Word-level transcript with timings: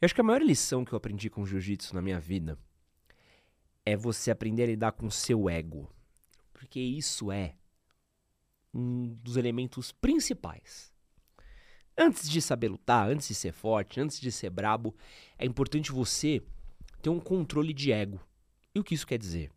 Eu 0.00 0.06
acho 0.06 0.14
que 0.14 0.20
a 0.20 0.24
maior 0.24 0.42
lição 0.42 0.84
que 0.84 0.92
eu 0.92 0.96
aprendi 0.96 1.30
com 1.30 1.46
jiu-jitsu 1.46 1.94
na 1.94 2.02
minha 2.02 2.20
vida 2.20 2.58
é 3.84 3.96
você 3.96 4.30
aprender 4.30 4.64
a 4.64 4.66
lidar 4.66 4.92
com 4.92 5.06
o 5.06 5.10
seu 5.10 5.48
ego. 5.48 5.90
Porque 6.52 6.78
isso 6.78 7.32
é 7.32 7.56
um 8.74 9.08
dos 9.22 9.38
elementos 9.38 9.92
principais. 9.92 10.92
Antes 11.96 12.28
de 12.28 12.42
saber 12.42 12.68
lutar, 12.68 13.08
antes 13.08 13.28
de 13.28 13.34
ser 13.34 13.52
forte, 13.52 13.98
antes 13.98 14.20
de 14.20 14.30
ser 14.30 14.50
brabo, 14.50 14.94
é 15.38 15.46
importante 15.46 15.90
você 15.90 16.42
ter 17.00 17.08
um 17.08 17.18
controle 17.18 17.72
de 17.72 17.90
ego. 17.90 18.20
E 18.74 18.78
o 18.78 18.84
que 18.84 18.94
isso 18.94 19.06
quer 19.06 19.18
dizer? 19.18 19.50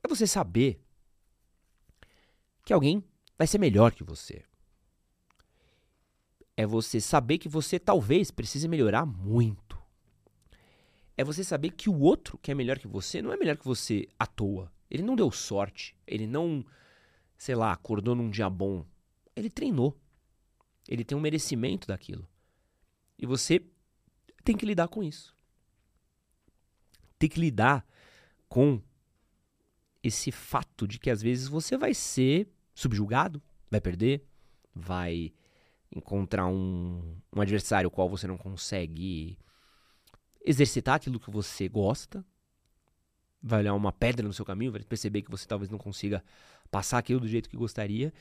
É 0.00 0.06
você 0.06 0.28
saber 0.28 0.80
que 2.64 2.72
alguém 2.72 3.02
vai 3.36 3.48
ser 3.48 3.58
melhor 3.58 3.92
que 3.92 4.04
você. 4.04 4.44
É 6.56 6.64
você 6.66 7.00
saber 7.00 7.38
que 7.38 7.48
você 7.48 7.78
talvez 7.78 8.30
precise 8.30 8.66
melhorar 8.66 9.04
muito. 9.04 9.78
É 11.16 11.24
você 11.24 11.44
saber 11.44 11.70
que 11.70 11.88
o 11.90 11.98
outro 11.98 12.38
que 12.38 12.50
é 12.50 12.54
melhor 12.54 12.78
que 12.78 12.88
você 12.88 13.20
não 13.20 13.32
é 13.32 13.36
melhor 13.36 13.56
que 13.56 13.64
você 13.64 14.08
à 14.18 14.26
toa. 14.26 14.72
Ele 14.90 15.02
não 15.02 15.16
deu 15.16 15.30
sorte. 15.30 15.94
Ele 16.06 16.26
não, 16.26 16.64
sei 17.36 17.54
lá, 17.54 17.72
acordou 17.72 18.14
num 18.14 18.30
dia 18.30 18.48
bom. 18.48 18.86
Ele 19.34 19.50
treinou. 19.50 19.98
Ele 20.88 21.04
tem 21.04 21.16
um 21.16 21.20
merecimento 21.20 21.88
daquilo. 21.88 22.26
E 23.18 23.26
você 23.26 23.62
tem 24.44 24.56
que 24.56 24.66
lidar 24.66 24.88
com 24.88 25.02
isso. 25.02 25.34
Tem 27.18 27.28
que 27.28 27.40
lidar 27.40 27.86
com 28.48 28.80
esse 30.02 30.30
fato 30.30 30.86
de 30.86 30.98
que 30.98 31.10
às 31.10 31.20
vezes 31.20 31.48
você 31.48 31.76
vai 31.76 31.92
ser 31.92 32.48
subjugado, 32.74 33.42
vai 33.70 33.80
perder, 33.80 34.24
vai 34.74 35.32
encontrar 35.94 36.46
um, 36.46 37.16
um 37.34 37.40
adversário 37.40 37.90
qual 37.90 38.08
você 38.08 38.26
não 38.26 38.36
consegue 38.36 39.38
exercitar 40.44 40.96
aquilo 40.96 41.20
que 41.20 41.30
você 41.30 41.68
gosta, 41.68 42.24
vai 43.42 43.60
olhar 43.60 43.74
uma 43.74 43.92
pedra 43.92 44.26
no 44.26 44.32
seu 44.32 44.44
caminho, 44.44 44.72
vai 44.72 44.82
perceber 44.82 45.22
que 45.22 45.30
você 45.30 45.46
talvez 45.46 45.70
não 45.70 45.78
consiga 45.78 46.22
passar 46.70 46.98
aquilo 46.98 47.20
do 47.20 47.28
jeito 47.28 47.48
que 47.48 47.56
gostaria 47.56 48.12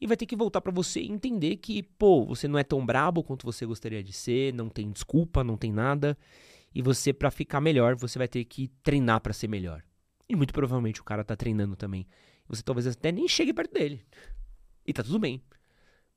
e 0.00 0.06
vai 0.06 0.16
ter 0.16 0.26
que 0.26 0.36
voltar 0.36 0.60
para 0.60 0.72
você 0.72 1.00
e 1.00 1.10
entender 1.10 1.56
que, 1.56 1.82
pô, 1.82 2.24
você 2.24 2.46
não 2.46 2.58
é 2.58 2.64
tão 2.64 2.84
brabo 2.84 3.22
quanto 3.22 3.46
você 3.46 3.64
gostaria 3.64 4.02
de 4.02 4.12
ser, 4.12 4.52
não 4.52 4.68
tem 4.68 4.90
desculpa, 4.90 5.42
não 5.42 5.56
tem 5.56 5.72
nada, 5.72 6.16
e 6.74 6.82
você 6.82 7.12
para 7.12 7.30
ficar 7.30 7.60
melhor, 7.60 7.96
você 7.96 8.18
vai 8.18 8.28
ter 8.28 8.44
que 8.44 8.68
treinar 8.82 9.20
para 9.20 9.32
ser 9.32 9.48
melhor. 9.48 9.82
E 10.28 10.36
muito 10.36 10.52
provavelmente 10.52 11.00
o 11.00 11.04
cara 11.04 11.24
tá 11.24 11.36
treinando 11.36 11.76
também. 11.76 12.06
Você 12.48 12.62
talvez 12.62 12.86
até 12.86 13.10
nem 13.10 13.26
chegue 13.26 13.52
perto 13.52 13.72
dele. 13.72 14.04
E 14.86 14.92
tá 14.92 15.02
tudo 15.02 15.18
bem. 15.18 15.42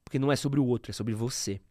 Porque 0.10 0.18
não 0.18 0.32
é 0.32 0.36
sobre 0.36 0.60
o 0.60 0.66
outro, 0.66 0.90
é 0.90 0.94
sobre 0.94 1.14
você. 1.14 1.62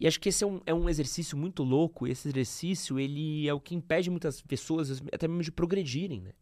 E 0.00 0.06
acho 0.06 0.18
que 0.18 0.30
esse 0.30 0.42
é 0.42 0.46
um, 0.46 0.62
é 0.64 0.72
um 0.72 0.88
exercício 0.88 1.36
muito 1.36 1.62
louco. 1.62 2.06
E 2.06 2.10
esse 2.10 2.26
exercício, 2.28 2.98
ele 2.98 3.46
é 3.46 3.52
o 3.52 3.60
que 3.60 3.74
impede 3.74 4.08
muitas 4.08 4.40
pessoas, 4.40 5.02
até 5.12 5.28
mesmo 5.28 5.42
de 5.42 5.52
progredirem, 5.52 6.22
né? 6.22 6.32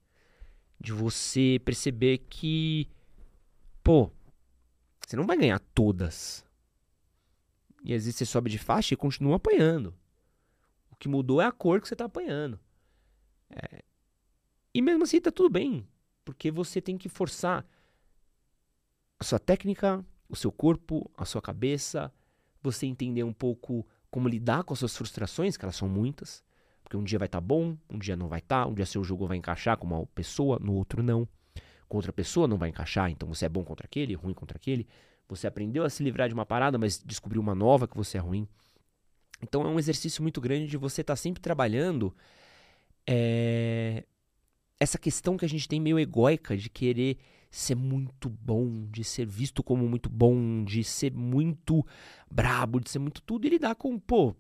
De 0.79 0.93
você 0.93 1.61
perceber 1.65 2.19
que, 2.31 2.89
pô, 3.83 4.09
você 5.05 5.17
não 5.17 5.27
vai 5.27 5.37
ganhar 5.37 5.59
todas. 5.59 6.45
E 7.83 7.93
às 7.93 8.05
vezes 8.05 8.15
você 8.15 8.25
sobe 8.25 8.49
de 8.49 8.59
faixa 8.59 8.95
e 8.95 8.97
continua 8.97 9.35
apanhando. 9.35 9.93
O 10.93 10.95
que 10.95 11.09
mudou 11.09 11.43
é 11.43 11.47
a 11.47 11.51
cor 11.51 11.81
que 11.81 11.89
você 11.89 11.97
tá 11.97 12.05
apanhando. 12.05 12.57
É... 13.51 13.83
E 14.73 14.81
mesmo 14.81 15.03
assim 15.03 15.21
tá 15.21 15.33
tudo 15.33 15.51
bem. 15.51 15.85
Porque 16.25 16.53
você 16.53 16.81
tem 16.81 16.97
que 16.97 17.09
forçar 17.09 17.67
a 19.19 19.25
sua 19.25 19.41
técnica, 19.41 20.05
o 20.33 20.37
seu 20.37 20.51
corpo, 20.51 21.11
a 21.15 21.27
sua 21.27 21.43
cabeça, 21.43 22.11
você 22.63 22.87
entender 22.87 23.23
um 23.23 23.35
pouco 23.35 23.87
como 24.11 24.27
lidar 24.27 24.65
com 24.65 24.73
as 24.73 24.79
suas 24.79 24.97
frustrações, 24.97 25.59
que 25.59 25.65
elas 25.65 25.77
são 25.77 25.87
muitas. 25.87 26.43
Porque 26.83 26.97
um 26.97 27.05
dia 27.05 27.19
vai 27.19 27.27
estar 27.27 27.39
tá 27.39 27.47
bom, 27.47 27.77
um 27.89 27.99
dia 27.99 28.17
não 28.17 28.29
vai 28.29 28.39
estar, 28.39 28.65
tá, 28.65 28.67
um 28.67 28.73
dia 28.73 28.87
seu 28.87 29.05
jogo 29.05 29.27
vai 29.27 29.37
encaixar 29.37 29.77
com 29.77 29.87
uma 29.87 30.07
pessoa, 30.07 30.59
no 30.59 30.73
outro 30.73 31.03
não. 31.03 31.29
Com 31.87 31.99
outra 31.99 32.15
pessoa 32.15 32.49
não 32.49 32.57
vai 32.57 32.71
encaixar, 32.71 33.11
então 33.11 33.29
você 33.29 33.45
é 33.45 33.49
bom 33.49 33.63
contra 33.63 33.85
aquele, 33.85 34.15
ruim 34.15 34.33
contra 34.33 34.57
aquele. 34.57 34.89
Você 35.29 35.47
aprendeu 35.47 35.85
a 35.85 35.91
se 35.91 36.03
livrar 36.03 36.29
de 36.29 36.35
uma 36.35 36.47
parada, 36.47 36.79
mas 36.79 36.99
descobriu 37.05 37.43
uma 37.43 37.55
nova 37.55 37.87
que 37.87 37.97
você 37.97 38.17
é 38.17 38.21
ruim. 38.21 38.49
Então 39.43 39.63
é 39.63 39.69
um 39.69 39.79
exercício 39.79 40.23
muito 40.23 40.41
grande 40.41 40.67
de 40.67 40.79
você 40.79 41.03
estar 41.03 41.13
tá 41.13 41.17
sempre 41.17 41.43
trabalhando 41.43 42.15
é, 43.07 44.05
essa 44.81 44.97
questão 44.97 45.37
que 45.37 45.45
a 45.45 45.49
gente 45.49 45.69
tem 45.69 45.79
meio 45.79 45.99
egóica 45.99 46.57
de 46.57 46.71
querer 46.71 47.19
ser 47.53 47.75
muito 47.75 48.31
bom, 48.31 48.87
de 48.91 49.05
ser 49.05 49.27
visto 49.27 49.63
como 49.63 49.87
muito 49.87 50.09
bom, 50.09 50.65
de 50.65 50.83
ser 50.83 51.13
muito 51.13 51.87
brabo, 52.31 52.81
de 52.81 52.89
ser 52.89 52.99
muito 52.99 53.21
tudo, 53.21 53.47
e 53.47 53.51
lidar 53.51 53.75
com, 53.75 53.99
pô, 53.99 54.35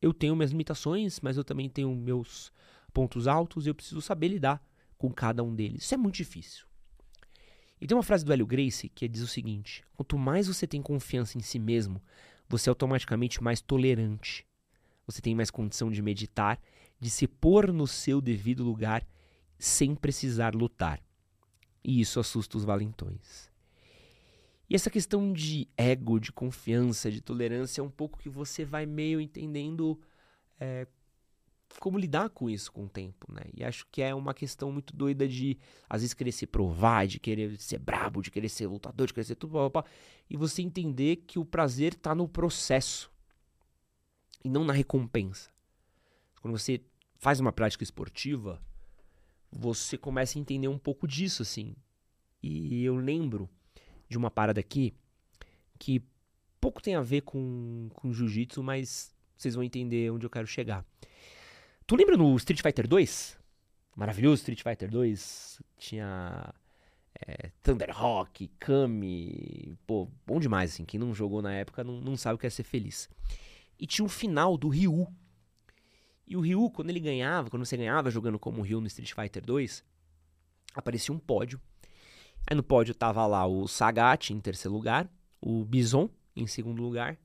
eu 0.00 0.14
tenho 0.14 0.36
minhas 0.36 0.52
limitações, 0.52 1.18
mas 1.20 1.36
eu 1.36 1.42
também 1.42 1.68
tenho 1.68 1.94
meus 1.94 2.52
pontos 2.92 3.26
altos 3.26 3.66
e 3.66 3.70
eu 3.70 3.74
preciso 3.74 4.00
saber 4.00 4.28
lidar 4.28 4.64
com 4.96 5.12
cada 5.12 5.42
um 5.42 5.52
deles. 5.52 5.82
Isso 5.82 5.94
é 5.94 5.96
muito 5.96 6.14
difícil. 6.14 6.64
E 7.80 7.86
tem 7.86 7.96
uma 7.96 8.04
frase 8.04 8.24
do 8.24 8.32
Hélio 8.32 8.46
Gracie 8.46 8.88
que 8.88 9.08
diz 9.08 9.20
o 9.20 9.26
seguinte: 9.26 9.82
quanto 9.96 10.16
mais 10.16 10.46
você 10.46 10.66
tem 10.66 10.80
confiança 10.80 11.36
em 11.36 11.42
si 11.42 11.58
mesmo, 11.58 12.00
você 12.48 12.68
é 12.68 12.70
automaticamente 12.70 13.42
mais 13.42 13.60
tolerante. 13.60 14.46
Você 15.06 15.20
tem 15.20 15.34
mais 15.34 15.50
condição 15.50 15.90
de 15.90 16.00
meditar, 16.00 16.58
de 17.00 17.10
se 17.10 17.26
pôr 17.26 17.72
no 17.72 17.86
seu 17.86 18.20
devido 18.20 18.64
lugar 18.64 19.06
sem 19.58 19.94
precisar 19.94 20.54
lutar. 20.54 21.00
E 21.88 22.00
isso 22.00 22.18
assusta 22.18 22.56
os 22.58 22.64
valentões. 22.64 23.48
E 24.68 24.74
essa 24.74 24.90
questão 24.90 25.32
de 25.32 25.68
ego, 25.76 26.18
de 26.18 26.32
confiança, 26.32 27.12
de 27.12 27.20
tolerância 27.20 27.80
é 27.80 27.84
um 27.84 27.90
pouco 27.90 28.18
que 28.18 28.28
você 28.28 28.64
vai 28.64 28.84
meio 28.84 29.20
entendendo 29.20 29.96
é, 30.58 30.88
como 31.78 31.96
lidar 31.96 32.28
com 32.30 32.50
isso 32.50 32.72
com 32.72 32.86
o 32.86 32.88
tempo, 32.88 33.32
né? 33.32 33.42
E 33.54 33.62
acho 33.62 33.86
que 33.92 34.02
é 34.02 34.12
uma 34.12 34.34
questão 34.34 34.72
muito 34.72 34.96
doida 34.96 35.28
de, 35.28 35.56
às 35.88 36.00
vezes, 36.00 36.12
querer 36.12 36.32
se 36.32 36.44
provar, 36.44 37.06
de 37.06 37.20
querer 37.20 37.56
ser 37.56 37.78
brabo, 37.78 38.20
de 38.20 38.32
querer 38.32 38.48
ser 38.48 38.66
lutador, 38.66 39.06
de 39.06 39.14
querer 39.14 39.24
ser 39.24 39.36
tudo, 39.36 39.52
blá, 39.52 39.68
blá, 39.68 39.82
blá, 39.82 39.90
e 40.28 40.36
você 40.36 40.62
entender 40.62 41.22
que 41.24 41.38
o 41.38 41.44
prazer 41.44 41.92
está 41.92 42.16
no 42.16 42.26
processo 42.26 43.08
e 44.44 44.50
não 44.50 44.64
na 44.64 44.72
recompensa. 44.72 45.50
Quando 46.42 46.58
você 46.58 46.80
faz 47.14 47.38
uma 47.38 47.52
prática 47.52 47.84
esportiva, 47.84 48.60
você 49.56 49.96
começa 49.96 50.38
a 50.38 50.40
entender 50.40 50.68
um 50.68 50.78
pouco 50.78 51.08
disso, 51.08 51.42
assim. 51.42 51.74
E 52.42 52.84
eu 52.84 52.96
lembro 52.96 53.48
de 54.08 54.16
uma 54.16 54.30
parada 54.30 54.60
aqui 54.60 54.94
que 55.78 56.02
pouco 56.60 56.82
tem 56.82 56.94
a 56.94 57.02
ver 57.02 57.22
com, 57.22 57.88
com 57.94 58.12
jiu-jitsu, 58.12 58.62
mas 58.62 59.14
vocês 59.36 59.54
vão 59.54 59.64
entender 59.64 60.10
onde 60.10 60.26
eu 60.26 60.30
quero 60.30 60.46
chegar. 60.46 60.84
Tu 61.86 61.96
lembra 61.96 62.16
no 62.16 62.36
Street 62.36 62.60
Fighter 62.60 62.86
2? 62.86 63.38
Maravilhoso 63.96 64.42
Street 64.42 64.62
Fighter 64.62 64.90
2. 64.90 65.62
Tinha 65.78 66.52
é, 67.26 67.50
Thunderhawk, 67.62 68.48
Kami. 68.58 69.76
Pô, 69.86 70.08
bom 70.26 70.38
demais, 70.38 70.72
assim. 70.72 70.84
Quem 70.84 71.00
não 71.00 71.14
jogou 71.14 71.40
na 71.40 71.54
época 71.54 71.82
não, 71.82 72.00
não 72.00 72.16
sabe 72.16 72.34
o 72.34 72.38
que 72.38 72.46
é 72.46 72.50
ser 72.50 72.64
feliz. 72.64 73.08
E 73.78 73.86
tinha 73.86 74.04
o 74.04 74.08
final 74.08 74.56
do 74.56 74.68
Ryu, 74.68 75.06
e 76.26 76.36
o 76.36 76.40
Ryu, 76.40 76.70
quando 76.70 76.90
ele 76.90 77.00
ganhava, 77.00 77.48
quando 77.48 77.64
você 77.64 77.76
ganhava 77.76 78.10
jogando 78.10 78.38
como 78.38 78.62
Ryu 78.62 78.80
no 78.80 78.86
Street 78.86 79.12
Fighter 79.12 79.44
2, 79.44 79.84
aparecia 80.74 81.14
um 81.14 81.18
pódio. 81.18 81.60
Aí 82.46 82.56
no 82.56 82.62
pódio 82.62 82.94
tava 82.94 83.26
lá 83.26 83.46
o 83.46 83.66
Sagat 83.68 84.30
em 84.32 84.40
terceiro 84.40 84.74
lugar, 84.74 85.08
o 85.40 85.64
Bison 85.64 86.08
em 86.34 86.46
segundo 86.46 86.82
lugar, 86.82 87.18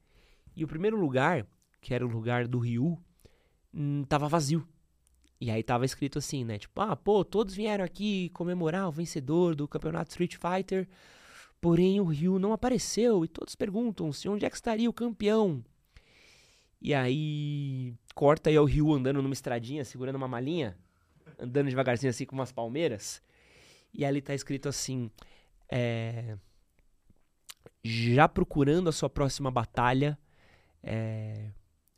e 0.55 0.63
o 0.63 0.67
primeiro 0.67 0.99
lugar 0.99 1.45
que 1.81 1.93
era 1.93 2.05
o 2.05 2.09
lugar 2.09 2.47
do 2.47 2.59
Ryu, 2.59 2.97
hum, 3.73 4.03
tava 4.07 4.29
vazio. 4.29 4.65
E 5.39 5.49
aí 5.49 5.63
tava 5.63 5.83
escrito 5.83 6.19
assim, 6.19 6.45
né? 6.45 6.59
Tipo, 6.59 6.79
ah, 6.81 6.95
pô, 6.95 7.25
todos 7.25 7.55
vieram 7.55 7.83
aqui 7.83 8.29
comemorar 8.29 8.87
o 8.87 8.91
vencedor 8.91 9.55
do 9.55 9.67
campeonato 9.67 10.11
Street 10.11 10.35
Fighter, 10.35 10.87
porém 11.59 11.99
o 11.99 12.05
Ryu 12.05 12.37
não 12.37 12.53
apareceu 12.53 13.25
e 13.25 13.27
todos 13.27 13.55
perguntam-se 13.55 14.29
onde 14.29 14.45
é 14.45 14.49
que 14.49 14.55
estaria 14.55 14.87
o 14.87 14.93
campeão. 14.93 15.63
E 16.81 16.93
aí 16.93 17.93
corta 18.15 18.49
aí 18.49 18.57
o 18.57 18.65
Ryu 18.65 18.91
andando 18.91 19.21
numa 19.21 19.33
estradinha, 19.33 19.85
segurando 19.85 20.15
uma 20.15 20.27
malinha, 20.27 20.75
andando 21.37 21.69
devagarzinho 21.69 22.09
assim 22.09 22.25
com 22.25 22.35
umas 22.35 22.51
palmeiras. 22.51 23.21
E 23.93 24.03
ali 24.03 24.21
tá 24.21 24.33
escrito 24.33 24.67
assim, 24.67 25.11
é, 25.69 26.37
já 27.83 28.27
procurando 28.27 28.89
a 28.89 28.91
sua 28.91 29.09
próxima 29.09 29.51
batalha, 29.51 30.17
é, 30.81 31.51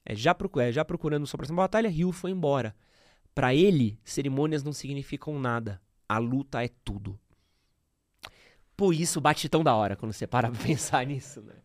é, 0.05 0.15
já, 0.15 0.35
é, 0.59 0.71
já 0.71 0.83
procurando 0.83 1.23
a 1.23 1.27
sua 1.27 1.37
próxima 1.37 1.61
batalha, 1.61 1.89
Ryu 1.89 2.11
foi 2.11 2.31
embora. 2.31 2.75
Para 3.33 3.55
ele, 3.55 3.99
cerimônias 4.03 4.63
não 4.63 4.73
significam 4.73 5.39
nada. 5.39 5.81
A 6.07 6.17
luta 6.17 6.63
é 6.63 6.69
tudo. 6.83 7.19
Pô, 8.75 8.91
isso 8.91 9.21
bate 9.21 9.47
tão 9.47 9.63
da 9.63 9.75
hora 9.75 9.95
quando 9.95 10.11
você 10.13 10.27
para 10.27 10.51
pra 10.51 10.59
pensar 10.61 11.05
nisso, 11.05 11.41
né? 11.41 11.55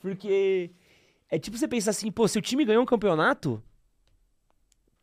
Porque 0.00 0.70
é 1.28 1.38
tipo 1.38 1.56
você 1.56 1.66
pensar 1.66 1.90
assim, 1.90 2.10
pô, 2.10 2.26
se 2.28 2.38
o 2.38 2.42
time 2.42 2.64
ganhou 2.64 2.82
um 2.82 2.86
campeonato, 2.86 3.62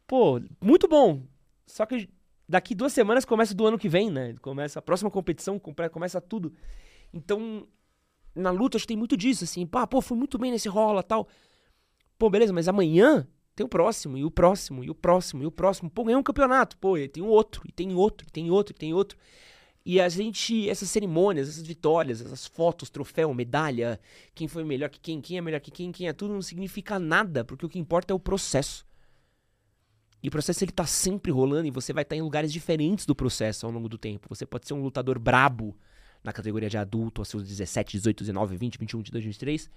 pô, 0.07 0.41
muito 0.61 0.87
bom. 0.87 1.23
Só 1.65 1.85
que 1.85 2.09
daqui 2.47 2.75
duas 2.75 2.93
semanas 2.93 3.25
começa 3.25 3.53
do 3.53 3.65
ano 3.65 3.77
que 3.77 3.89
vem, 3.89 4.09
né? 4.09 4.35
Começa 4.41 4.79
a 4.79 4.81
próxima 4.81 5.11
competição, 5.11 5.59
começa 5.59 6.21
tudo. 6.21 6.53
Então, 7.13 7.67
na 8.35 8.51
luta, 8.51 8.77
acho 8.77 8.83
que 8.83 8.89
tem 8.89 8.97
muito 8.97 9.17
disso, 9.17 9.43
assim. 9.43 9.65
Pá, 9.65 9.85
pô, 9.85 10.01
fui 10.01 10.17
muito 10.17 10.37
bem 10.37 10.51
nesse 10.51 10.69
rola 10.69 11.03
tal. 11.03 11.27
Pô, 12.17 12.29
beleza, 12.29 12.53
mas 12.53 12.67
amanhã 12.67 13.27
tem 13.55 13.65
o 13.65 13.69
próximo, 13.69 14.17
e 14.17 14.25
o 14.25 14.31
próximo, 14.31 14.83
e 14.83 14.89
o 14.89 14.95
próximo, 14.95 15.43
e 15.43 15.45
o 15.45 15.51
próximo. 15.51 15.89
Pô, 15.89 16.03
ganhou 16.03 16.19
um 16.19 16.23
campeonato. 16.23 16.77
Pô, 16.77 16.97
e 16.97 17.07
tem 17.07 17.21
um 17.21 17.27
outro, 17.27 17.61
e 17.67 17.71
tem 17.71 17.93
outro, 17.93 18.27
e 18.27 18.31
tem 18.31 18.49
outro, 18.49 18.73
e 18.73 18.77
tem 18.77 18.93
outro. 18.93 19.17
E 19.85 19.99
a 19.99 20.07
gente, 20.07 20.69
essas 20.69 20.89
cerimônias, 20.89 21.49
essas 21.49 21.67
vitórias, 21.67 22.21
essas 22.21 22.47
fotos, 22.47 22.89
troféu, 22.89 23.33
medalha, 23.33 23.99
quem 24.33 24.47
foi 24.47 24.63
melhor 24.63 24.89
que 24.89 24.99
quem, 24.99 25.19
quem 25.19 25.37
é 25.37 25.41
melhor 25.41 25.59
que 25.59 25.71
quem, 25.71 25.91
quem 25.91 26.07
é 26.07 26.13
tudo, 26.13 26.33
não 26.33 26.41
significa 26.41 26.97
nada, 26.97 27.43
porque 27.43 27.65
o 27.65 27.69
que 27.69 27.77
importa 27.77 28.13
é 28.13 28.15
o 28.15 28.19
processo. 28.19 28.85
E 30.21 30.29
o 30.29 30.31
processo 30.31 30.63
ele 30.63 30.71
tá 30.71 30.85
sempre 30.85 31.33
rolando 31.33 31.67
e 31.67 31.71
você 31.71 31.91
vai 31.91 32.03
estar 32.03 32.15
tá 32.15 32.17
em 32.17 32.21
lugares 32.21 32.53
diferentes 32.53 33.05
do 33.05 33.13
processo 33.13 33.65
ao 33.65 33.71
longo 33.73 33.89
do 33.89 33.97
tempo. 33.97 34.29
Você 34.29 34.45
pode 34.45 34.65
ser 34.65 34.73
um 34.73 34.81
lutador 34.81 35.19
brabo 35.19 35.75
na 36.23 36.31
categoria 36.31 36.69
de 36.69 36.77
adulto, 36.77 37.19
aos 37.19 37.27
seus 37.27 37.45
17, 37.45 37.97
18, 37.97 38.23
19, 38.23 38.55
20, 38.55 38.77
21, 38.79 38.97
22, 38.99 39.25
23. 39.25 39.69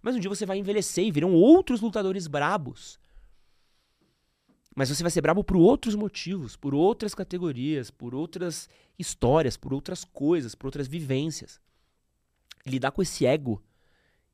Mas 0.00 0.14
um 0.14 0.20
dia 0.20 0.28
você 0.28 0.46
vai 0.46 0.58
envelhecer 0.58 1.04
e 1.04 1.10
virão 1.10 1.32
outros 1.32 1.80
lutadores 1.80 2.28
brabos. 2.28 3.00
Mas 4.78 4.90
você 4.90 5.02
vai 5.02 5.10
ser 5.10 5.22
brabo 5.22 5.42
por 5.42 5.56
outros 5.56 5.96
motivos, 5.96 6.54
por 6.54 6.72
outras 6.72 7.12
categorias, 7.12 7.90
por 7.90 8.14
outras 8.14 8.68
histórias, 8.96 9.56
por 9.56 9.74
outras 9.74 10.04
coisas, 10.04 10.54
por 10.54 10.68
outras 10.68 10.86
vivências. 10.86 11.60
lidar 12.64 12.92
com 12.92 13.02
esse 13.02 13.26
ego, 13.26 13.60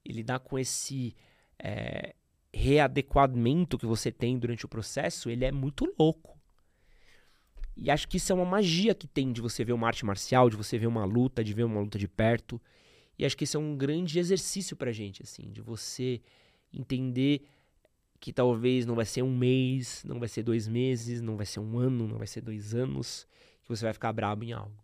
lidar 0.06 0.40
com 0.40 0.58
esse 0.58 1.16
é, 1.58 2.14
readequamento 2.52 3.78
que 3.78 3.86
você 3.86 4.12
tem 4.12 4.38
durante 4.38 4.66
o 4.66 4.68
processo, 4.68 5.30
ele 5.30 5.46
é 5.46 5.50
muito 5.50 5.90
louco. 5.98 6.38
E 7.74 7.90
acho 7.90 8.06
que 8.06 8.18
isso 8.18 8.30
é 8.30 8.34
uma 8.34 8.44
magia 8.44 8.94
que 8.94 9.06
tem 9.06 9.32
de 9.32 9.40
você 9.40 9.64
ver 9.64 9.72
uma 9.72 9.86
arte 9.86 10.04
marcial, 10.04 10.50
de 10.50 10.56
você 10.56 10.76
ver 10.76 10.88
uma 10.88 11.06
luta, 11.06 11.42
de 11.42 11.54
ver 11.54 11.64
uma 11.64 11.80
luta 11.80 11.98
de 11.98 12.06
perto. 12.06 12.60
E 13.18 13.24
acho 13.24 13.34
que 13.34 13.44
isso 13.44 13.56
é 13.56 13.60
um 13.60 13.74
grande 13.78 14.18
exercício 14.18 14.76
pra 14.76 14.92
gente, 14.92 15.22
assim, 15.22 15.50
de 15.50 15.62
você 15.62 16.20
entender 16.70 17.48
que 18.24 18.32
talvez 18.32 18.86
não 18.86 18.94
vai 18.94 19.04
ser 19.04 19.20
um 19.20 19.36
mês, 19.36 20.02
não 20.02 20.18
vai 20.18 20.30
ser 20.30 20.42
dois 20.42 20.66
meses, 20.66 21.20
não 21.20 21.36
vai 21.36 21.44
ser 21.44 21.60
um 21.60 21.78
ano, 21.78 22.08
não 22.08 22.16
vai 22.16 22.26
ser 22.26 22.40
dois 22.40 22.74
anos, 22.74 23.28
que 23.62 23.68
você 23.68 23.84
vai 23.84 23.92
ficar 23.92 24.10
brabo 24.14 24.44
em 24.44 24.52
algo. 24.54 24.82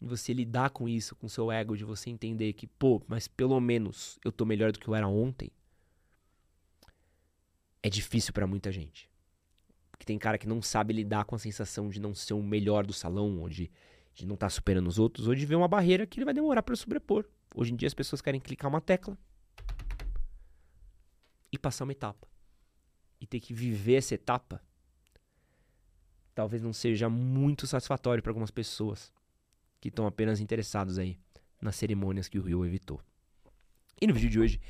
E 0.00 0.04
você 0.04 0.32
lidar 0.32 0.70
com 0.70 0.88
isso, 0.88 1.14
com 1.14 1.28
seu 1.28 1.52
ego, 1.52 1.76
de 1.76 1.84
você 1.84 2.10
entender 2.10 2.52
que, 2.54 2.66
pô, 2.66 3.00
mas 3.06 3.28
pelo 3.28 3.60
menos 3.60 4.18
eu 4.24 4.32
tô 4.32 4.44
melhor 4.44 4.72
do 4.72 4.80
que 4.80 4.88
eu 4.88 4.94
era 4.96 5.06
ontem, 5.06 5.52
é 7.80 7.88
difícil 7.88 8.32
para 8.32 8.44
muita 8.44 8.72
gente. 8.72 9.08
Porque 9.92 10.04
tem 10.04 10.18
cara 10.18 10.36
que 10.36 10.48
não 10.48 10.60
sabe 10.60 10.92
lidar 10.92 11.26
com 11.26 11.36
a 11.36 11.38
sensação 11.38 11.88
de 11.88 12.00
não 12.00 12.12
ser 12.12 12.34
o 12.34 12.42
melhor 12.42 12.84
do 12.84 12.92
salão, 12.92 13.38
ou 13.38 13.48
de, 13.48 13.70
de 14.12 14.26
não 14.26 14.34
estar 14.34 14.46
tá 14.46 14.50
superando 14.50 14.88
os 14.88 14.98
outros, 14.98 15.28
ou 15.28 15.34
de 15.36 15.46
ver 15.46 15.54
uma 15.54 15.68
barreira 15.68 16.08
que 16.08 16.18
ele 16.18 16.24
vai 16.24 16.34
demorar 16.34 16.64
para 16.64 16.74
sobrepor. 16.74 17.24
Hoje 17.54 17.72
em 17.72 17.76
dia 17.76 17.86
as 17.86 17.94
pessoas 17.94 18.20
querem 18.20 18.40
clicar 18.40 18.68
uma 18.68 18.80
tecla 18.80 19.16
e 21.52 21.56
passar 21.56 21.84
uma 21.84 21.92
etapa. 21.92 22.26
E 23.20 23.26
ter 23.26 23.40
que 23.40 23.52
viver 23.52 23.96
essa 23.96 24.14
etapa 24.14 24.62
talvez 26.34 26.62
não 26.62 26.72
seja 26.72 27.08
muito 27.08 27.66
satisfatório 27.66 28.22
para 28.22 28.30
algumas 28.30 28.50
pessoas 28.50 29.12
que 29.80 29.88
estão 29.88 30.06
apenas 30.06 30.38
interessados 30.38 30.96
aí 30.96 31.18
nas 31.60 31.74
cerimônias 31.74 32.28
que 32.28 32.38
o 32.38 32.42
Rio 32.42 32.64
evitou. 32.64 33.00
E 34.00 34.06
no 34.06 34.14
vídeo 34.14 34.30
de 34.30 34.38
hoje 34.38 34.60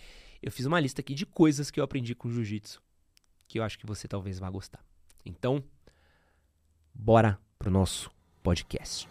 eu 0.43 0.50
fiz 0.50 0.65
uma 0.65 0.81
lista 0.81 1.03
aqui 1.03 1.15
de 1.15 1.27
coisas 1.27 1.71
que 1.71 1.79
eu 1.79 1.85
aprendi 1.85 2.15
com 2.15 2.31
jiu-jitsu 2.31 2.83
que 3.49 3.59
eu 3.59 3.65
acho 3.65 3.79
que 3.79 3.87
você 3.87 4.06
talvez 4.06 4.39
vá 4.39 4.49
gostar. 4.50 4.85
Então, 5.25 5.65
bora 6.95 7.41
pro 7.59 7.71
nosso 7.71 8.11
podcast. 8.43 9.09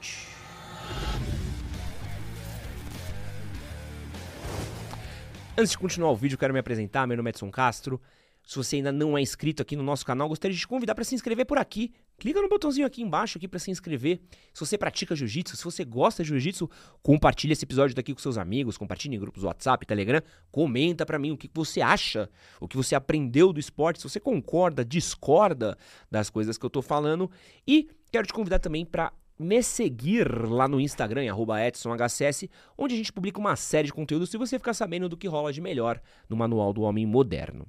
Antes 5.57 5.71
de 5.71 5.77
continuar 5.79 6.11
o 6.11 6.15
vídeo, 6.15 6.37
quero 6.37 6.53
me 6.53 6.59
apresentar. 6.59 7.07
Meu 7.07 7.17
nome 7.17 7.29
é 7.29 7.31
Edson 7.31 7.49
Castro. 7.49 7.99
Se 8.47 8.55
você 8.55 8.77
ainda 8.77 8.93
não 8.93 9.17
é 9.17 9.21
inscrito 9.21 9.61
aqui 9.61 9.75
no 9.75 9.83
nosso 9.83 10.05
canal, 10.05 10.29
gostaria 10.29 10.55
de 10.55 10.61
te 10.61 10.65
convidar 10.65 10.95
para 10.95 11.03
se 11.03 11.13
inscrever 11.13 11.45
por 11.45 11.57
aqui. 11.57 11.91
Clica 12.17 12.41
no 12.41 12.47
botãozinho 12.47 12.87
aqui 12.87 13.01
embaixo 13.01 13.37
aqui 13.37 13.45
para 13.45 13.59
se 13.59 13.69
inscrever. 13.69 14.21
Se 14.53 14.65
você 14.65 14.77
pratica 14.77 15.13
jiu-jitsu, 15.13 15.57
se 15.57 15.63
você 15.65 15.83
gosta 15.83 16.23
de 16.23 16.29
jiu-jitsu, 16.29 16.69
compartilhe 17.03 17.51
esse 17.51 17.65
episódio 17.65 17.93
daqui 17.93 18.13
com 18.13 18.21
seus 18.21 18.37
amigos, 18.37 18.77
compartilhe 18.77 19.17
em 19.17 19.19
grupos 19.19 19.43
WhatsApp, 19.43 19.85
Telegram, 19.85 20.21
comenta 20.49 21.05
para 21.05 21.19
mim 21.19 21.31
o 21.31 21.37
que 21.37 21.51
você 21.53 21.81
acha, 21.81 22.29
o 22.61 22.69
que 22.69 22.77
você 22.77 22.95
aprendeu 22.95 23.51
do 23.51 23.59
esporte, 23.59 23.99
se 23.99 24.07
você 24.07 24.17
concorda, 24.17 24.85
discorda 24.85 25.77
das 26.09 26.29
coisas 26.29 26.57
que 26.57 26.65
eu 26.65 26.69
tô 26.69 26.81
falando 26.81 27.29
e 27.67 27.89
quero 28.09 28.25
te 28.25 28.33
convidar 28.33 28.59
também 28.59 28.85
para 28.85 29.11
me 29.37 29.61
seguir 29.61 30.25
lá 30.47 30.69
no 30.69 30.79
Instagram, 30.79 31.21
EdsonHCS, 31.25 32.47
onde 32.77 32.95
a 32.95 32.97
gente 32.97 33.11
publica 33.11 33.41
uma 33.41 33.57
série 33.57 33.87
de 33.87 33.93
conteúdos 33.93 34.29
se 34.29 34.37
você 34.37 34.57
ficar 34.57 34.73
sabendo 34.73 35.09
do 35.09 35.17
que 35.17 35.27
rola 35.27 35.51
de 35.51 35.59
melhor 35.59 36.01
no 36.29 36.37
Manual 36.37 36.71
do 36.71 36.83
Homem 36.83 37.05
Moderno. 37.05 37.67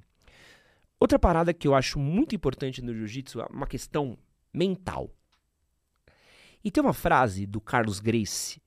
Outra 0.99 1.17
parada 1.17 1.53
que 1.53 1.67
eu 1.67 1.73
acho 1.73 1.97
muito 1.97 2.35
importante 2.35 2.81
no 2.81 2.93
jiu-jitsu 2.93 3.39
é 3.39 3.45
uma 3.45 3.65
questão 3.65 4.17
mental. 4.53 5.09
E 6.61 6.69
tem 6.69 6.83
uma 6.83 6.93
frase 6.93 7.45
do 7.45 7.61
Carlos 7.61 8.01
Grace, 8.01 8.61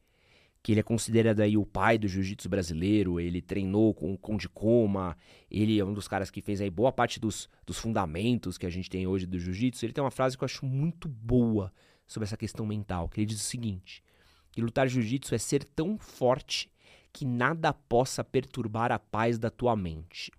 que 0.63 0.73
ele 0.73 0.81
é 0.81 0.83
considerado 0.83 1.41
aí 1.41 1.59
o 1.59 1.67
pai 1.67 1.99
do 1.99 2.09
jiu-jitsu 2.09 2.49
brasileiro, 2.49 3.21
ele 3.21 3.43
treinou 3.43 3.93
com 3.93 4.15
o 4.15 4.17
Conde 4.17 4.49
Coma, 4.49 5.15
ele 5.51 5.79
é 5.79 5.85
um 5.85 5.93
dos 5.93 6.09
caras 6.09 6.31
que 6.31 6.41
fez 6.41 6.63
aí 6.63 6.71
boa 6.71 6.91
parte 6.91 7.21
dos, 7.21 7.51
dos 7.67 7.79
fundamentos 7.79 8.57
que 8.57 8.65
a 8.65 8.71
gente 8.71 8.89
tem 8.89 9.07
hoje 9.07 9.27
do 9.27 9.39
jiu-jitsu. 9.39 9.85
Ele 9.85 9.93
tem 9.93 10.03
uma 10.03 10.11
frase 10.11 10.39
que 10.39 10.43
eu 10.43 10.47
acho 10.47 10.65
muito 10.65 11.09
boa 11.09 11.71
sobre 12.07 12.25
essa 12.25 12.37
questão 12.37 12.65
mental, 12.65 13.11
que 13.11 13.21
ele 13.21 13.27
diz 13.27 13.41
o 13.41 13.45
seguinte, 13.45 14.03
que 14.51 14.63
lutar 14.63 14.89
jiu-jitsu 14.89 15.35
é 15.35 15.39
ser 15.39 15.65
tão 15.65 15.99
forte 15.99 16.71
que 17.13 17.27
nada 17.27 17.75
possa 17.75 18.25
perturbar 18.25 18.91
a 18.91 18.99
paz 18.99 19.39
da 19.39 19.51
tua 19.51 19.77
mente. 19.77 20.33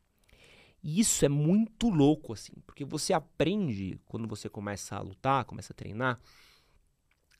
E 0.84 1.00
isso 1.00 1.24
é 1.24 1.30
muito 1.30 1.90
louco, 1.90 2.34
assim, 2.34 2.54
porque 2.68 2.84
você 2.84 3.14
aprende, 3.14 3.98
quando 4.06 4.28
você 4.28 4.50
começa 4.50 4.98
a 4.98 5.02
lutar, 5.02 5.46
começa 5.46 5.72
a 5.72 5.76
treinar, 5.76 6.20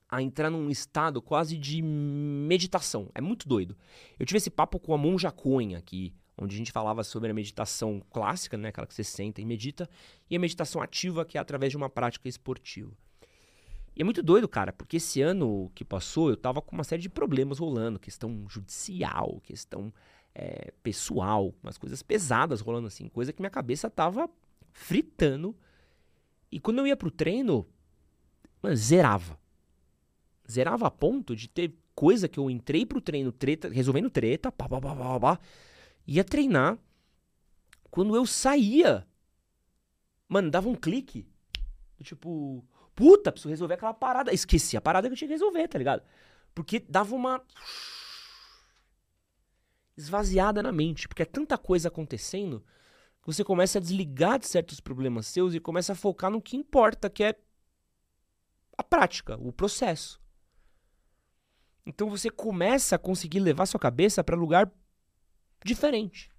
a 0.08 0.22
entrar 0.22 0.50
num 0.50 0.70
estado 0.70 1.22
quase 1.22 1.58
de 1.58 1.82
meditação. 1.82 3.10
É 3.14 3.20
muito 3.20 3.48
doido. 3.48 3.76
Eu 4.18 4.26
tive 4.26 4.38
esse 4.38 4.50
papo 4.50 4.80
com 4.80 4.94
a 4.94 4.98
Monja 4.98 5.30
Coen 5.30 5.76
aqui, 5.76 6.14
onde 6.38 6.56
a 6.56 6.58
gente 6.58 6.72
falava 6.72 7.04
sobre 7.04 7.32
a 7.32 7.34
meditação 7.34 8.02
clássica, 8.12 8.58
né, 8.58 8.70
aquela 8.70 8.88
que 8.88 8.94
você 8.94 9.04
senta 9.04 9.42
e 9.42 9.46
medita, 9.46 9.90
e 10.30 10.36
a 10.36 10.40
meditação 10.40 10.82
ativa, 10.82 11.26
que 11.26 11.38
é 11.38 11.42
através 11.42 11.72
de 11.72 11.78
uma 11.78 11.90
prática 11.90 12.30
esportiva. 12.30 12.92
E 13.96 14.02
é 14.02 14.04
muito 14.06 14.24
doido, 14.24 14.48
cara, 14.48 14.72
porque 14.72 14.98
esse 14.98 15.22
ano 15.22 15.70
que 15.76 15.84
passou 15.84 16.30
eu 16.30 16.38
tava 16.38 16.62
com 16.62 16.76
uma 16.76 16.84
série 16.84 17.02
de 17.02 17.10
problemas 17.10 17.60
rolando, 17.60 18.00
questão 18.00 18.46
judicial, 18.48 19.40
questão 19.44 19.94
é, 20.36 20.74
pessoal, 20.82 21.54
umas 21.62 21.78
coisas 21.78 22.02
pesadas 22.02 22.62
rolando 22.62 22.88
assim, 22.88 23.08
coisa 23.08 23.32
que 23.32 23.42
minha 23.42 23.50
cabeça 23.50 23.90
tava 23.90 24.30
fritando. 24.72 25.56
E 26.52 26.60
quando 26.60 26.80
eu 26.80 26.88
ia 26.88 26.96
pro 26.96 27.12
treino, 27.12 27.68
mano, 28.62 28.76
zerava. 28.76 29.38
Zerava 30.50 30.88
a 30.88 30.92
ponto 30.92 31.36
de 31.36 31.48
ter 31.48 31.76
coisa 31.96 32.28
que 32.28 32.40
eu 32.40 32.50
entrei 32.50 32.86
pro 32.86 33.00
treino, 33.02 33.32
treta, 33.32 33.70
resolvendo 33.70 34.10
treta, 34.10 34.52
pá, 34.52 34.68
pá, 34.68 34.82
pá, 34.82 34.96
pá, 34.96 35.20
pá, 35.20 35.40
ia 36.08 36.24
treinar. 36.24 36.78
Quando 37.92 38.16
eu 38.16 38.26
saía, 38.26 39.08
mano, 40.28 40.50
dava 40.50 40.68
um 40.68 40.76
clique. 40.76 41.28
Tipo, 42.02 42.66
puta, 42.96 43.32
preciso 43.32 43.50
resolver 43.50 43.76
aquela 43.76 43.94
parada. 43.94 44.34
Esqueci 44.34 44.76
a 44.76 44.82
parada 44.82 45.08
que 45.08 45.14
eu 45.14 45.18
tinha 45.18 45.28
que 45.28 45.34
resolver, 45.34 45.68
tá 45.68 45.78
ligado? 45.78 46.04
Porque 46.54 46.80
dava 46.80 47.16
uma 47.16 47.42
esvaziada 49.96 50.64
na 50.64 50.72
mente, 50.72 51.08
porque 51.08 51.24
é 51.24 51.26
tanta 51.26 51.58
coisa 51.58 51.88
acontecendo 51.88 52.64
você 53.26 53.44
começa 53.44 53.78
a 53.78 53.82
desligar 53.82 54.38
de 54.38 54.48
certos 54.48 54.80
problemas 54.80 55.28
seus 55.28 55.54
e 55.54 55.60
começa 55.60 55.94
a 55.94 55.96
focar 55.96 56.30
no 56.30 56.42
que 56.42 56.58
importa, 56.58 57.10
que 57.10 57.24
é 57.24 57.36
a 58.78 58.84
prática, 58.84 59.38
o 59.38 59.52
processo. 59.52 60.22
Então 61.86 62.10
você 62.10 62.30
começa 62.30 62.96
a 62.96 63.00
conseguir 63.00 63.40
levar 63.40 63.66
sua 63.66 63.80
cabeça 63.80 64.24
para 64.24 64.36
lugar 64.36 64.72
diferente. 65.64 66.30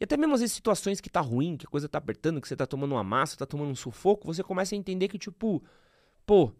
E 0.00 0.04
até 0.04 0.16
mesmo 0.16 0.34
às 0.34 0.40
vezes 0.40 0.54
situações 0.54 1.00
que 1.00 1.10
tá 1.10 1.20
ruim, 1.20 1.56
que 1.56 1.66
a 1.66 1.70
coisa 1.70 1.88
tá 1.88 1.98
apertando, 1.98 2.40
que 2.40 2.48
você 2.48 2.56
tá 2.56 2.66
tomando 2.66 2.92
uma 2.92 3.04
massa, 3.04 3.36
tá 3.36 3.46
tomando 3.46 3.70
um 3.70 3.76
sufoco, 3.76 4.26
você 4.26 4.42
começa 4.42 4.74
a 4.74 4.78
entender 4.78 5.08
que 5.08 5.18
tipo, 5.18 5.62
pô, 6.24 6.52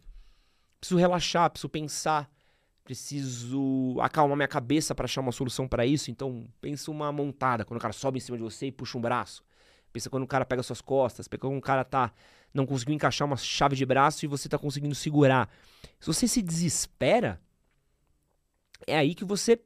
preciso 0.81 0.99
relaxar, 0.99 1.51
preciso 1.51 1.69
pensar, 1.69 2.31
preciso 2.87 3.97
acalmar 4.01 4.37
minha 4.37 4.49
cabeça 4.49 4.95
para 4.95 5.07
achar 5.07 5.21
uma 5.21 5.33
solução 5.33 5.67
para 5.67 5.85
isso. 5.85 6.09
Então, 6.09 6.47
pensa 6.61 6.89
uma 6.89 7.11
montada, 7.11 7.65
quando 7.65 7.79
o 7.79 7.83
cara 7.83 7.93
sobe 7.93 8.19
em 8.19 8.21
cima 8.21 8.37
de 8.37 8.45
você 8.45 8.67
e 8.67 8.73
puxa 8.73 8.97
um 8.97 9.01
braço. 9.01 9.45
Pensa 9.93 10.09
quando 10.09 10.23
o 10.23 10.27
cara 10.27 10.45
pega 10.45 10.63
suas 10.63 10.81
costas, 10.81 11.27
pensa 11.27 11.41
quando 11.41 11.59
o 11.59 11.61
cara 11.61 11.85
tá 11.85 12.13
não 12.55 12.65
conseguiu 12.65 12.95
encaixar 12.95 13.27
uma 13.27 13.37
chave 13.37 13.77
de 13.77 13.85
braço 13.85 14.25
e 14.25 14.29
você 14.29 14.49
tá 14.49 14.57
conseguindo 14.57 14.95
segurar. 14.95 15.51
Se 16.01 16.07
você 16.07 16.27
se 16.27 16.41
desespera, 16.41 17.41
é 18.87 18.97
aí 18.97 19.15
que 19.15 19.25
você 19.25 19.61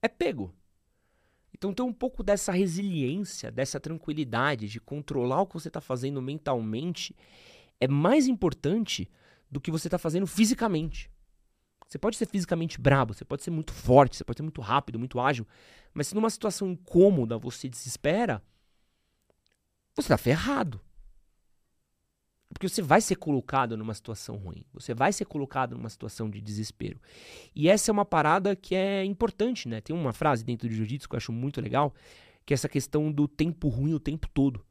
é 0.00 0.08
pego. 0.08 0.54
Então 1.52 1.74
tem 1.74 1.84
um 1.84 1.92
pouco 1.92 2.22
dessa 2.22 2.52
resiliência, 2.52 3.50
dessa 3.50 3.78
tranquilidade 3.78 4.68
de 4.68 4.80
controlar 4.80 5.42
o 5.42 5.46
que 5.46 5.54
você 5.54 5.68
está 5.68 5.80
fazendo 5.80 6.22
mentalmente 6.22 7.14
é 7.78 7.86
mais 7.86 8.26
importante 8.26 9.10
do 9.50 9.60
que 9.60 9.70
você 9.70 9.88
está 9.88 9.98
fazendo 9.98 10.26
fisicamente. 10.26 11.11
Você 11.92 11.98
pode 11.98 12.16
ser 12.16 12.26
fisicamente 12.26 12.80
brabo, 12.80 13.12
você 13.12 13.22
pode 13.22 13.42
ser 13.42 13.50
muito 13.50 13.70
forte, 13.70 14.16
você 14.16 14.24
pode 14.24 14.38
ser 14.38 14.42
muito 14.42 14.62
rápido, 14.62 14.98
muito 14.98 15.20
ágil, 15.20 15.46
mas 15.92 16.06
se 16.06 16.14
numa 16.14 16.30
situação 16.30 16.70
incômoda 16.70 17.36
você 17.36 17.68
desespera, 17.68 18.42
você 19.94 20.06
está 20.06 20.16
ferrado. 20.16 20.80
Porque 22.48 22.66
você 22.66 22.80
vai 22.80 23.02
ser 23.02 23.16
colocado 23.16 23.76
numa 23.76 23.92
situação 23.92 24.36
ruim. 24.36 24.64
Você 24.72 24.94
vai 24.94 25.12
ser 25.12 25.26
colocado 25.26 25.76
numa 25.76 25.90
situação 25.90 26.30
de 26.30 26.40
desespero. 26.40 26.98
E 27.54 27.68
essa 27.68 27.90
é 27.90 27.92
uma 27.92 28.06
parada 28.06 28.56
que 28.56 28.74
é 28.74 29.04
importante, 29.04 29.68
né? 29.68 29.82
Tem 29.82 29.94
uma 29.94 30.14
frase 30.14 30.42
dentro 30.42 30.66
do 30.66 30.74
jiu-jitsu 30.74 31.06
que 31.06 31.14
eu 31.14 31.18
acho 31.18 31.30
muito 31.30 31.60
legal, 31.60 31.94
que 32.46 32.54
é 32.54 32.56
essa 32.56 32.70
questão 32.70 33.12
do 33.12 33.28
tempo 33.28 33.68
ruim 33.68 33.92
o 33.92 34.00
tempo 34.00 34.26
todo. 34.32 34.64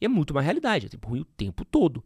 E 0.00 0.04
é 0.04 0.08
muito 0.08 0.30
uma 0.30 0.42
realidade, 0.42 0.86
é 0.86 0.88
tempo 0.88 1.08
ruim 1.08 1.22
o 1.22 1.24
tempo 1.24 1.64
todo. 1.64 2.04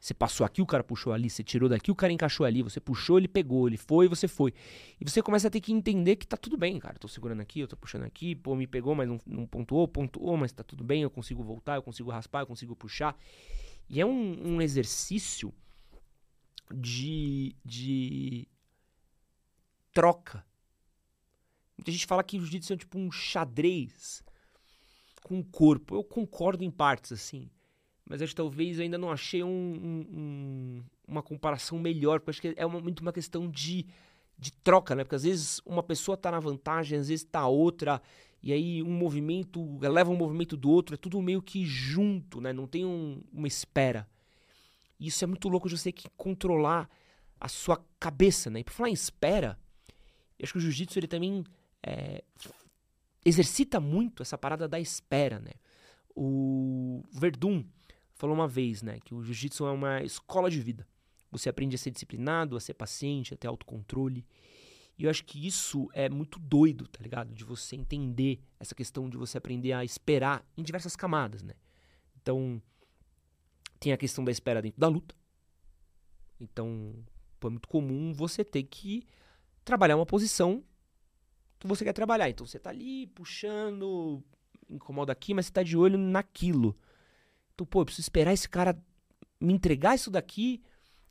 Você 0.00 0.14
passou 0.14 0.46
aqui, 0.46 0.62
o 0.62 0.66
cara 0.66 0.84
puxou 0.84 1.12
ali, 1.12 1.28
você 1.28 1.42
tirou 1.42 1.68
daqui, 1.68 1.90
o 1.90 1.94
cara 1.94 2.12
encaixou 2.12 2.46
ali, 2.46 2.62
você 2.62 2.78
puxou, 2.78 3.18
ele 3.18 3.26
pegou, 3.26 3.66
ele 3.66 3.76
foi, 3.76 4.06
você 4.06 4.28
foi. 4.28 4.54
E 5.00 5.08
você 5.08 5.20
começa 5.20 5.48
a 5.48 5.50
ter 5.50 5.60
que 5.60 5.72
entender 5.72 6.14
que 6.14 6.26
tá 6.26 6.36
tudo 6.36 6.56
bem, 6.56 6.78
cara. 6.78 6.96
Tô 6.98 7.08
segurando 7.08 7.40
aqui, 7.40 7.60
eu 7.60 7.66
tô 7.66 7.76
puxando 7.76 8.04
aqui, 8.04 8.36
pô, 8.36 8.54
me 8.54 8.66
pegou, 8.66 8.94
mas 8.94 9.08
não, 9.08 9.20
não 9.26 9.46
pontuou, 9.46 9.88
pontuou, 9.88 10.36
mas 10.36 10.52
tá 10.52 10.62
tudo 10.62 10.84
bem, 10.84 11.02
eu 11.02 11.10
consigo 11.10 11.42
voltar, 11.42 11.74
eu 11.74 11.82
consigo 11.82 12.10
raspar, 12.10 12.40
eu 12.40 12.46
consigo 12.46 12.76
puxar. 12.76 13.16
E 13.88 14.00
é 14.00 14.06
um, 14.06 14.54
um 14.54 14.62
exercício 14.62 15.52
de, 16.72 17.56
de 17.64 18.46
troca. 19.92 20.46
Muita 21.76 21.90
gente 21.90 22.06
fala 22.06 22.22
que 22.22 22.36
o 22.36 22.40
jiu-jitsu 22.40 22.72
é 22.72 22.76
tipo 22.76 22.98
um 22.98 23.10
xadrez 23.10 24.22
com 25.24 25.40
o 25.40 25.44
corpo. 25.44 25.96
Eu 25.96 26.04
concordo 26.04 26.62
em 26.62 26.70
partes, 26.70 27.10
assim. 27.10 27.50
Mas 28.08 28.22
acho 28.22 28.32
que 28.32 28.36
talvez 28.36 28.78
eu 28.78 28.84
ainda 28.84 28.96
não 28.96 29.10
achei 29.10 29.44
um, 29.44 30.06
um, 30.10 30.82
uma 31.06 31.22
comparação 31.22 31.78
melhor, 31.78 32.20
porque 32.20 32.30
acho 32.30 32.40
que 32.40 32.54
é 32.56 32.64
uma, 32.64 32.80
muito 32.80 33.00
uma 33.00 33.12
questão 33.12 33.48
de, 33.50 33.86
de 34.38 34.50
troca, 34.50 34.94
né? 34.94 35.04
Porque 35.04 35.16
às 35.16 35.24
vezes 35.24 35.60
uma 35.66 35.82
pessoa 35.82 36.14
está 36.14 36.30
na 36.30 36.40
vantagem, 36.40 36.98
às 36.98 37.08
vezes 37.08 37.22
está 37.22 37.46
outra, 37.46 38.00
e 38.42 38.50
aí 38.50 38.82
um 38.82 38.90
movimento 38.90 39.78
leva 39.78 40.10
um 40.10 40.16
movimento 40.16 40.56
do 40.56 40.70
outro, 40.70 40.94
é 40.94 40.96
tudo 40.96 41.20
meio 41.20 41.42
que 41.42 41.66
junto, 41.66 42.40
né? 42.40 42.50
Não 42.50 42.66
tem 42.66 42.86
um, 42.86 43.22
uma 43.30 43.46
espera. 43.46 44.08
E 44.98 45.08
isso 45.08 45.22
é 45.22 45.26
muito 45.26 45.46
louco 45.46 45.68
de 45.68 45.76
você 45.76 45.92
que 45.92 46.08
controlar 46.16 46.88
a 47.38 47.46
sua 47.46 47.84
cabeça, 48.00 48.48
né? 48.48 48.60
E 48.60 48.64
por 48.64 48.72
falar 48.72 48.88
em 48.88 48.94
espera, 48.94 49.58
acho 50.42 50.52
que 50.52 50.58
o 50.58 50.62
jiu-jitsu 50.62 50.98
ele 50.98 51.06
também 51.06 51.44
é, 51.82 52.24
exercita 53.22 53.78
muito 53.78 54.22
essa 54.22 54.38
parada 54.38 54.66
da 54.66 54.80
espera, 54.80 55.38
né? 55.38 55.52
O 56.16 57.04
Verdun 57.12 57.62
falou 58.18 58.34
uma 58.34 58.48
vez, 58.48 58.82
né, 58.82 58.98
que 59.00 59.14
o 59.14 59.22
jiu-jitsu 59.22 59.64
é 59.64 59.70
uma 59.70 60.02
escola 60.02 60.50
de 60.50 60.60
vida. 60.60 60.86
Você 61.30 61.48
aprende 61.48 61.76
a 61.76 61.78
ser 61.78 61.90
disciplinado, 61.90 62.56
a 62.56 62.60
ser 62.60 62.74
paciente, 62.74 63.32
a 63.32 63.36
ter 63.36 63.46
autocontrole. 63.46 64.26
E 64.98 65.04
eu 65.04 65.10
acho 65.10 65.24
que 65.24 65.46
isso 65.46 65.88
é 65.92 66.08
muito 66.08 66.38
doido, 66.40 66.88
tá 66.88 67.00
ligado? 67.00 67.32
De 67.32 67.44
você 67.44 67.76
entender 67.76 68.40
essa 68.58 68.74
questão 68.74 69.08
de 69.08 69.16
você 69.16 69.38
aprender 69.38 69.72
a 69.72 69.84
esperar 69.84 70.44
em 70.56 70.62
diversas 70.62 70.96
camadas, 70.96 71.42
né? 71.42 71.54
Então, 72.20 72.60
tem 73.78 73.92
a 73.92 73.96
questão 73.96 74.24
da 74.24 74.32
espera 74.32 74.60
dentro 74.60 74.80
da 74.80 74.88
luta. 74.88 75.14
Então, 76.40 76.94
é 77.40 77.48
muito 77.48 77.68
comum 77.68 78.12
você 78.12 78.44
ter 78.44 78.64
que 78.64 79.06
trabalhar 79.64 79.94
uma 79.94 80.06
posição 80.06 80.64
que 81.60 81.68
você 81.68 81.84
quer 81.84 81.92
trabalhar. 81.92 82.28
Então, 82.28 82.44
você 82.44 82.58
tá 82.58 82.70
ali 82.70 83.06
puxando, 83.08 84.24
incomoda 84.68 85.12
aqui, 85.12 85.32
mas 85.32 85.46
você 85.46 85.52
tá 85.52 85.62
de 85.62 85.76
olho 85.76 85.98
naquilo. 85.98 86.76
Então, 87.58 87.66
pô, 87.66 87.80
eu 87.80 87.86
preciso 87.86 88.04
esperar 88.04 88.32
esse 88.32 88.48
cara 88.48 88.80
me 89.40 89.52
entregar 89.52 89.96
isso 89.96 90.12
daqui 90.12 90.62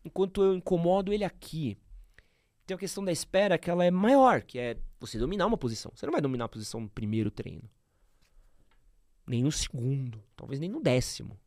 enquanto 0.05 0.41
eu 0.41 0.55
incomodo 0.55 1.11
ele 1.11 1.25
aqui 1.25 1.77
tem 2.65 2.73
a 2.73 2.77
questão 2.77 3.03
da 3.03 3.11
espera 3.11 3.57
que 3.57 3.69
ela 3.69 3.83
é 3.83 3.91
maior, 3.91 4.41
que 4.41 4.57
é 4.57 4.77
você 4.97 5.19
dominar 5.19 5.45
uma 5.45 5.57
posição. 5.57 5.91
Você 5.93 6.05
não 6.05 6.13
vai 6.13 6.21
dominar 6.21 6.45
a 6.45 6.49
posição 6.49 6.79
no 6.79 6.89
primeiro 6.89 7.29
treino. 7.29 7.69
Nem 9.25 9.43
no 9.43 9.51
segundo, 9.51 10.23
talvez 10.37 10.57
nem 10.57 10.69
no 10.69 10.81
décimo. 10.81 11.37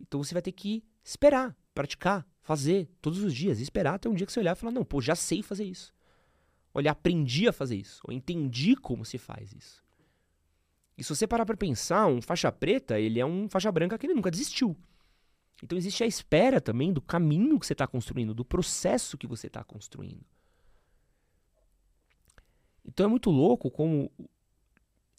Então 0.00 0.22
você 0.22 0.32
vai 0.32 0.42
ter 0.42 0.52
que 0.52 0.84
esperar, 1.02 1.56
praticar, 1.74 2.24
fazer 2.40 2.88
todos 3.00 3.20
os 3.20 3.34
dias, 3.34 3.58
esperar 3.58 3.94
até 3.94 4.08
um 4.08 4.14
dia 4.14 4.26
que 4.26 4.32
você 4.32 4.40
olhar 4.40 4.56
e 4.56 4.58
falar: 4.58 4.72
"Não, 4.72 4.84
pô, 4.84 5.00
já 5.00 5.16
sei 5.16 5.42
fazer 5.42 5.64
isso". 5.64 5.92
Olha, 6.72 6.92
aprendi 6.92 7.48
a 7.48 7.52
fazer 7.52 7.76
isso, 7.76 8.00
ou 8.04 8.12
entendi 8.12 8.76
como 8.76 9.04
se 9.04 9.18
faz 9.18 9.52
isso. 9.52 9.84
E 11.00 11.02
se 11.02 11.08
você 11.08 11.26
parar 11.26 11.46
para 11.46 11.56
pensar, 11.56 12.06
um 12.08 12.20
faixa 12.20 12.52
preta, 12.52 13.00
ele 13.00 13.18
é 13.18 13.24
um 13.24 13.48
faixa 13.48 13.72
branca 13.72 13.96
que 13.96 14.04
ele 14.04 14.12
nunca 14.12 14.30
desistiu. 14.30 14.76
Então 15.62 15.78
existe 15.78 16.04
a 16.04 16.06
espera 16.06 16.60
também 16.60 16.92
do 16.92 17.00
caminho 17.00 17.58
que 17.58 17.66
você 17.66 17.72
está 17.72 17.86
construindo, 17.86 18.34
do 18.34 18.44
processo 18.44 19.16
que 19.16 19.26
você 19.26 19.46
está 19.46 19.64
construindo. 19.64 20.22
Então 22.84 23.06
é 23.06 23.08
muito 23.08 23.30
louco 23.30 23.70
como 23.70 24.12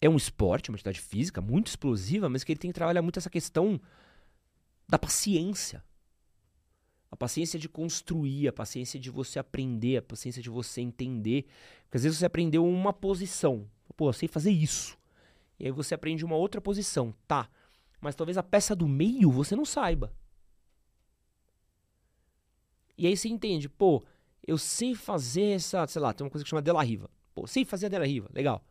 é 0.00 0.08
um 0.08 0.16
esporte, 0.16 0.70
uma 0.70 0.76
atividade 0.76 1.00
física 1.00 1.40
muito 1.40 1.66
explosiva, 1.66 2.28
mas 2.28 2.44
que 2.44 2.52
ele 2.52 2.60
tem 2.60 2.70
que 2.70 2.76
trabalhar 2.76 3.02
muito 3.02 3.18
essa 3.18 3.30
questão 3.30 3.80
da 4.88 5.00
paciência. 5.00 5.82
A 7.10 7.16
paciência 7.16 7.58
de 7.58 7.68
construir, 7.68 8.46
a 8.46 8.52
paciência 8.52 9.00
de 9.00 9.10
você 9.10 9.40
aprender, 9.40 9.96
a 9.96 10.02
paciência 10.02 10.40
de 10.40 10.48
você 10.48 10.80
entender. 10.80 11.46
Porque 11.82 11.96
às 11.96 12.04
vezes 12.04 12.18
você 12.18 12.26
aprendeu 12.26 12.64
uma 12.64 12.92
posição. 12.92 13.68
Pô, 13.96 14.10
eu 14.10 14.12
sei 14.12 14.28
fazer 14.28 14.52
isso. 14.52 15.01
E 15.58 15.66
aí 15.66 15.70
você 15.70 15.94
aprende 15.94 16.24
uma 16.24 16.36
outra 16.36 16.60
posição. 16.60 17.14
Tá. 17.26 17.48
Mas 18.00 18.14
talvez 18.14 18.36
a 18.36 18.42
peça 18.42 18.74
do 18.74 18.88
meio 18.88 19.30
você 19.30 19.54
não 19.54 19.64
saiba. 19.64 20.12
E 22.96 23.06
aí 23.06 23.16
você 23.16 23.28
entende, 23.28 23.68
pô, 23.68 24.02
eu 24.46 24.58
sei 24.58 24.94
fazer 24.94 25.56
essa, 25.56 25.86
sei 25.86 26.00
lá, 26.02 26.12
tem 26.12 26.24
uma 26.24 26.30
coisa 26.30 26.44
que 26.44 26.50
chama 26.50 26.62
Della 26.62 26.82
Riva. 26.82 27.10
Pô, 27.34 27.46
sei 27.46 27.64
fazer 27.64 27.86
a 27.86 27.88
Della 27.88 28.06
Riva, 28.06 28.28
legal. 28.32 28.64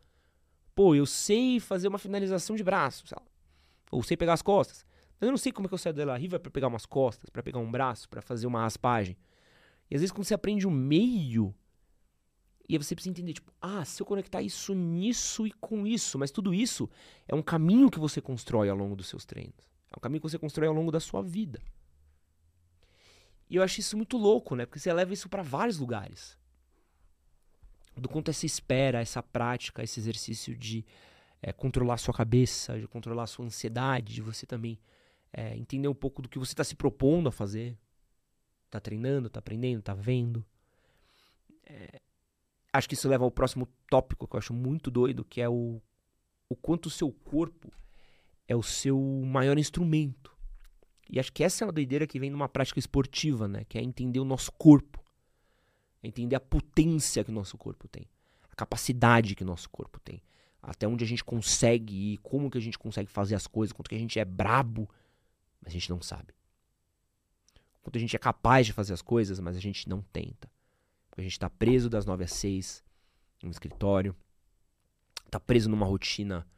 Pô, 0.74 0.94
eu 0.94 1.04
sei 1.04 1.60
fazer 1.60 1.88
uma 1.88 1.98
finalização 1.98 2.56
de 2.56 2.62
braço, 2.62 3.06
sei 3.06 3.16
lá. 3.18 3.26
Ou 3.90 4.02
sei 4.02 4.16
pegar 4.16 4.32
as 4.32 4.42
costas. 4.42 4.86
Mas 5.20 5.26
eu 5.26 5.30
não 5.30 5.38
sei 5.38 5.52
como 5.52 5.66
é 5.66 5.68
que 5.68 5.74
eu 5.74 5.78
saio 5.78 5.94
da 5.94 6.16
Riva 6.16 6.38
para 6.38 6.50
pegar 6.50 6.68
umas 6.68 6.86
costas, 6.86 7.30
para 7.30 7.42
pegar 7.42 7.58
um 7.58 7.70
braço, 7.70 8.08
para 8.08 8.22
fazer 8.22 8.46
uma 8.46 8.60
raspagem. 8.62 9.16
E 9.90 9.94
às 9.94 10.00
vezes 10.00 10.12
quando 10.12 10.24
você 10.24 10.34
aprende 10.34 10.66
o 10.66 10.70
meio, 10.70 11.54
e 12.68 12.74
aí 12.74 12.82
você 12.82 12.94
precisa 12.94 13.10
entender, 13.10 13.32
tipo, 13.34 13.52
ah, 13.60 13.84
se 13.84 14.00
eu 14.00 14.06
conectar 14.06 14.40
isso 14.40 14.74
nisso 14.74 15.46
e 15.46 15.52
com 15.52 15.86
isso, 15.86 16.18
mas 16.18 16.30
tudo 16.30 16.54
isso 16.54 16.88
é 17.26 17.34
um 17.34 17.42
caminho 17.42 17.90
que 17.90 17.98
você 17.98 18.20
constrói 18.20 18.68
ao 18.68 18.76
longo 18.76 18.94
dos 18.94 19.08
seus 19.08 19.24
treinos. 19.24 19.70
É 19.90 19.96
um 19.96 20.00
caminho 20.00 20.20
que 20.20 20.30
você 20.30 20.38
constrói 20.38 20.68
ao 20.68 20.74
longo 20.74 20.90
da 20.90 21.00
sua 21.00 21.22
vida. 21.22 21.60
E 23.50 23.56
eu 23.56 23.62
acho 23.62 23.80
isso 23.80 23.96
muito 23.96 24.16
louco, 24.16 24.56
né? 24.56 24.64
Porque 24.64 24.78
você 24.78 24.92
leva 24.92 25.12
isso 25.12 25.28
para 25.28 25.42
vários 25.42 25.78
lugares. 25.78 26.38
Do 27.94 28.08
quanto 28.08 28.30
essa 28.30 28.46
espera, 28.46 29.00
essa 29.00 29.22
prática, 29.22 29.82
esse 29.82 30.00
exercício 30.00 30.56
de 30.56 30.86
é, 31.42 31.52
controlar 31.52 31.94
a 31.94 31.98
sua 31.98 32.14
cabeça, 32.14 32.80
de 32.80 32.88
controlar 32.88 33.24
a 33.24 33.26
sua 33.26 33.44
ansiedade, 33.44 34.14
de 34.14 34.22
você 34.22 34.46
também 34.46 34.78
é, 35.30 35.54
entender 35.56 35.88
um 35.88 35.94
pouco 35.94 36.22
do 36.22 36.28
que 36.28 36.38
você 36.38 36.54
está 36.54 36.64
se 36.64 36.74
propondo 36.74 37.28
a 37.28 37.32
fazer. 37.32 37.76
Tá 38.70 38.80
treinando, 38.80 39.28
tá 39.28 39.40
aprendendo, 39.40 39.82
tá 39.82 39.92
vendo. 39.92 40.42
É, 41.64 42.00
acho 42.72 42.88
que 42.88 42.94
isso 42.94 43.08
leva 43.08 43.24
ao 43.24 43.30
próximo 43.30 43.68
tópico 43.88 44.26
que 44.26 44.34
eu 44.34 44.38
acho 44.38 44.54
muito 44.54 44.90
doido, 44.90 45.24
que 45.24 45.40
é 45.40 45.48
o, 45.48 45.80
o 46.48 46.56
quanto 46.56 46.86
o 46.86 46.90
seu 46.90 47.12
corpo 47.12 47.72
é 48.48 48.56
o 48.56 48.62
seu 48.62 48.98
maior 49.24 49.58
instrumento. 49.58 50.32
E 51.08 51.20
acho 51.20 51.32
que 51.32 51.44
essa 51.44 51.62
é 51.62 51.66
uma 51.66 51.72
doideira 51.72 52.06
que 52.06 52.18
vem 52.18 52.30
de 52.30 52.34
uma 52.34 52.48
prática 52.48 52.78
esportiva, 52.78 53.46
né? 53.46 53.64
Que 53.64 53.78
é 53.78 53.82
entender 53.82 54.18
o 54.18 54.24
nosso 54.24 54.50
corpo. 54.52 55.02
É 56.02 56.08
entender 56.08 56.36
a 56.36 56.40
potência 56.40 57.22
que 57.22 57.30
o 57.30 57.34
nosso 57.34 57.58
corpo 57.58 57.86
tem. 57.86 58.08
A 58.50 58.56
capacidade 58.56 59.34
que 59.34 59.42
o 59.42 59.46
nosso 59.46 59.68
corpo 59.68 60.00
tem. 60.00 60.22
até 60.62 60.86
onde 60.86 61.04
a 61.04 61.06
gente 61.06 61.24
consegue 61.24 62.14
ir, 62.14 62.18
como 62.18 62.48
que 62.48 62.56
a 62.56 62.60
gente 62.60 62.78
consegue 62.78 63.10
fazer 63.10 63.34
as 63.34 63.48
coisas, 63.48 63.72
quanto 63.72 63.90
que 63.90 63.96
a 63.96 63.98
gente 63.98 64.18
é 64.18 64.24
brabo, 64.24 64.88
mas 65.60 65.70
a 65.70 65.72
gente 65.72 65.90
não 65.90 66.00
sabe. 66.00 66.32
Quanto 67.82 67.96
a 67.96 68.00
gente 68.00 68.14
é 68.14 68.18
capaz 68.18 68.64
de 68.64 68.72
fazer 68.72 68.92
as 68.92 69.02
coisas, 69.02 69.40
mas 69.40 69.56
a 69.56 69.60
gente 69.60 69.88
não 69.88 70.02
tenta. 70.12 70.48
Porque 71.12 71.20
a 71.20 71.24
gente 71.24 71.32
está 71.32 71.50
preso 71.50 71.90
das 71.90 72.06
nove 72.06 72.24
às 72.24 72.32
seis 72.32 72.82
no 73.42 73.50
escritório, 73.50 74.16
está 75.26 75.38
preso 75.38 75.68
numa 75.68 75.84
rotina 75.84 76.48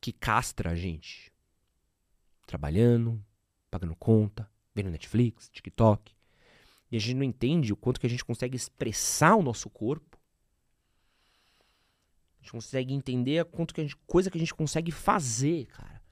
que 0.00 0.10
castra 0.10 0.70
a 0.70 0.74
gente. 0.74 1.30
Trabalhando, 2.46 3.22
pagando 3.70 3.94
conta, 3.94 4.50
vendo 4.74 4.88
Netflix, 4.88 5.50
TikTok. 5.50 6.16
E 6.90 6.96
a 6.96 6.98
gente 6.98 7.16
não 7.16 7.24
entende 7.24 7.74
o 7.74 7.76
quanto 7.76 8.00
que 8.00 8.06
a 8.06 8.10
gente 8.10 8.24
consegue 8.24 8.56
expressar 8.56 9.36
o 9.36 9.42
nosso 9.42 9.68
corpo. 9.68 10.18
A 12.38 12.42
gente 12.42 12.52
consegue 12.52 12.94
entender 12.94 13.40
a 13.40 13.44
quanto 13.44 13.74
que 13.74 13.82
a 13.82 13.84
gente, 13.84 13.98
coisa 14.06 14.30
que 14.30 14.38
a 14.38 14.40
gente 14.40 14.54
consegue 14.54 14.90
fazer, 14.90 15.66
cara. 15.66 16.02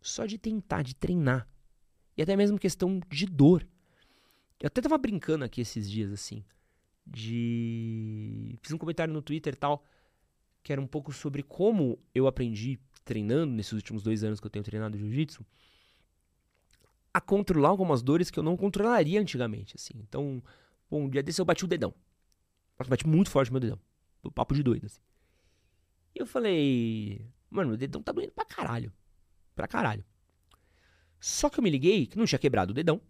Só 0.00 0.26
de 0.26 0.38
tentar, 0.38 0.82
de 0.82 0.96
treinar. 0.96 1.48
E 2.16 2.22
até 2.22 2.34
mesmo 2.34 2.58
questão 2.58 2.98
de 3.08 3.26
dor. 3.26 3.64
Eu 4.60 4.68
até 4.68 4.80
tava 4.80 4.96
brincando 4.98 5.44
aqui 5.44 5.60
esses 5.60 5.90
dias, 5.90 6.12
assim. 6.12 6.44
De. 7.06 8.58
Fiz 8.62 8.72
um 8.72 8.78
comentário 8.78 9.12
no 9.12 9.22
Twitter 9.22 9.54
e 9.54 9.56
tal. 9.56 9.84
Que 10.62 10.72
era 10.72 10.80
um 10.80 10.86
pouco 10.86 11.12
sobre 11.12 11.42
como 11.42 11.98
eu 12.14 12.26
aprendi 12.26 12.80
treinando 13.04 13.52
nesses 13.52 13.72
últimos 13.72 14.02
dois 14.02 14.24
anos 14.24 14.40
que 14.40 14.46
eu 14.46 14.50
tenho 14.50 14.64
treinado 14.64 14.96
jiu-jitsu 14.96 15.44
a 17.14 17.20
controlar 17.20 17.68
algumas 17.68 18.02
dores 18.02 18.28
que 18.28 18.38
eu 18.38 18.42
não 18.42 18.56
controlaria 18.56 19.20
antigamente, 19.20 19.76
assim. 19.76 19.94
Então, 19.96 20.42
um 20.90 21.08
dia 21.08 21.22
desse 21.22 21.40
eu 21.40 21.44
bati 21.44 21.64
o 21.64 21.68
dedão. 21.68 21.94
Eu 22.76 22.86
bati 22.86 23.06
muito 23.06 23.30
forte 23.30 23.52
meu 23.52 23.60
dedão. 23.60 23.78
O 24.24 24.32
papo 24.32 24.52
de 24.52 24.64
doido, 24.64 24.86
assim. 24.86 25.00
E 26.12 26.18
eu 26.18 26.26
falei, 26.26 27.24
mano, 27.48 27.68
meu 27.68 27.78
dedão 27.78 28.02
tá 28.02 28.10
doendo 28.10 28.32
pra 28.32 28.44
caralho. 28.44 28.92
Pra 29.54 29.68
caralho. 29.68 30.04
Só 31.20 31.48
que 31.48 31.60
eu 31.60 31.62
me 31.62 31.70
liguei 31.70 32.06
que 32.06 32.18
não 32.18 32.26
tinha 32.26 32.38
quebrado 32.38 32.72
o 32.72 32.74
dedão. 32.74 33.00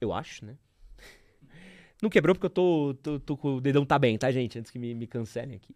Eu 0.00 0.12
acho, 0.12 0.44
né? 0.44 0.56
Não 2.00 2.08
quebrou 2.08 2.34
porque 2.34 2.46
eu 2.46 2.50
tô, 2.50 2.94
tô, 3.02 3.20
tô 3.20 3.36
com 3.36 3.56
o 3.56 3.60
dedão 3.60 3.84
tá 3.84 3.98
bem, 3.98 4.16
tá, 4.16 4.30
gente? 4.30 4.58
Antes 4.58 4.70
que 4.70 4.78
me, 4.78 4.94
me 4.94 5.06
cancelem 5.06 5.56
aqui. 5.56 5.74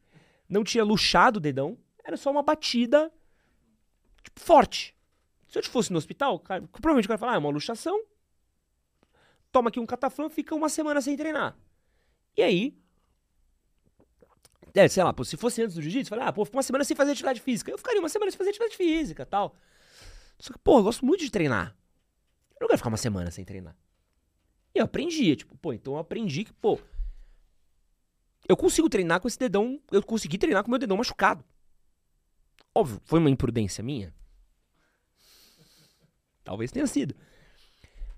Não 0.48 0.62
tinha 0.62 0.84
luxado 0.84 1.38
o 1.38 1.40
dedão. 1.40 1.76
Era 2.04 2.16
só 2.16 2.30
uma 2.30 2.42
batida, 2.42 3.12
tipo, 4.22 4.40
forte. 4.40 4.94
Se 5.48 5.58
eu 5.58 5.64
fosse 5.64 5.92
no 5.92 5.98
hospital, 5.98 6.38
cara, 6.38 6.62
provavelmente 6.62 7.06
o 7.06 7.08
cara 7.08 7.18
falar, 7.18 7.32
ah, 7.32 7.34
é 7.36 7.38
uma 7.38 7.50
luxação. 7.50 8.02
Toma 9.50 9.68
aqui 9.68 9.78
um 9.78 9.86
cataflã, 9.86 10.28
fica 10.30 10.54
uma 10.54 10.68
semana 10.68 11.00
sem 11.00 11.16
treinar. 11.16 11.56
E 12.36 12.42
aí, 12.42 12.82
é, 14.74 14.88
sei 14.88 15.02
lá, 15.02 15.12
pô, 15.12 15.24
se 15.24 15.36
fosse 15.36 15.62
antes 15.62 15.74
do 15.74 15.82
jiu-jitsu, 15.82 16.08
falei, 16.08 16.24
ah, 16.24 16.32
pô, 16.32 16.44
fica 16.44 16.56
uma 16.56 16.62
semana 16.62 16.84
sem 16.84 16.96
fazer 16.96 17.12
atividade 17.12 17.40
física. 17.40 17.70
Eu 17.70 17.76
ficaria 17.76 18.00
uma 18.00 18.08
semana 18.08 18.30
sem 18.30 18.38
fazer 18.38 18.50
atividade 18.50 18.76
física 18.76 19.26
tal. 19.26 19.54
Só 20.38 20.52
que, 20.52 20.58
pô, 20.58 20.78
eu 20.78 20.84
gosto 20.84 21.04
muito 21.04 21.20
de 21.22 21.30
treinar. 21.30 21.76
Eu 22.54 22.62
não 22.62 22.68
quero 22.68 22.78
ficar 22.78 22.88
uma 22.88 22.96
semana 22.96 23.30
sem 23.30 23.44
treinar. 23.44 23.76
E 24.74 24.78
eu 24.78 24.84
aprendi, 24.84 25.36
tipo, 25.36 25.56
pô, 25.56 25.72
então 25.72 25.94
eu 25.94 25.98
aprendi 25.98 26.44
que, 26.44 26.52
pô, 26.52 26.78
eu 28.48 28.56
consigo 28.56 28.88
treinar 28.88 29.20
com 29.20 29.28
esse 29.28 29.38
dedão, 29.38 29.80
eu 29.90 30.02
consegui 30.02 30.38
treinar 30.38 30.64
com 30.64 30.70
meu 30.70 30.78
dedão 30.78 30.96
machucado. 30.96 31.44
Óbvio, 32.74 33.00
foi 33.04 33.18
uma 33.18 33.30
imprudência 33.30 33.84
minha? 33.84 34.14
Talvez 36.42 36.72
tenha 36.72 36.86
sido. 36.86 37.14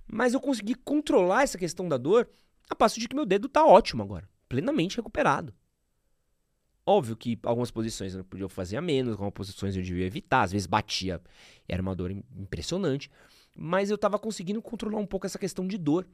Mas 0.07 0.33
eu 0.33 0.41
consegui 0.41 0.75
controlar 0.75 1.43
essa 1.43 1.59
questão 1.59 1.89
da 1.89 1.97
dor 1.97 2.29
a 2.69 2.75
passo 2.75 3.01
de 3.01 3.09
que 3.09 3.17
meu 3.17 3.27
dedo 3.27 3.49
tá 3.49 3.67
ótimo 3.67 4.03
agora, 4.03 4.29
plenamente 4.49 4.97
recuperado. 4.97 5.55
Óbvio 6.87 7.17
que 7.17 7.39
algumas 7.43 7.71
posições 7.71 8.15
eu 8.15 8.25
podia 8.25 8.49
fazer 8.49 8.77
a 8.77 8.83
menos, 8.83 9.13
algumas 9.13 9.33
posições 9.33 9.75
eu 9.75 9.83
devia 9.83 10.05
evitar, 10.05 10.43
às 10.43 10.53
vezes 10.53 10.67
batia, 10.67 11.21
era 11.67 11.81
uma 11.81 11.97
dor 11.97 12.11
impressionante, 12.11 13.11
mas 13.57 13.91
eu 13.91 13.97
tava 13.97 14.19
conseguindo 14.19 14.61
controlar 14.61 14.99
um 14.99 15.07
pouco 15.07 15.27
essa 15.27 15.39
questão 15.39 15.67
de 15.67 15.79
dor. 15.79 16.07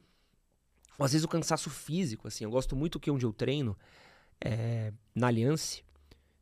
Às 0.99 1.13
vezes 1.13 1.25
o 1.25 1.27
cansaço 1.27 1.69
físico, 1.69 2.27
assim, 2.27 2.43
eu 2.43 2.51
gosto 2.51 2.75
muito 2.75 2.99
que 2.99 3.09
onde 3.09 3.25
eu 3.25 3.33
treino, 3.33 3.77
é, 4.39 4.93
na 5.15 5.27
Aliança, 5.27 5.81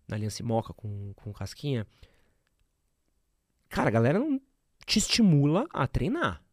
na 0.08 0.16
Aliança 0.16 0.44
Moca 0.44 0.74
com, 0.74 1.14
com 1.16 1.32
Casquinha, 1.32 1.88
cara, 3.70 3.90
a 3.90 3.92
galera 3.92 4.20
não 4.20 4.42
te 4.86 5.00
estimula 5.00 5.68
a 5.72 5.88
treinar. 5.88 6.44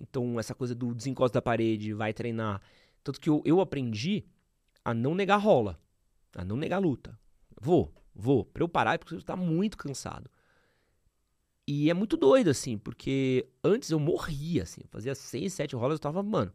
Então, 0.00 0.38
essa 0.38 0.54
coisa 0.54 0.74
do 0.74 0.94
desencosto 0.94 1.34
da 1.34 1.42
parede, 1.42 1.94
vai 1.94 2.12
treinar. 2.12 2.60
Tanto 3.02 3.20
que 3.20 3.28
eu, 3.28 3.42
eu 3.44 3.60
aprendi 3.60 4.24
a 4.84 4.92
não 4.92 5.14
negar 5.14 5.38
rola, 5.38 5.80
a 6.34 6.44
não 6.44 6.56
negar 6.56 6.78
luta. 6.78 7.18
Vou, 7.60 7.92
vou. 8.14 8.44
Pra 8.44 8.62
eu 8.62 8.68
parar 8.68 8.94
é 8.94 8.98
porque 8.98 9.14
eu 9.14 9.22
tá 9.22 9.34
muito 9.34 9.76
cansado. 9.76 10.30
E 11.66 11.90
é 11.90 11.94
muito 11.94 12.16
doido, 12.16 12.48
assim, 12.48 12.78
porque 12.78 13.48
antes 13.62 13.90
eu 13.90 13.98
morria, 13.98 14.62
assim. 14.62 14.82
Eu 14.82 14.88
fazia 14.88 15.14
seis, 15.14 15.52
sete 15.52 15.74
rolas, 15.74 15.96
eu 15.96 16.00
tava, 16.00 16.22
mano, 16.22 16.52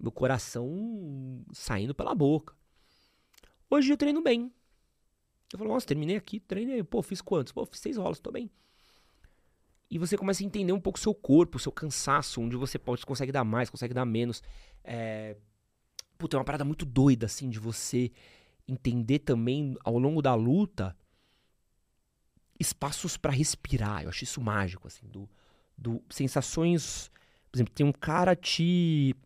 meu 0.00 0.10
coração 0.10 1.44
saindo 1.52 1.94
pela 1.94 2.14
boca. 2.14 2.54
Hoje 3.68 3.92
eu 3.92 3.96
treino 3.96 4.22
bem. 4.22 4.50
Eu 5.52 5.58
falo, 5.58 5.70
nossa, 5.70 5.86
terminei 5.86 6.16
aqui, 6.16 6.40
treinei. 6.40 6.82
Pô, 6.82 7.02
fiz 7.02 7.20
quantos? 7.20 7.52
Pô, 7.52 7.66
fiz 7.66 7.80
seis 7.80 7.96
rolas, 7.98 8.20
tô 8.20 8.30
bem. 8.30 8.50
E 9.90 9.98
você 9.98 10.16
começa 10.16 10.42
a 10.42 10.46
entender 10.46 10.72
um 10.72 10.80
pouco 10.80 10.98
o 10.98 11.02
seu 11.02 11.14
corpo, 11.14 11.56
o 11.56 11.60
seu 11.60 11.72
cansaço, 11.72 12.40
onde 12.40 12.56
você 12.56 12.78
pode, 12.78 13.04
consegue 13.04 13.32
dar 13.32 13.44
mais, 13.44 13.70
consegue 13.70 13.94
dar 13.94 14.04
menos. 14.04 14.42
É... 14.84 15.36
Puta, 16.16 16.36
é 16.36 16.38
uma 16.38 16.44
parada 16.44 16.64
muito 16.64 16.84
doida, 16.84 17.26
assim, 17.26 17.48
de 17.48 17.58
você 17.58 18.10
entender 18.66 19.20
também, 19.20 19.74
ao 19.82 19.98
longo 19.98 20.20
da 20.20 20.34
luta, 20.34 20.94
espaços 22.58 23.16
para 23.16 23.32
respirar. 23.32 24.02
Eu 24.02 24.08
acho 24.08 24.24
isso 24.24 24.40
mágico, 24.40 24.86
assim, 24.86 25.06
do, 25.06 25.28
do 25.76 26.02
sensações... 26.10 27.10
Por 27.50 27.56
exemplo, 27.56 27.72
tem 27.74 27.86
um 27.86 27.92
cara 27.92 28.36
te... 28.36 29.16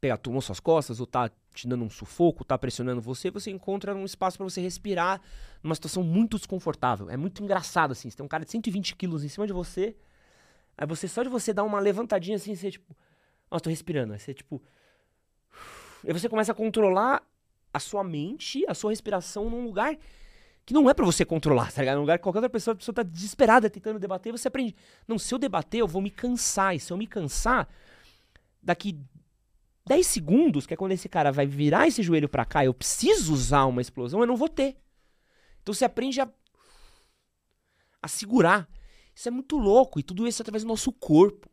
Pega, 0.00 0.16
tomou 0.16 0.40
suas 0.40 0.60
costas 0.60 1.00
ou 1.00 1.06
tá 1.06 1.30
te 1.54 1.68
dando 1.68 1.84
um 1.84 1.90
sufoco, 1.90 2.44
tá 2.44 2.58
pressionando 2.58 3.00
você, 3.00 3.30
você 3.30 3.50
encontra 3.50 3.94
um 3.94 4.04
espaço 4.04 4.36
para 4.36 4.44
você 4.44 4.60
respirar 4.60 5.20
numa 5.62 5.74
situação 5.74 6.02
muito 6.02 6.36
desconfortável. 6.36 7.08
É 7.08 7.16
muito 7.16 7.42
engraçado, 7.42 7.92
assim. 7.92 8.10
Você 8.10 8.16
tem 8.16 8.26
um 8.26 8.28
cara 8.28 8.44
de 8.44 8.50
120 8.50 8.96
quilos 8.96 9.22
em 9.22 9.28
cima 9.28 9.46
de 9.46 9.52
você, 9.52 9.96
aí 10.76 10.86
você, 10.86 11.06
só 11.06 11.22
de 11.22 11.28
você 11.28 11.52
dar 11.52 11.62
uma 11.62 11.78
levantadinha 11.78 12.36
assim, 12.36 12.54
você 12.54 12.72
tipo, 12.72 12.94
nossa, 13.50 13.62
tô 13.62 13.70
respirando. 13.70 14.12
Aí 14.12 14.18
você, 14.18 14.34
tipo. 14.34 14.60
Aí 16.04 16.12
você 16.12 16.28
começa 16.28 16.52
a 16.52 16.54
controlar 16.54 17.22
a 17.72 17.78
sua 17.78 18.02
mente, 18.02 18.64
a 18.68 18.74
sua 18.74 18.90
respiração 18.90 19.48
num 19.48 19.64
lugar 19.64 19.96
que 20.66 20.72
não 20.72 20.88
é 20.88 20.94
para 20.94 21.04
você 21.04 21.24
controlar, 21.24 21.70
tá 21.72 21.82
ligado? 21.82 22.00
Lugar 22.00 22.18
que 22.18 22.22
qualquer 22.22 22.38
outra 22.38 22.50
pessoa, 22.50 22.72
a 22.72 22.76
pessoa 22.76 22.94
tá 22.94 23.02
desesperada 23.02 23.68
tentando 23.68 23.98
debater, 23.98 24.32
você 24.32 24.48
aprende. 24.48 24.74
Não, 25.06 25.18
se 25.18 25.34
eu 25.34 25.38
debater, 25.38 25.80
eu 25.80 25.88
vou 25.88 26.00
me 26.00 26.10
cansar. 26.10 26.74
E 26.74 26.80
se 26.80 26.92
eu 26.92 26.96
me 26.96 27.06
cansar, 27.06 27.68
daqui 28.62 28.98
10 29.86 30.06
segundos, 30.06 30.66
que 30.66 30.72
é 30.72 30.76
quando 30.76 30.92
esse 30.92 31.08
cara 31.08 31.30
vai 31.30 31.46
virar 31.46 31.86
esse 31.86 32.02
joelho 32.02 32.28
para 32.28 32.46
cá, 32.46 32.64
eu 32.64 32.72
preciso 32.72 33.34
usar 33.34 33.66
uma 33.66 33.82
explosão, 33.82 34.20
eu 34.20 34.26
não 34.26 34.36
vou 34.36 34.48
ter. 34.48 34.76
Então 35.62 35.74
você 35.74 35.84
aprende 35.84 36.20
a, 36.20 36.28
a 38.02 38.08
segurar. 38.08 38.68
Isso 39.14 39.28
é 39.28 39.30
muito 39.30 39.56
louco. 39.58 40.00
E 40.00 40.02
tudo 40.02 40.26
isso 40.26 40.40
através 40.40 40.64
do 40.64 40.68
nosso 40.68 40.90
corpo. 40.90 41.48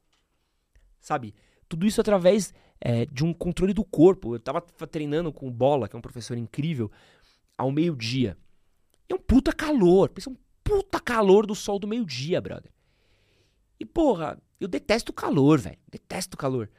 Sabe? 1.00 1.36
Tudo 1.68 1.86
isso 1.86 2.00
através 2.00 2.54
é, 2.80 3.06
de 3.06 3.26
um 3.26 3.34
controle 3.34 3.74
do 3.74 3.84
corpo. 3.84 4.36
Eu 4.36 4.40
tava 4.40 4.62
treinando 4.62 5.34
com 5.34 5.48
o 5.48 5.52
Bola, 5.52 5.90
que 5.90 5.96
é 5.96 6.00
um 6.00 6.02
professor 6.02 6.38
incrível, 6.38 6.90
ao 7.58 7.72
meio-dia. 7.72 8.38
É 9.10 9.16
um 9.16 9.20
puta 9.20 9.52
calor. 9.54 10.10
Pensa 10.10 10.30
um 10.30 10.38
puta 10.64 11.00
calor 11.00 11.46
do 11.46 11.56
sol 11.56 11.80
do 11.80 11.88
meio-dia, 11.88 12.40
brother. 12.42 12.72
E 13.80 13.86
porra, 13.86 14.42
eu 14.60 14.68
detesto 14.68 15.12
o 15.12 15.16
calor, 15.16 15.60
velho. 15.60 15.80
Detesto 15.90 16.36
o 16.36 16.38
calor. 16.38 16.70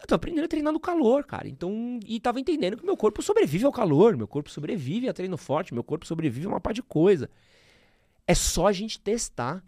Eu 0.00 0.06
tô 0.06 0.14
aprendendo 0.14 0.44
a 0.44 0.48
treinar 0.48 0.72
no 0.72 0.80
calor, 0.80 1.24
cara. 1.24 1.48
Então, 1.48 2.00
e 2.06 2.18
tava 2.18 2.40
entendendo 2.40 2.76
que 2.76 2.84
meu 2.84 2.96
corpo 2.96 3.22
sobrevive 3.22 3.64
ao 3.64 3.72
calor, 3.72 4.16
meu 4.16 4.26
corpo 4.26 4.50
sobrevive 4.50 5.08
a 5.08 5.12
treino 5.12 5.36
forte, 5.36 5.74
meu 5.74 5.84
corpo 5.84 6.06
sobrevive 6.06 6.46
a 6.46 6.50
uma 6.50 6.60
par 6.60 6.72
de 6.72 6.82
coisa. 6.82 7.28
É 8.26 8.34
só 8.34 8.66
a 8.66 8.72
gente 8.72 9.00
testar. 9.00 9.62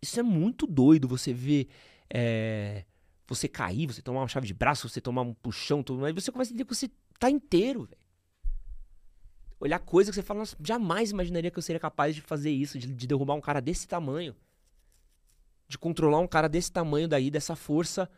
Isso 0.00 0.20
é 0.20 0.22
muito 0.22 0.66
doido 0.66 1.08
você 1.08 1.32
ver 1.32 1.68
é, 2.12 2.84
você 3.26 3.48
cair, 3.48 3.86
você 3.86 4.02
tomar 4.02 4.20
uma 4.20 4.28
chave 4.28 4.46
de 4.46 4.54
braço, 4.54 4.88
você 4.88 5.00
tomar 5.00 5.22
um 5.22 5.34
puxão, 5.34 5.82
tudo, 5.82 6.04
aí 6.04 6.12
você 6.12 6.30
começa 6.30 6.50
a 6.50 6.52
entender 6.52 6.64
que 6.64 6.74
você 6.74 6.90
tá 7.18 7.30
inteiro, 7.30 7.84
velho. 7.84 8.01
Olhar 9.62 9.78
coisa 9.78 10.10
que 10.10 10.16
você 10.16 10.22
fala, 10.22 10.40
nossa, 10.40 10.56
jamais 10.60 11.12
imaginaria 11.12 11.48
que 11.48 11.56
eu 11.56 11.62
seria 11.62 11.78
capaz 11.78 12.16
de 12.16 12.20
fazer 12.20 12.50
isso, 12.50 12.78
de, 12.78 12.88
de 12.88 13.06
derrubar 13.06 13.34
um 13.34 13.40
cara 13.40 13.60
desse 13.60 13.86
tamanho. 13.86 14.34
De 15.68 15.78
controlar 15.78 16.18
um 16.18 16.26
cara 16.26 16.48
desse 16.48 16.72
tamanho 16.72 17.06
daí, 17.06 17.30
dessa 17.30 17.54
força 17.54 18.10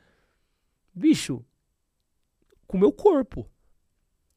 bicho, 0.94 1.44
com 2.66 2.76
o 2.76 2.80
meu 2.80 2.92
corpo. 2.92 3.50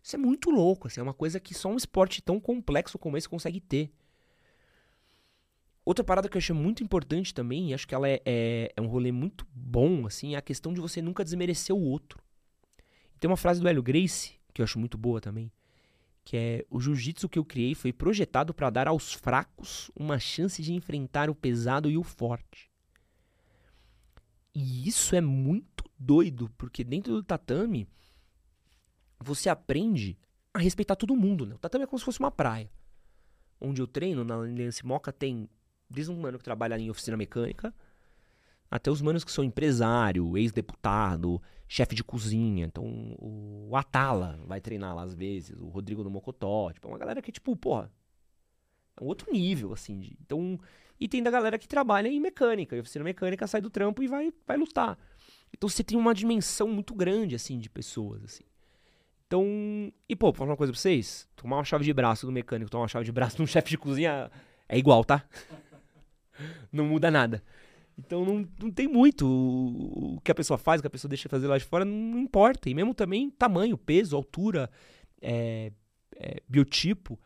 Isso 0.02 0.16
é 0.16 0.20
muito 0.20 0.50
louco, 0.50 0.88
assim, 0.88 1.00
é 1.00 1.04
uma 1.04 1.14
coisa 1.14 1.40
que 1.40 1.54
só 1.54 1.70
um 1.70 1.78
esporte 1.78 2.22
tão 2.22 2.40
complexo 2.40 2.98
como 2.98 3.18
esse 3.18 3.30
consegue 3.30 3.62
ter. 3.62 3.92
Outra 5.86 6.04
parada 6.04 6.28
que 6.28 6.36
eu 6.36 6.40
achei 6.40 6.56
muito 6.56 6.84
importante 6.84 7.34
também, 7.34 7.70
e 7.70 7.74
acho 7.74 7.88
que 7.88 7.96
ela 7.96 8.10
é, 8.10 8.22
é, 8.26 8.74
é, 8.76 8.82
um 8.82 8.88
rolê 8.88 9.12
muito 9.12 9.48
bom, 9.54 10.06
assim, 10.06 10.36
é 10.36 10.38
a 10.38 10.42
questão 10.42 10.74
de 10.74 10.82
você 10.82 11.02
nunca 11.02 11.24
desmerecer 11.24 11.74
o 11.74 11.80
outro. 11.80 12.22
Tem 13.20 13.30
uma 13.30 13.38
frase 13.38 13.62
do 13.62 13.68
Hélio 13.68 13.84
Grace, 13.84 14.36
que 14.54 14.62
eu 14.62 14.64
acho 14.64 14.80
muito 14.80 14.98
boa 14.98 15.22
também, 15.22 15.52
que 16.28 16.36
é 16.36 16.66
o 16.70 16.78
jiu-jitsu 16.78 17.30
que 17.30 17.40
eu 17.40 17.46
criei 17.46 17.74
foi 17.74 17.94
projetado 17.94 18.54
para 18.54 18.70
dar 18.70 18.86
aos 18.86 19.14
fracos 19.14 19.90
uma 19.96 20.20
chance 20.20 20.62
de 20.62 20.74
enfrentar 20.74 21.30
o 21.30 21.34
pesado 21.34 21.90
e 21.90 21.98
o 21.98 22.04
forte. 22.04 22.70
E 24.54 24.86
isso 24.86 25.16
é 25.16 25.22
muito 25.22 25.86
doido, 25.98 26.50
porque 26.58 26.84
dentro 26.84 27.14
do 27.14 27.24
tatame 27.24 27.88
você 29.18 29.48
aprende 29.48 30.20
a 30.54 30.60
respeitar 30.60 30.98
todo 30.98 31.16
mundo, 31.16 31.46
né? 31.46 31.56
O 31.56 31.60
tatame 31.60 31.86
é 31.86 31.88
como 31.88 31.98
se 31.98 32.04
fosse 32.04 32.20
uma 32.20 32.30
praia. 32.30 32.70
Onde 33.58 33.82
eu 33.82 33.88
treino, 33.88 34.26
na 34.26 34.36
Aliança 34.36 34.86
Moca, 34.86 35.14
tem 35.14 35.50
desde 35.90 36.12
um 36.12 36.20
mano 36.20 36.38
que 36.38 36.44
trabalha 36.44 36.78
em 36.78 36.90
oficina 36.90 37.16
mecânica, 37.16 37.74
até 38.70 38.92
os 38.92 39.02
manos 39.02 39.24
que 39.24 39.32
são 39.32 39.44
empresário, 39.44 40.38
ex-deputado, 40.38 41.42
chefe 41.68 41.96
de 41.96 42.04
cozinha. 42.04 42.66
Então, 42.66 43.16
o 43.20 43.76
Atala 43.76 44.40
vai 44.46 44.60
treinar 44.62 44.96
lá 44.96 45.04
às 45.04 45.14
vezes, 45.14 45.58
o 45.58 45.68
Rodrigo 45.68 46.04
do 46.04 46.10
Mocotó. 46.10 46.72
Tipo, 46.72 46.88
é 46.88 46.92
uma 46.92 46.98
galera 46.98 47.22
que, 47.22 47.32
tipo, 47.32 47.56
porra, 47.56 47.92
é 49.00 49.04
um 49.04 49.08
outro 49.08 49.32
nível, 49.32 49.74
assim. 49.74 50.00
De, 50.00 50.18
então, 50.22 50.60
e 51.00 51.08
tem 51.08 51.24
da 51.24 51.32
galera 51.32 51.58
que 51.58 51.68
trabalha 51.68 52.08
em 52.08 52.20
mecânica. 52.20 52.76
E 52.76 52.80
oficina 52.80 53.04
mecânica 53.04 53.48
sai 53.48 53.62
do 53.62 53.70
trampo 53.70 54.04
e 54.04 54.08
vai, 54.08 54.34
vai 54.46 54.58
lutar. 54.58 54.98
Então, 55.54 55.70
você 55.70 55.84
tem 55.84 55.98
uma 55.98 56.14
dimensão 56.14 56.68
muito 56.68 56.94
grande, 56.94 57.36
assim, 57.36 57.58
de 57.58 57.70
pessoas, 57.70 58.24
assim. 58.24 58.44
Então, 59.28 59.46
e 60.08 60.16
pô, 60.16 60.28
vou 60.28 60.34
falar 60.34 60.52
uma 60.52 60.58
coisa 60.58 60.72
pra 60.72 60.80
vocês. 60.80 61.28
Tomar 61.36 61.58
uma 61.58 61.64
chave 61.66 61.84
de 61.84 61.94
braço 61.94 62.26
do 62.26 62.32
mecânico, 62.32 62.72
tomar 62.72 62.84
uma 62.84 62.88
chave 62.88 63.06
de 63.06 63.12
braço 63.12 63.36
de 63.36 63.42
um 63.44 63.48
chefe 63.48 63.70
de 63.70 63.78
cozinha 63.78 64.32
é 64.70 64.78
igual, 64.78 65.04
tá? 65.04 65.24
Não 66.72 66.86
muda 66.86 67.12
nada. 67.12 67.44
Então 67.98 68.24
não, 68.24 68.48
não 68.62 68.72
tem 68.72 68.88
muito 68.88 69.26
o, 69.26 70.22
que 70.22 70.32
a 70.32 70.36
pessoa 70.36 70.58
faz, 70.58 70.80
o 70.80 70.84
que 70.84 70.88
a 70.88 70.92
pessoa 70.92 71.10
deixa 71.10 71.28
fazer 71.28 71.48
lá 71.48 71.58
de 71.58 71.66
fora, 71.66 71.84
não 71.84 72.20
importa. 72.20 72.70
E 72.70 72.74
mesmo 72.74 72.94
também 72.94 73.30
tamanho, 73.30 73.78
peso, 73.78 74.16
altura, 74.16 74.70
é, 75.22 75.72
é, 76.16 76.42
biotipo. 76.48 77.20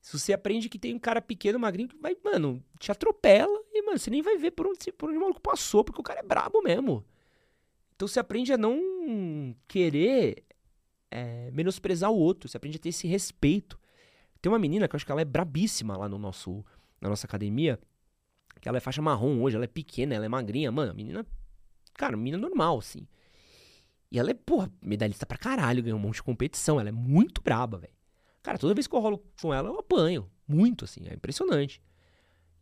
Se 0.00 0.18
você 0.18 0.32
aprende 0.32 0.68
que 0.68 0.78
tem 0.78 0.94
um 0.94 0.98
cara 0.98 1.20
pequeno, 1.20 1.58
magrinho, 1.58 1.88
que 1.88 1.96
vai, 1.96 2.16
mano, 2.24 2.62
te 2.78 2.90
atropela 2.90 3.60
e, 3.72 3.82
mano, 3.82 3.98
você 3.98 4.10
nem 4.10 4.22
vai 4.22 4.36
ver 4.36 4.52
por 4.52 4.66
onde, 4.66 4.90
por 4.92 5.10
onde 5.10 5.18
o 5.18 5.20
maluco 5.20 5.40
passou, 5.40 5.84
porque 5.84 6.00
o 6.00 6.04
cara 6.04 6.20
é 6.20 6.22
brabo 6.22 6.62
mesmo. 6.62 7.04
Então 7.94 8.08
você 8.08 8.18
aprende 8.18 8.52
a 8.52 8.58
não 8.58 9.54
querer 9.66 10.44
é, 11.10 11.50
menosprezar 11.52 12.10
o 12.10 12.18
outro, 12.18 12.48
você 12.48 12.56
aprende 12.56 12.76
a 12.76 12.80
ter 12.80 12.88
esse 12.88 13.06
respeito. 13.06 13.78
Tem 14.40 14.50
uma 14.50 14.58
menina 14.58 14.88
que 14.88 14.94
eu 14.94 14.96
acho 14.96 15.06
que 15.06 15.12
ela 15.12 15.20
é 15.20 15.24
brabíssima 15.24 15.96
lá 15.96 16.08
no 16.08 16.18
nosso, 16.18 16.64
na 17.00 17.08
nossa 17.08 17.26
academia, 17.26 17.78
que 18.60 18.68
ela 18.68 18.78
é 18.78 18.80
faixa 18.80 19.02
marrom 19.02 19.40
hoje, 19.42 19.56
ela 19.56 19.64
é 19.64 19.68
pequena, 19.68 20.14
ela 20.14 20.24
é 20.24 20.28
magrinha, 20.28 20.70
mano, 20.70 20.90
a 20.90 20.94
menina, 20.94 21.26
cara, 21.94 22.16
menina 22.16 22.38
normal, 22.38 22.78
assim. 22.78 23.06
E 24.10 24.18
ela 24.18 24.30
é, 24.30 24.34
porra, 24.34 24.70
medalhista 24.82 25.26
pra 25.26 25.36
caralho, 25.36 25.82
ganhou 25.82 25.98
um 25.98 26.02
monte 26.02 26.16
de 26.16 26.22
competição, 26.22 26.80
ela 26.80 26.88
é 26.88 26.92
muito 26.92 27.42
braba, 27.42 27.78
velho. 27.78 27.92
Cara, 28.42 28.56
toda 28.58 28.74
vez 28.74 28.86
que 28.86 28.94
eu 28.94 29.00
rolo 29.00 29.22
com 29.40 29.52
ela, 29.52 29.68
eu 29.68 29.78
apanho, 29.78 30.30
muito, 30.46 30.84
assim, 30.84 31.06
é 31.06 31.14
impressionante. 31.14 31.82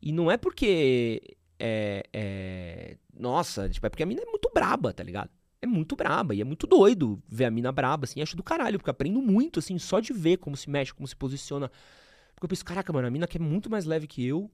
E 0.02 0.10
não 0.10 0.30
é 0.30 0.36
porque, 0.36 1.36
é, 1.58 2.02
é, 2.12 2.98
nossa, 3.14 3.68
tipo, 3.68 3.86
é 3.86 3.90
porque 3.90 4.02
a 4.02 4.06
mina 4.06 4.22
é 4.22 4.26
muito 4.26 4.50
braba, 4.52 4.92
tá 4.92 5.02
ligado? 5.02 5.30
É 5.62 5.66
muito 5.66 5.94
braba, 5.94 6.34
e 6.34 6.40
é 6.40 6.44
muito 6.44 6.66
doido 6.66 7.22
ver 7.28 7.44
a 7.44 7.50
mina 7.50 7.70
braba, 7.70 8.04
assim, 8.04 8.20
acho 8.20 8.36
do 8.36 8.42
caralho, 8.42 8.78
porque 8.78 8.90
aprendo 8.90 9.22
muito, 9.22 9.60
assim, 9.60 9.78
só 9.78 10.00
de 10.00 10.12
ver 10.12 10.38
como 10.38 10.56
se 10.56 10.68
mexe, 10.68 10.92
como 10.92 11.06
se 11.06 11.14
posiciona. 11.14 11.70
Porque 12.34 12.44
eu 12.44 12.48
penso, 12.48 12.64
caraca, 12.64 12.92
mano, 12.92 13.06
a 13.06 13.10
mina 13.10 13.26
que 13.26 13.38
é 13.38 13.40
muito 13.40 13.70
mais 13.70 13.84
leve 13.84 14.06
que 14.06 14.26
eu, 14.26 14.50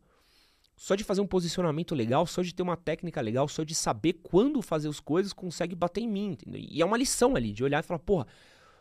só 0.82 0.96
de 0.96 1.04
fazer 1.04 1.20
um 1.20 1.26
posicionamento 1.28 1.94
legal, 1.94 2.26
só 2.26 2.42
de 2.42 2.52
ter 2.52 2.60
uma 2.60 2.76
técnica 2.76 3.20
legal, 3.20 3.46
só 3.46 3.62
de 3.62 3.72
saber 3.72 4.14
quando 4.14 4.60
fazer 4.60 4.88
as 4.88 4.98
coisas, 4.98 5.32
consegue 5.32 5.76
bater 5.76 6.00
em 6.00 6.08
mim. 6.08 6.32
Entendeu? 6.32 6.60
E 6.60 6.82
é 6.82 6.84
uma 6.84 6.96
lição 6.96 7.36
ali, 7.36 7.52
de 7.52 7.62
olhar 7.62 7.84
e 7.84 7.86
falar, 7.86 8.00
porra, 8.00 8.26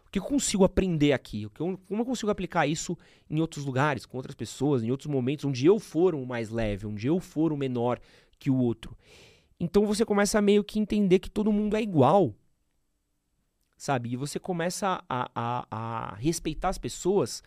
o 0.07 0.09
que 0.09 0.17
eu 0.17 0.23
consigo 0.23 0.63
aprender 0.63 1.13
aqui? 1.13 1.47
Como 1.49 1.77
eu 1.87 2.03
consigo 2.03 2.31
aplicar 2.31 2.65
isso 2.65 2.97
em 3.29 3.39
outros 3.39 3.65
lugares, 3.65 4.03
com 4.03 4.17
outras 4.17 4.33
pessoas, 4.33 4.81
em 4.81 4.89
outros 4.89 5.05
momentos, 5.05 5.45
onde 5.45 5.63
eu 5.63 5.77
for 5.77 6.15
o 6.15 6.25
mais 6.25 6.49
leve, 6.49 6.87
onde 6.87 7.05
eu 7.05 7.19
for 7.19 7.53
o 7.53 7.57
menor 7.57 7.99
que 8.39 8.49
o 8.49 8.57
outro. 8.57 8.97
Então 9.59 9.85
você 9.85 10.03
começa 10.03 10.39
a 10.39 10.41
meio 10.41 10.63
que 10.63 10.79
entender 10.79 11.19
que 11.19 11.29
todo 11.29 11.51
mundo 11.51 11.77
é 11.77 11.83
igual. 11.83 12.33
Sabe? 13.77 14.13
E 14.13 14.15
você 14.15 14.39
começa 14.39 15.03
a, 15.07 15.29
a, 15.35 15.67
a 15.69 16.15
respeitar 16.15 16.69
as 16.69 16.79
pessoas 16.79 17.43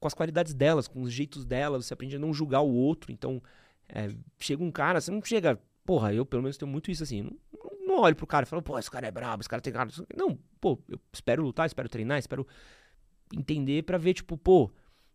com 0.00 0.08
as 0.08 0.14
qualidades 0.14 0.54
delas, 0.54 0.88
com 0.88 1.02
os 1.02 1.12
jeitos 1.12 1.44
delas, 1.44 1.84
você 1.84 1.92
aprende 1.92 2.16
a 2.16 2.18
não 2.18 2.32
julgar 2.32 2.62
o 2.62 2.72
outro. 2.72 3.12
Então, 3.12 3.40
é, 3.88 4.08
chega 4.38 4.62
um 4.62 4.70
cara, 4.70 5.00
você 5.00 5.10
não 5.10 5.22
chega. 5.22 5.60
Porra, 5.84 6.14
eu 6.14 6.24
pelo 6.24 6.42
menos 6.42 6.56
tenho 6.56 6.70
muito 6.70 6.90
isso 6.90 7.02
assim. 7.02 7.22
Não, 7.22 7.86
não 7.86 8.00
olho 8.00 8.16
pro 8.16 8.26
cara 8.26 8.44
e 8.44 8.48
falo, 8.48 8.62
pô, 8.62 8.78
esse 8.78 8.90
cara 8.90 9.06
é 9.06 9.10
brabo, 9.10 9.42
esse 9.42 9.48
cara 9.48 9.60
tem 9.60 9.72
cara. 9.72 9.90
Não, 10.16 10.38
pô, 10.60 10.78
eu 10.88 10.98
espero 11.12 11.42
lutar, 11.42 11.66
espero 11.66 11.88
treinar, 11.88 12.18
espero 12.18 12.46
entender 13.34 13.82
para 13.82 13.98
ver, 13.98 14.14
tipo, 14.14 14.36
pô, 14.36 14.70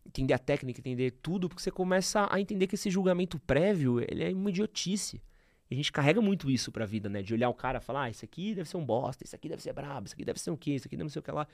entender 0.05 0.33
a 0.33 0.39
técnica, 0.39 0.79
entender 0.79 1.11
tudo, 1.21 1.47
porque 1.47 1.61
você 1.61 1.71
começa 1.71 2.27
a 2.31 2.39
entender 2.39 2.67
que 2.67 2.75
esse 2.75 2.89
julgamento 2.89 3.39
prévio, 3.39 3.99
ele 3.99 4.23
é 4.23 4.31
uma 4.31 4.49
idiotice. 4.49 5.21
E 5.69 5.73
a 5.73 5.77
gente 5.77 5.91
carrega 5.91 6.21
muito 6.21 6.49
isso 6.49 6.71
pra 6.71 6.85
vida, 6.85 7.09
né? 7.09 7.21
De 7.21 7.33
olhar 7.33 7.49
o 7.49 7.53
cara 7.53 7.79
e 7.79 7.81
falar, 7.81 8.03
ah, 8.03 8.09
esse 8.09 8.23
aqui 8.23 8.55
deve 8.55 8.69
ser 8.69 8.77
um 8.77 8.85
bosta, 8.85 9.23
esse 9.23 9.35
aqui 9.35 9.49
deve 9.49 9.61
ser 9.61 9.73
brabo, 9.73 10.07
esse 10.07 10.13
aqui 10.13 10.23
deve 10.23 10.39
ser 10.39 10.49
o 10.49 10.57
quê, 10.57 10.71
esse 10.71 10.87
aqui 10.87 10.95
deve 10.95 11.09
ser 11.09 11.19
o 11.19 11.21
que 11.21 11.31
lá. 11.31 11.45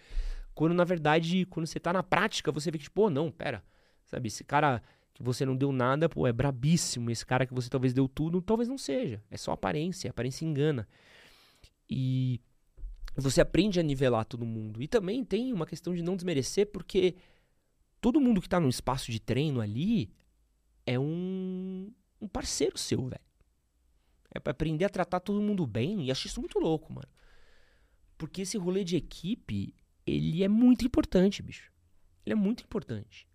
Quando, 0.53 0.73
na 0.73 0.83
verdade, 0.83 1.45
quando 1.47 1.65
você 1.65 1.79
tá 1.79 1.91
na 1.91 2.03
prática, 2.03 2.51
você 2.51 2.69
vê 2.69 2.77
que, 2.77 2.83
tipo, 2.83 3.01
pô, 3.01 3.09
não, 3.09 3.31
pera. 3.31 3.63
Sabe, 4.05 4.27
esse 4.27 4.43
cara 4.43 4.83
que 5.13 5.21
você 5.21 5.45
não 5.45 5.55
deu 5.55 5.71
nada, 5.71 6.09
pô, 6.09 6.25
é 6.25 6.33
brabíssimo. 6.33 7.11
Esse 7.11 7.25
cara 7.25 7.45
que 7.45 7.53
você 7.53 7.69
talvez 7.69 7.93
deu 7.93 8.07
tudo, 8.07 8.41
talvez 8.41 8.67
não 8.67 8.77
seja. 8.77 9.21
É 9.29 9.37
só 9.37 9.51
aparência, 9.51 10.09
aparência 10.09 10.45
engana. 10.45 10.87
E 11.89 12.41
você 13.15 13.41
aprende 13.41 13.79
a 13.79 13.83
nivelar 13.83 14.25
todo 14.25 14.45
mundo. 14.45 14.81
E 14.81 14.87
também 14.87 15.23
tem 15.23 15.53
uma 15.53 15.67
questão 15.67 15.93
de 15.93 16.01
não 16.01 16.15
desmerecer, 16.15 16.67
porque 16.71 17.15
todo 18.01 18.19
mundo 18.19 18.41
que 18.41 18.49
tá 18.49 18.59
no 18.59 18.69
espaço 18.69 19.11
de 19.11 19.19
treino 19.19 19.61
ali 19.61 20.11
é 20.85 20.97
um, 20.97 21.91
um 22.19 22.27
parceiro 22.27 22.77
seu, 22.77 23.07
velho. 23.07 23.21
É 24.33 24.39
pra 24.39 24.51
aprender 24.51 24.85
a 24.85 24.89
tratar 24.89 25.19
todo 25.19 25.39
mundo 25.39 25.67
bem. 25.67 26.07
E 26.07 26.11
acho 26.11 26.25
isso 26.25 26.39
muito 26.39 26.57
louco, 26.57 26.91
mano. 26.91 27.07
Porque 28.17 28.41
esse 28.41 28.57
rolê 28.57 28.83
de 28.83 28.95
equipe, 28.95 29.75
ele 30.07 30.43
é 30.43 30.47
muito 30.47 30.83
importante, 30.83 31.43
bicho. 31.43 31.71
Ele 32.25 32.33
é 32.33 32.35
muito 32.35 32.63
importante. 32.63 33.27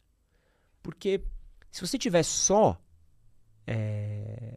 Porque 0.83 1.23
se 1.71 1.81
você 1.81 1.99
tiver 1.99 2.23
só. 2.23 2.81
É, 3.67 4.57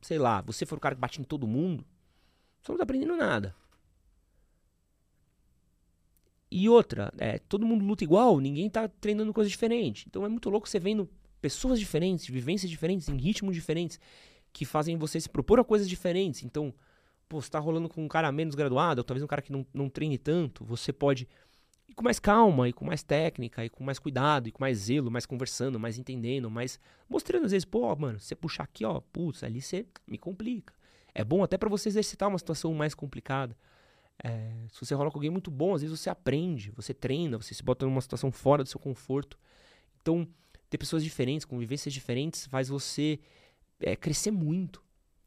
sei 0.00 0.18
lá, 0.18 0.40
você 0.42 0.66
for 0.66 0.78
o 0.78 0.80
cara 0.80 0.94
que 0.94 1.00
bate 1.00 1.20
em 1.20 1.24
todo 1.24 1.46
mundo, 1.46 1.84
você 2.60 2.72
não 2.72 2.78
tá 2.78 2.84
aprendendo 2.84 3.16
nada. 3.16 3.54
E 6.50 6.68
outra, 6.68 7.12
é, 7.18 7.38
todo 7.38 7.66
mundo 7.66 7.84
luta 7.84 8.04
igual, 8.04 8.38
ninguém 8.38 8.70
tá 8.70 8.86
treinando 8.86 9.32
coisa 9.32 9.50
diferente. 9.50 10.06
Então 10.08 10.24
é 10.24 10.28
muito 10.28 10.48
louco 10.48 10.68
você 10.68 10.78
vendo 10.78 11.08
pessoas 11.40 11.80
diferentes, 11.80 12.26
vivências 12.26 12.70
diferentes, 12.70 13.08
em 13.08 13.16
ritmos 13.16 13.54
diferentes, 13.54 13.98
que 14.52 14.64
fazem 14.64 14.96
você 14.96 15.20
se 15.20 15.28
propor 15.28 15.58
a 15.58 15.64
coisas 15.64 15.88
diferentes. 15.88 16.44
Então, 16.44 16.72
pô, 17.28 17.40
você 17.40 17.50
tá 17.50 17.58
rolando 17.58 17.88
com 17.88 18.04
um 18.04 18.08
cara 18.08 18.30
menos 18.30 18.54
graduado, 18.54 19.00
ou 19.00 19.04
talvez 19.04 19.22
um 19.22 19.26
cara 19.26 19.42
que 19.42 19.50
não, 19.52 19.66
não 19.74 19.88
treine 19.88 20.16
tanto, 20.16 20.64
você 20.64 20.92
pode 20.92 21.28
e 21.88 21.94
com 21.94 22.02
mais 22.02 22.18
calma, 22.18 22.68
e 22.68 22.72
com 22.72 22.84
mais 22.84 23.02
técnica, 23.02 23.64
e 23.64 23.68
com 23.68 23.84
mais 23.84 23.98
cuidado, 23.98 24.48
e 24.48 24.52
com 24.52 24.60
mais 24.60 24.78
zelo, 24.78 25.10
mais 25.10 25.26
conversando, 25.26 25.78
mais 25.78 25.98
entendendo, 25.98 26.50
mais 26.50 26.80
mostrando 27.08 27.44
às 27.44 27.52
vezes, 27.52 27.64
pô, 27.64 27.94
mano, 27.94 28.18
você 28.18 28.34
puxar 28.34 28.64
aqui, 28.64 28.84
ó, 28.84 29.00
putz, 29.00 29.42
ali 29.42 29.60
você 29.60 29.86
me 30.06 30.16
complica. 30.16 30.72
É 31.14 31.22
bom 31.22 31.44
até 31.44 31.56
para 31.56 31.68
você 31.68 31.88
exercitar 31.88 32.28
uma 32.28 32.38
situação 32.38 32.72
mais 32.74 32.94
complicada. 32.94 33.56
É, 34.22 34.52
se 34.72 34.84
você 34.84 34.94
rola 34.94 35.10
com 35.10 35.18
alguém 35.18 35.30
muito 35.30 35.50
bom, 35.50 35.74
às 35.74 35.82
vezes 35.82 35.98
você 35.98 36.08
aprende, 36.08 36.70
você 36.70 36.94
treina, 36.94 37.36
você 37.36 37.54
se 37.54 37.62
bota 37.62 37.84
numa 37.84 38.00
situação 38.00 38.32
fora 38.32 38.62
do 38.62 38.68
seu 38.68 38.80
conforto. 38.80 39.38
Então, 40.00 40.26
ter 40.70 40.78
pessoas 40.78 41.04
diferentes, 41.04 41.44
convivências 41.44 41.92
diferentes, 41.92 42.46
faz 42.46 42.68
você 42.68 43.20
é, 43.80 43.94
crescer 43.94 44.30
muito, 44.30 44.82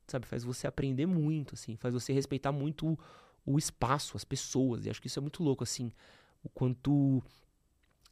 sabe? 0.08 0.26
Faz 0.26 0.43
você 0.43 0.67
aprender 0.67 1.06
muito, 1.06 1.54
assim, 1.54 1.76
faz 1.78 1.93
você 1.93 2.12
respeitar 2.12 2.52
muito 2.52 2.88
o, 2.88 2.98
o 3.46 3.58
espaço, 3.58 4.17
as 4.17 4.26
pessoas. 4.26 4.86
E 4.86 4.89
acho 4.89 5.02
que 5.02 5.08
isso 5.08 5.20
é 5.20 5.22
muito 5.22 5.43
louco, 5.43 5.63
assim 5.63 5.91
o 6.43 6.50
quanto 6.50 7.23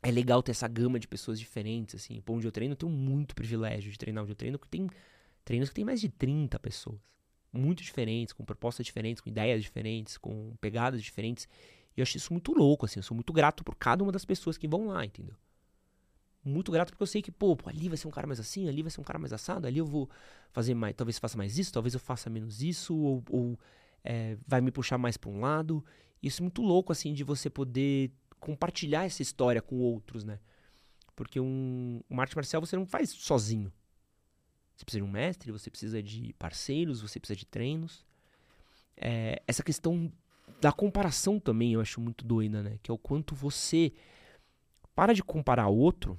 é 0.02 0.12
legal 0.12 0.44
ter 0.44 0.52
essa 0.52 0.68
gama 0.68 1.00
de 1.00 1.08
pessoas 1.08 1.40
diferentes, 1.40 1.96
assim. 1.96 2.22
Pô, 2.22 2.34
onde 2.34 2.48
eu 2.48 2.52
treino, 2.52 2.74
eu 2.74 2.78
tenho 2.78 2.92
muito 2.92 3.34
privilégio 3.36 3.92
de 3.92 3.98
treinar 3.98 4.24
onde 4.24 4.32
eu 4.32 4.36
treino, 4.36 4.60
porque 4.60 4.78
tem 4.78 4.90
treinos 5.44 5.70
que 5.70 5.76
tem 5.76 5.86
mais 5.86 6.00
de 6.00 6.10
30 6.10 6.60
pessoas. 6.60 7.00
Muito 7.52 7.82
diferentes, 7.82 8.34
com 8.34 8.44
propostas 8.44 8.86
diferentes, 8.86 9.22
com 9.22 9.30
ideias 9.30 9.64
diferentes, 9.64 10.18
com 10.18 10.56
pegadas 10.60 11.02
diferentes. 11.02 11.48
E 11.96 12.02
eu 12.02 12.04
acho 12.04 12.18
isso 12.18 12.34
muito 12.34 12.52
louco, 12.54 12.86
assim. 12.86 13.00
Eu 13.00 13.04
sou 13.04 13.16
muito 13.16 13.32
grato 13.32 13.64
por 13.64 13.76
cada 13.76 14.04
uma 14.04 14.12
das 14.12 14.26
pessoas 14.26 14.58
que 14.58 14.68
vão 14.68 14.88
lá, 14.88 15.06
entendeu? 15.06 15.36
Muito 16.44 16.72
grato 16.72 16.92
porque 16.92 17.02
eu 17.02 17.08
sei 17.08 17.24
que, 17.24 17.32
pô, 17.32 17.56
pô, 17.56 17.70
ali 17.70 17.88
vai 17.88 17.98
ser 17.98 18.08
um 18.08 18.12
cara 18.12 18.28
mais 18.28 18.40
assim, 18.40 18.70
ali 18.70 18.84
vai 18.84 18.92
ser 18.92 19.02
um 19.02 19.04
cara 19.04 19.18
mais 19.18 19.34
assado, 19.34 19.66
ali 19.66 19.80
eu 19.80 19.86
vou 19.86 20.08
fazer 20.52 20.76
mais, 20.76 20.94
talvez 20.96 21.18
faça 21.18 21.36
mais 21.36 21.58
isso, 21.58 21.74
talvez 21.74 21.96
eu 21.96 22.00
faça 22.00 22.30
menos 22.30 22.62
isso, 22.62 22.96
ou, 22.96 23.24
ou 23.32 23.60
é, 24.04 24.38
vai 24.46 24.62
me 24.62 24.70
puxar 24.70 25.00
mais 25.00 25.18
para 25.18 25.32
um 25.32 25.40
lado. 25.40 25.84
Isso 26.22 26.42
é 26.42 26.44
muito 26.44 26.62
louco, 26.62 26.92
assim, 26.92 27.14
de 27.14 27.24
você 27.24 27.50
poder 27.50 28.12
compartilhar 28.40 29.06
essa 29.06 29.22
história 29.22 29.62
com 29.62 29.78
outros, 29.78 30.24
né? 30.24 30.40
Porque 31.16 31.40
um, 31.40 32.02
uma 32.10 32.24
arte 32.24 32.36
marcial 32.36 32.62
você 32.62 32.76
não 32.76 32.86
faz 32.86 33.10
sozinho. 33.10 33.72
Você 34.76 34.84
precisa 34.84 35.04
de 35.04 35.10
um 35.10 35.12
mestre, 35.12 35.52
você 35.52 35.70
precisa 35.70 36.04
de 36.04 36.34
parceiros, 36.34 37.02
você 37.02 37.20
precisa 37.20 37.38
de 37.38 37.46
treinos. 37.46 38.06
É, 38.98 39.42
essa 39.48 39.64
questão 39.64 40.12
da 40.60 40.72
comparação 40.72 41.40
também 41.40 41.74
eu 41.74 41.82
acho 41.82 42.02
muito 42.02 42.26
doida, 42.26 42.62
né? 42.62 42.78
Que 42.84 42.92
é 42.92 42.94
o 42.94 42.98
quanto 42.98 43.34
você 43.34 43.94
para 44.94 45.14
de 45.14 45.24
comparar 45.24 45.68
outro, 45.68 46.18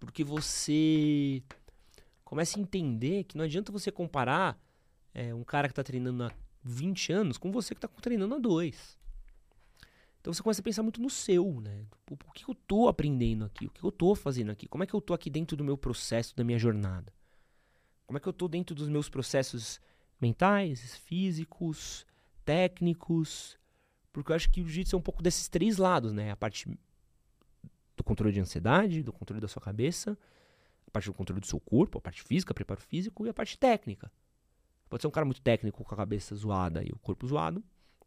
porque 0.00 0.24
você 0.24 1.42
começa 2.24 2.58
a 2.58 2.62
entender 2.62 3.24
que 3.24 3.36
não 3.36 3.44
adianta 3.44 3.70
você 3.70 3.90
comparar 3.92 4.58
é, 5.14 5.32
um 5.34 5.44
cara 5.44 5.68
que 5.68 5.72
está 5.72 5.82
treinando 5.82 6.24
há 6.24 6.32
20 6.66 7.12
anos 7.12 7.38
com 7.38 7.50
você 7.50 7.74
que 7.74 7.78
está 7.78 7.88
treinando 8.00 8.34
há 8.34 8.38
dois. 8.38 8.98
Então 10.20 10.34
você 10.34 10.42
começa 10.42 10.60
a 10.60 10.64
pensar 10.64 10.82
muito 10.82 11.00
no 11.00 11.08
seu, 11.08 11.60
né? 11.60 11.86
O 12.10 12.32
que 12.32 12.48
eu 12.48 12.52
estou 12.52 12.88
aprendendo 12.88 13.44
aqui? 13.44 13.66
O 13.66 13.70
que 13.70 13.84
eu 13.84 13.90
estou 13.90 14.14
fazendo 14.16 14.50
aqui? 14.50 14.66
Como 14.66 14.82
é 14.82 14.86
que 14.86 14.94
eu 14.94 14.98
estou 14.98 15.14
aqui 15.14 15.30
dentro 15.30 15.56
do 15.56 15.62
meu 15.62 15.78
processo, 15.78 16.34
da 16.34 16.42
minha 16.42 16.58
jornada? 16.58 17.12
Como 18.06 18.16
é 18.16 18.20
que 18.20 18.26
eu 18.26 18.32
estou 18.32 18.48
dentro 18.48 18.74
dos 18.74 18.88
meus 18.88 19.08
processos 19.08 19.80
mentais, 20.20 20.96
físicos, 20.96 22.04
técnicos? 22.44 23.56
Porque 24.12 24.32
eu 24.32 24.36
acho 24.36 24.50
que 24.50 24.60
o 24.60 24.64
jiu-jitsu 24.64 24.96
é 24.96 24.98
um 24.98 25.02
pouco 25.02 25.22
desses 25.22 25.48
três 25.48 25.76
lados, 25.76 26.12
né? 26.12 26.32
A 26.32 26.36
parte 26.36 26.68
do 27.96 28.02
controle 28.02 28.32
de 28.32 28.40
ansiedade, 28.40 29.04
do 29.04 29.12
controle 29.12 29.40
da 29.40 29.46
sua 29.46 29.62
cabeça, 29.62 30.18
a 30.86 30.90
parte 30.90 31.06
do 31.06 31.14
controle 31.14 31.40
do 31.40 31.46
seu 31.46 31.60
corpo, 31.60 31.98
a 31.98 32.00
parte 32.00 32.22
física, 32.22 32.52
preparo 32.52 32.80
físico 32.80 33.26
e 33.26 33.28
a 33.28 33.34
parte 33.34 33.56
técnica. 33.56 34.10
Pode 34.88 35.02
ser 35.02 35.08
um 35.08 35.10
cara 35.10 35.24
muito 35.24 35.40
técnico 35.40 35.84
com 35.84 35.94
a 35.94 35.96
cabeça 35.96 36.34
zoada 36.34 36.82
e 36.82 36.90
o 36.90 36.98
corpo 36.98 37.26
zoado. 37.26 37.62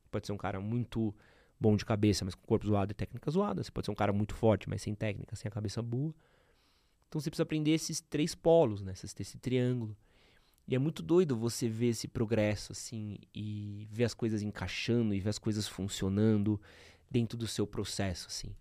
Pode 0.09 0.25
ser 0.25 0.33
um 0.33 0.37
cara 0.37 0.59
muito 0.59 1.13
bom 1.59 1.75
de 1.75 1.85
cabeça, 1.85 2.23
mas 2.23 2.33
com 2.33 2.43
o 2.43 2.47
corpo 2.47 2.65
zoado 2.65 2.91
e 2.91 2.95
técnica 2.95 3.29
zoada. 3.29 3.63
Você 3.63 3.71
pode 3.71 3.85
ser 3.85 3.91
um 3.91 3.95
cara 3.95 4.13
muito 4.13 4.33
forte, 4.33 4.69
mas 4.69 4.81
sem 4.81 4.95
técnica, 4.95 5.35
sem 5.35 5.49
a 5.49 5.51
cabeça 5.51 5.81
boa. 5.81 6.13
Então 7.07 7.19
você 7.19 7.29
precisa 7.29 7.43
aprender 7.43 7.71
esses 7.71 7.99
três 7.99 8.33
polos, 8.33 8.81
né? 8.81 8.93
Esse 8.93 9.37
triângulo. 9.37 9.95
E 10.67 10.75
é 10.75 10.79
muito 10.79 11.01
doido 11.01 11.35
você 11.35 11.67
ver 11.67 11.87
esse 11.87 12.07
progresso, 12.07 12.71
assim, 12.71 13.17
e 13.33 13.87
ver 13.91 14.03
as 14.03 14.13
coisas 14.13 14.43
encaixando 14.43 15.15
e 15.15 15.19
ver 15.19 15.29
as 15.29 15.39
coisas 15.39 15.67
funcionando 15.67 16.61
dentro 17.09 17.35
do 17.35 17.47
seu 17.47 17.65
processo, 17.65 18.27
assim. 18.27 18.55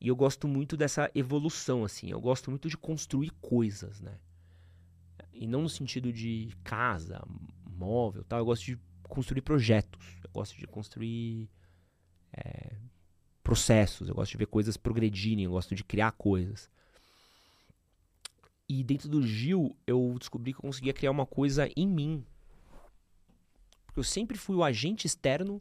E 0.00 0.06
eu 0.06 0.14
gosto 0.14 0.46
muito 0.46 0.76
dessa 0.76 1.10
evolução, 1.14 1.84
assim. 1.84 2.08
Eu 2.08 2.20
gosto 2.20 2.50
muito 2.50 2.68
de 2.68 2.76
construir 2.76 3.30
coisas, 3.40 4.00
né? 4.00 4.16
E 5.34 5.46
não 5.46 5.62
no 5.62 5.68
sentido 5.68 6.12
de 6.12 6.48
casa, 6.62 7.22
móvel, 7.66 8.24
tal. 8.24 8.38
Eu 8.38 8.44
gosto 8.44 8.64
de 8.64 8.78
construir 9.08 9.42
projetos. 9.42 10.18
Eu 10.22 10.30
gosto 10.32 10.56
de 10.56 10.66
construir 10.66 11.50
é, 12.32 12.76
processos, 13.42 14.08
eu 14.08 14.14
gosto 14.14 14.32
de 14.32 14.38
ver 14.38 14.46
coisas 14.46 14.76
progredirem, 14.76 15.44
eu 15.44 15.50
gosto 15.50 15.74
de 15.74 15.84
criar 15.84 16.12
coisas. 16.12 16.70
E 18.68 18.82
dentro 18.82 19.08
do 19.08 19.22
Gil, 19.26 19.76
eu 19.86 20.16
descobri 20.18 20.52
que 20.52 20.58
eu 20.58 20.62
conseguia 20.62 20.94
criar 20.94 21.10
uma 21.10 21.26
coisa 21.26 21.68
em 21.76 21.86
mim. 21.86 22.24
Porque 23.84 24.00
eu 24.00 24.04
sempre 24.04 24.38
fui 24.38 24.56
o 24.56 24.64
agente 24.64 25.06
externo 25.06 25.60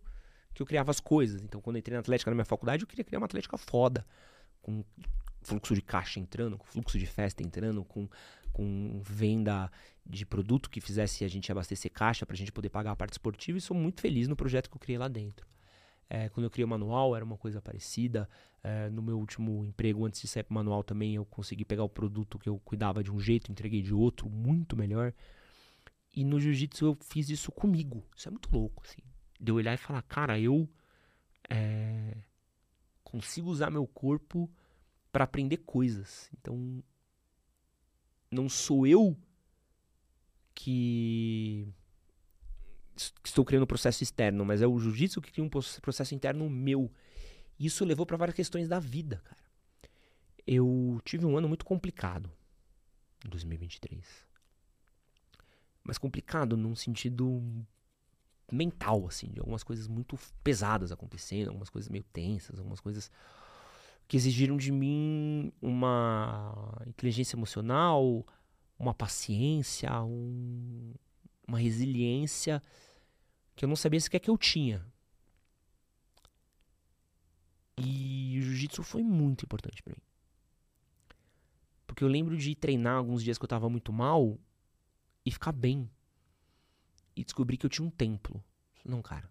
que 0.54 0.62
eu 0.62 0.66
criava 0.66 0.92
as 0.92 1.00
coisas. 1.00 1.42
Então, 1.42 1.60
quando 1.60 1.78
entrei 1.78 1.94
na 1.94 2.00
Atlética 2.00 2.32
na 2.32 2.36
minha 2.36 2.46
faculdade, 2.46 2.84
eu 2.84 2.88
queria 2.88 3.04
criar 3.04 3.20
uma 3.20 3.26
Atlética 3.26 3.58
foda. 3.58 4.06
Com 4.62 4.84
fluxo 5.42 5.76
de 5.76 5.82
caixa 5.82 6.22
entrando, 6.22 6.58
com 6.58 6.66
fluxo 6.66 6.98
de 6.98 7.06
festa 7.06 7.44
entrando, 7.44 7.84
com, 7.84 8.08
com 8.54 9.02
venda 9.04 9.70
de 10.06 10.26
produto 10.26 10.70
que 10.70 10.80
fizesse 10.80 11.26
a 11.26 11.28
gente 11.28 11.52
abastecer 11.52 11.92
caixa 11.92 12.26
para 12.26 12.36
a 12.36 12.38
gente 12.38 12.52
poder 12.52 12.70
pagar 12.70 12.92
a 12.92 12.96
parte 12.96 13.14
esportiva. 13.14 13.58
E 13.58 13.62
sou 13.62 13.76
muito 13.76 14.00
feliz 14.00 14.28
no 14.28 14.36
projeto 14.36 14.70
que 14.70 14.76
eu 14.76 14.80
criei 14.80 14.98
lá 14.98 15.08
dentro. 15.08 15.46
É, 16.10 16.30
quando 16.30 16.46
eu 16.46 16.52
criei 16.52 16.66
o 16.66 16.68
manual, 16.68 17.16
era 17.16 17.26
uma 17.26 17.38
coisa 17.38 17.62
parecida. 17.62 18.30
É, 18.64 18.90
no 18.90 19.02
meu 19.02 19.18
último 19.18 19.66
emprego, 19.66 20.06
antes 20.06 20.22
de 20.22 20.28
sair 20.28 20.44
para 20.44 20.54
manual, 20.54 20.84
também 20.84 21.16
eu 21.16 21.26
consegui 21.26 21.66
pegar 21.66 21.84
o 21.84 21.90
produto 21.90 22.38
que 22.38 22.48
eu 22.48 22.60
cuidava 22.60 23.04
de 23.04 23.12
um 23.12 23.20
jeito, 23.20 23.52
entreguei 23.52 23.82
de 23.82 23.94
outro, 23.94 24.30
muito 24.30 24.78
melhor. 24.78 25.14
E 26.16 26.24
no 26.24 26.40
jiu-jitsu 26.40 26.86
eu 26.86 26.98
fiz 27.02 27.30
isso 27.30 27.52
comigo. 27.52 28.06
Isso 28.16 28.28
é 28.28 28.32
muito 28.32 28.50
louco, 28.52 28.84
assim. 28.86 29.02
De 29.40 29.52
eu 29.52 29.56
olhar 29.56 29.74
e 29.74 29.78
falar, 29.78 30.02
cara, 30.04 30.40
eu 30.40 30.70
é, 31.50 32.16
consigo 33.04 33.50
usar 33.50 33.72
meu 33.72 33.88
corpo 33.88 34.50
para 35.12 35.24
aprender 35.24 35.58
coisas. 35.58 36.30
Então, 36.40 36.84
não 38.34 38.50
sou 38.50 38.86
eu 38.88 39.18
que 40.56 41.68
estou 43.24 43.44
criando 43.44 43.64
um 43.64 43.68
processo 43.68 44.04
externo, 44.04 44.46
mas 44.46 44.62
é 44.62 44.68
o 44.68 44.80
jiu-jitsu 44.80 45.22
que 45.22 45.32
cria 45.32 45.44
um 45.44 45.50
processo 45.50 46.14
interno 46.14 46.50
meu. 46.50 46.92
Isso 47.60 47.86
levou 47.86 48.06
para 48.06 48.18
várias 48.18 48.36
questões 48.36 48.68
da 48.68 48.80
vida, 48.80 49.22
cara. 49.24 49.42
Eu 50.46 51.00
tive 51.06 51.26
um 51.26 51.38
ano 51.38 51.48
muito 51.48 51.66
complicado 51.66 52.32
em 53.26 53.30
2023. 53.30 54.06
Mas 55.84 55.98
complicado 55.98 56.58
num 56.58 56.76
sentido 56.76 57.42
mental, 58.52 59.08
assim, 59.08 59.28
de 59.28 59.40
algumas 59.40 59.64
coisas 59.64 59.88
muito 59.88 60.18
pesadas 60.44 60.92
acontecendo, 60.92 61.48
algumas 61.48 61.70
coisas 61.70 61.90
meio 61.90 62.04
tensas, 62.12 62.60
algumas 62.60 62.80
coisas 62.80 63.10
que 64.14 64.18
exigiram 64.18 64.56
de 64.56 64.72
mim 64.72 65.52
uma 65.60 66.80
inteligência 66.86 67.36
emocional, 67.36 68.24
uma 68.78 68.94
paciência, 68.94 69.90
um, 70.04 70.94
uma 71.48 71.58
resiliência 71.58 72.62
que 73.56 73.66
eu 73.66 73.68
não 73.68 73.76
sabia 73.76 74.00
sequer 74.00 74.20
que 74.20 74.30
eu 74.30 74.38
tinha. 74.38 74.86
E 77.76 78.38
o 78.38 78.44
jiu-jitsu 78.44 78.84
foi 78.84 79.02
muito 79.02 79.46
importante 79.46 79.82
para 79.82 79.96
mim. 79.96 80.04
Porque 81.88 82.04
eu 82.04 82.08
lembro 82.08 82.38
de 82.38 82.54
treinar 82.54 82.98
alguns 82.98 83.24
dias 83.24 83.40
que 83.40 83.46
eu 83.46 83.50
tava 83.50 83.68
muito 83.68 83.92
mal 83.92 84.40
e 85.26 85.32
ficar 85.32 85.54
bem. 85.54 85.90
E 87.16 87.24
descobrir 87.24 87.58
que 87.58 87.66
eu 87.66 87.70
tinha 87.72 87.88
um 87.88 87.90
templo. 87.90 88.44
Não, 88.86 89.02
cara. 89.02 89.28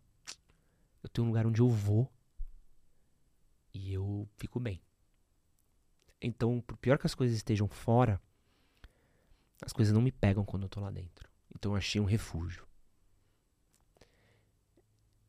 Eu 1.05 1.09
tenho 1.09 1.25
um 1.25 1.29
lugar 1.29 1.47
onde 1.47 1.61
eu 1.61 1.69
vou 1.69 2.11
e 3.73 3.93
eu 3.93 4.29
fico 4.37 4.61
bem. 4.61 4.81
Então, 6.21 6.61
por 6.61 6.77
pior 6.77 6.99
que 6.99 7.07
as 7.07 7.15
coisas 7.15 7.37
estejam 7.37 7.69
fora, 7.69 8.21
as 9.61 9.73
coisas 9.73 9.93
não 9.93 10.01
me 10.01 10.13
pegam 10.13 10.45
quando 10.45 10.65
eu 10.65 10.69
tô 10.69 10.81
lá 10.81 10.91
dentro. 10.91 11.29
Então 11.55 11.73
eu 11.73 11.77
achei 11.77 12.01
um 12.01 12.05
refúgio. 12.05 12.67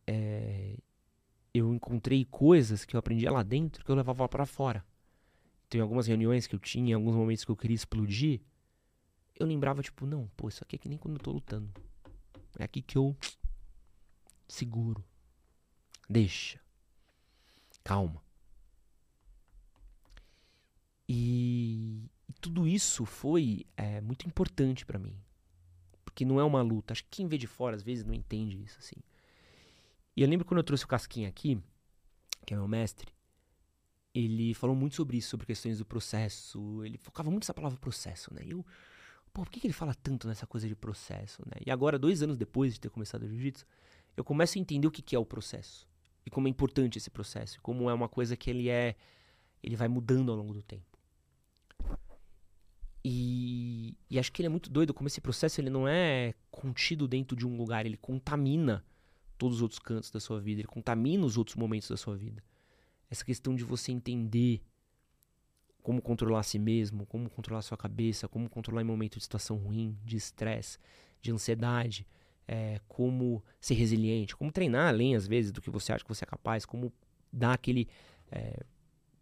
É, 0.06 0.78
eu 1.54 1.74
encontrei 1.74 2.26
coisas 2.26 2.86
que 2.86 2.96
eu 2.96 3.00
aprendia 3.00 3.32
lá 3.32 3.44
dentro 3.44 3.84
que 3.84 3.92
eu 3.92 3.96
levava 3.96 4.28
para 4.28 4.46
fora. 4.46 4.86
Então, 5.68 5.80
em 5.80 5.82
algumas 5.82 6.08
reuniões 6.08 6.48
que 6.48 6.56
eu 6.56 6.60
tinha, 6.60 6.92
em 6.92 6.94
alguns 6.94 7.16
momentos 7.16 7.46
que 7.46 7.52
eu 7.52 7.56
queria 7.56 7.76
explodir, 7.76 8.42
eu 9.36 9.46
lembrava, 9.46 9.82
tipo, 9.82 10.06
não, 10.06 10.28
pô, 10.36 10.48
isso 10.48 10.64
aqui 10.64 10.76
é 10.76 10.80
que 10.80 10.90
nem 10.90 10.98
quando 10.98 11.16
eu 11.16 11.22
tô 11.22 11.32
lutando. 11.32 11.72
É 12.58 12.64
aqui 12.64 12.82
que 12.82 12.98
eu 12.98 13.16
seguro. 14.48 15.04
Deixa. 16.10 16.60
Calma. 17.84 18.23
E, 21.14 22.10
e 22.28 22.34
tudo 22.42 22.68
isso 22.68 23.06
foi 23.06 23.66
é, 23.78 24.02
muito 24.02 24.26
importante 24.28 24.86
para 24.86 24.98
mim 24.98 25.16
porque 26.14 26.24
não 26.24 26.40
é 26.40 26.44
uma 26.44 26.62
luta. 26.62 26.94
Acho 26.94 27.04
que 27.04 27.10
quem 27.10 27.28
vê 27.28 27.40
de 27.40 27.48
fora 27.48 27.76
às 27.76 27.82
vezes 27.82 28.06
não 28.06 28.14
entende 28.14 28.62
isso 28.62 28.78
assim. 28.78 28.96
E 30.16 30.22
eu 30.22 30.30
lembro 30.30 30.46
quando 30.46 30.60
eu 30.60 30.64
trouxe 30.64 30.86
o 30.86 30.88
Casquinha 30.88 31.28
aqui, 31.28 31.60
que 32.46 32.54
é 32.54 32.58
meu 32.58 32.68
mestre, 32.68 33.12
ele 34.14 34.54
falou 34.54 34.76
muito 34.76 34.96
sobre 34.96 35.18
isso, 35.18 35.30
sobre 35.30 35.48
questões 35.48 35.80
do 35.80 35.86
processo. 35.86 36.86
Ele 36.86 37.00
focava 37.00 37.32
muito 37.32 37.44
nessa 37.44 37.54
palavra 37.54 37.80
processo, 37.80 38.32
né? 38.32 38.42
E 38.46 38.52
eu, 38.52 38.64
pô, 39.34 39.42
por 39.42 39.50
que, 39.50 39.60
que 39.60 39.66
ele 39.66 39.74
fala 39.74 39.96
tanto 39.96 40.28
nessa 40.28 40.46
coisa 40.46 40.68
de 40.68 40.76
processo, 40.76 41.42
né? 41.48 41.60
E 41.66 41.72
agora, 41.72 41.98
dois 41.98 42.22
anos 42.22 42.38
depois 42.38 42.76
de 42.76 42.80
ter 42.80 42.92
começado 42.92 43.24
o 43.24 43.28
jiu-jitsu, 43.28 43.66
eu 44.16 44.24
começo 44.24 44.60
a 44.60 44.62
entender 44.62 44.88
o 44.88 44.92
que, 44.92 45.02
que 45.02 45.16
é 45.16 45.20
o 45.20 45.26
processo. 45.26 45.88
E 46.24 46.30
como 46.30 46.48
é 46.48 46.52
importante 46.52 47.00
esse 47.00 47.10
processo. 47.10 47.60
Como 47.60 47.90
é 47.90 47.94
uma 47.94 48.08
coisa 48.08 48.38
que 48.38 48.52
ele 48.52 48.70
é. 48.70 48.96
Ele 49.64 49.76
vai 49.76 49.88
mudando 49.88 50.32
ao 50.32 50.38
longo 50.38 50.54
do 50.54 50.62
tempo. 50.62 50.93
E, 53.06 53.98
e, 54.10 54.18
acho 54.18 54.32
que 54.32 54.42
ele 54.42 54.48
é 54.48 54.50
muito 54.50 54.70
doido 54.70 54.94
como 54.94 55.08
esse 55.08 55.20
processo 55.20 55.60
ele 55.60 55.70
não 55.70 55.86
é 55.86 56.34
contido 56.50 57.06
dentro 57.06 57.36
de 57.36 57.46
um 57.46 57.58
lugar, 57.58 57.86
ele 57.86 57.98
contamina 57.98 58.84
todos 59.38 59.58
os 59.58 59.62
outros 59.62 59.80
cantos 59.80 60.10
da 60.10 60.22
sua 60.22 60.40
vida, 60.40 60.62
ele 60.62 60.68
contamina 60.68 61.26
os 61.26 61.38
outros 61.38 61.58
momentos 61.58 61.90
da 61.90 61.98
sua 61.98 62.16
vida. 62.16 62.42
Essa 63.10 63.26
questão 63.26 63.56
de 63.56 63.64
você 63.66 63.92
entender 63.92 64.62
como 65.82 66.02
controlar 66.02 66.40
a 66.40 66.44
si 66.44 66.58
mesmo, 66.58 67.06
como 67.06 67.30
controlar 67.30 67.60
a 67.60 67.64
sua 67.64 67.78
cabeça, 67.78 68.28
como 68.30 68.50
controlar 68.50 68.82
em 68.82 68.86
momentos 68.86 69.18
de 69.18 69.24
situação 69.24 69.58
ruim, 69.58 69.98
de 70.06 70.16
estresse, 70.16 70.78
de 71.22 71.30
ansiedade, 71.30 72.08
é, 72.48 72.80
como 72.88 73.44
ser 73.60 73.74
resiliente, 73.74 74.36
como 74.36 74.52
treinar 74.52 74.88
além 74.88 75.14
às 75.14 75.28
vezes 75.28 75.52
do 75.52 75.62
que 75.62 75.70
você 75.70 75.92
acha 75.92 76.04
que 76.04 76.10
você 76.10 76.24
é 76.24 76.28
capaz, 76.28 76.66
como 76.66 76.92
dar 77.32 77.54
aquele 77.54 77.90
é, 78.32 78.64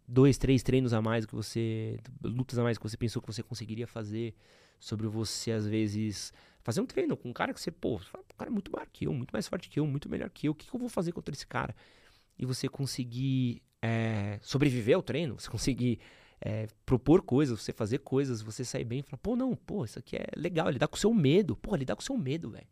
dois, 0.06 0.38
três 0.38 0.62
treinos 0.62 0.92
a 0.92 1.00
mais 1.00 1.26
que 1.26 1.34
você. 1.34 1.98
lutas 2.22 2.58
a 2.58 2.62
mais 2.62 2.78
que 2.78 2.82
você 2.82 2.96
pensou 2.96 3.20
que 3.22 3.32
você 3.32 3.42
conseguiria 3.42 3.86
fazer. 3.86 4.34
Sobre 4.78 5.06
você, 5.06 5.52
às 5.52 5.64
vezes, 5.64 6.32
fazer 6.60 6.80
um 6.80 6.86
treino 6.86 7.16
com 7.16 7.28
um 7.28 7.32
cara 7.32 7.54
que 7.54 7.60
você, 7.60 7.70
pô, 7.70 7.94
o 7.96 8.34
cara 8.36 8.50
é 8.50 8.52
muito 8.52 8.72
maior 8.72 8.88
que 8.92 9.06
eu, 9.06 9.14
muito 9.14 9.30
mais 9.30 9.46
forte 9.46 9.68
que 9.68 9.78
eu, 9.78 9.86
muito 9.86 10.08
melhor 10.08 10.28
que 10.28 10.48
eu. 10.48 10.52
O 10.52 10.54
que, 10.56 10.68
que 10.68 10.74
eu 10.74 10.80
vou 10.80 10.88
fazer 10.88 11.12
contra 11.12 11.32
esse 11.32 11.46
cara? 11.46 11.72
E 12.36 12.44
você 12.44 12.68
conseguir 12.68 13.62
é, 13.80 14.40
sobreviver 14.42 14.96
ao 14.96 15.02
treino, 15.02 15.38
você 15.38 15.48
conseguir 15.48 16.00
é, 16.40 16.66
propor 16.84 17.22
coisas, 17.22 17.60
você 17.60 17.72
fazer 17.72 17.98
coisas, 17.98 18.42
você 18.42 18.64
sair 18.64 18.84
bem 18.84 18.98
e 18.98 19.02
falar, 19.02 19.18
pô, 19.18 19.36
não, 19.36 19.54
pô, 19.54 19.84
isso 19.84 20.00
aqui 20.00 20.16
é 20.16 20.26
legal, 20.36 20.68
ele 20.68 20.78
dá 20.80 20.88
com 20.88 20.96
o 20.96 20.98
seu 20.98 21.14
medo. 21.14 21.56
Pô, 21.56 21.76
ele 21.76 21.84
dá 21.84 21.94
com 21.94 22.02
o 22.02 22.04
seu 22.04 22.18
medo, 22.18 22.50
velho. 22.50 22.66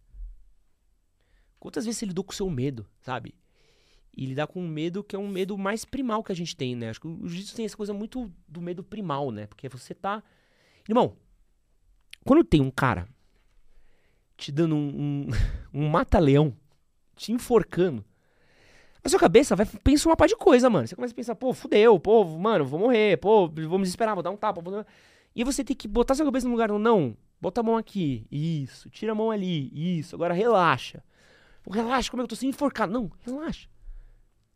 Quantas 1.60 1.84
vezes 1.84 2.02
ele 2.02 2.10
lidou 2.10 2.24
com 2.24 2.32
o 2.32 2.34
seu 2.34 2.50
medo, 2.50 2.86
sabe? 3.00 3.34
E 4.20 4.26
lidar 4.26 4.48
com 4.48 4.61
um 4.61 4.68
medo 4.68 5.02
que 5.02 5.16
é 5.16 5.18
um 5.18 5.26
medo 5.26 5.56
mais 5.56 5.83
primal 5.83 6.22
que 6.22 6.30
a 6.30 6.35
gente 6.35 6.54
tem, 6.54 6.76
né? 6.76 6.90
Acho 6.90 7.00
que 7.00 7.06
o 7.06 7.26
jiu-jitsu 7.26 7.56
tem 7.56 7.64
essa 7.64 7.74
coisa 7.74 7.94
muito 7.94 8.30
do 8.46 8.61
medo 8.61 8.85
primal, 8.85 9.30
né? 9.30 9.46
Porque 9.46 9.66
você 9.66 9.94
tá. 9.94 10.22
Irmão, 10.87 11.16
quando 12.22 12.44
tem 12.44 12.61
um 12.61 12.70
cara 12.70 13.09
te 14.37 14.52
dando 14.52 14.74
um, 14.74 14.88
um, 14.88 15.28
um 15.72 15.88
mata-leão, 15.88 16.54
te 17.16 17.33
enforcando, 17.33 18.04
a 19.02 19.09
sua 19.09 19.18
cabeça 19.18 19.56
vai 19.56 19.64
pensa 19.64 20.06
uma 20.06 20.16
par 20.18 20.28
de 20.28 20.37
coisa, 20.37 20.68
mano. 20.68 20.87
Você 20.87 20.94
começa 20.94 21.14
a 21.14 21.16
pensar, 21.16 21.35
pô, 21.35 21.54
fudeu, 21.54 21.98
pô, 21.98 22.22
mano, 22.22 22.66
vou 22.66 22.78
morrer, 22.78 23.16
pô, 23.16 23.48
vou 23.48 23.78
me 23.78 23.85
desesperar, 23.85 24.14
vou 24.14 24.22
dar 24.22 24.30
um 24.30 24.37
tapa. 24.37 24.61
Vou... 24.61 24.85
E 25.35 25.42
você 25.42 25.64
tem 25.64 25.74
que 25.74 25.88
botar 25.88 26.14
sua 26.14 26.26
cabeça 26.26 26.46
no 26.46 26.52
lugar, 26.52 26.68
não, 26.68 27.16
bota 27.40 27.62
a 27.62 27.64
mão 27.64 27.78
aqui, 27.78 28.26
isso, 28.30 28.90
tira 28.90 29.12
a 29.12 29.14
mão 29.14 29.30
ali, 29.30 29.98
isso, 29.98 30.14
agora 30.14 30.35
relaxa. 30.35 31.02
Relaxa, 31.70 32.11
como 32.11 32.20
é 32.20 32.22
que 32.22 32.24
eu 32.26 32.37
tô 32.37 32.37
sendo 32.37 32.50
enforcado? 32.50 32.92
Não, 32.92 33.11
relaxa. 33.24 33.66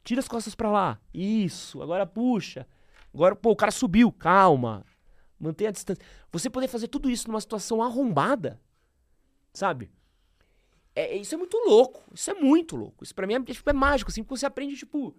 Tira 0.05 0.21
as 0.21 0.29
costas 0.29 0.55
para 0.55 0.71
lá. 0.71 1.01
Isso. 1.13 1.83
Agora 1.83 2.07
puxa. 2.07 2.67
Agora, 3.13 3.35
pô, 3.35 3.53
o 3.53 3.57
cara 3.57 3.73
subiu. 3.73 4.13
Calma. 4.13 4.85
Mantenha 5.41 5.71
a 5.71 5.73
distância. 5.73 6.05
Você 6.31 6.51
poder 6.51 6.69
fazer 6.69 6.89
tudo 6.89 7.11
isso 7.11 7.29
numa 7.29 7.41
situação 7.41 7.83
arrombada, 7.83 8.61
sabe? 9.53 9.91
É, 10.95 11.17
isso 11.17 11.35
é 11.35 11.39
muito 11.39 11.57
louco. 11.67 12.03
Isso 12.15 12.31
é 12.31 12.35
muito 12.35 12.77
louco. 12.77 13.03
Isso 13.03 13.15
pra 13.15 13.27
mim 13.27 13.35
é, 13.35 13.43
tipo, 13.43 13.69
é 13.69 13.73
mágico, 13.73 14.11
assim, 14.11 14.23
porque 14.23 14.39
você 14.39 14.47
aprende, 14.47 14.77
tipo. 14.77 15.15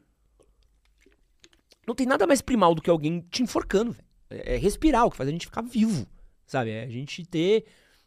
Não 1.87 1.93
tem 1.93 2.07
nada 2.07 2.25
mais 2.25 2.41
primal 2.41 2.73
do 2.73 2.81
que 2.81 2.89
alguém 2.89 3.21
te 3.29 3.43
enforcando, 3.43 3.91
velho. 3.91 4.07
É, 4.29 4.55
é 4.55 4.57
respirar, 4.57 5.05
o 5.05 5.11
que 5.11 5.17
faz 5.17 5.29
a 5.29 5.31
gente 5.31 5.45
ficar 5.45 5.61
vivo, 5.61 6.07
sabe? 6.47 6.71
É 6.71 6.83
a 6.83 6.89
gente 6.89 7.25
ter 7.25 7.65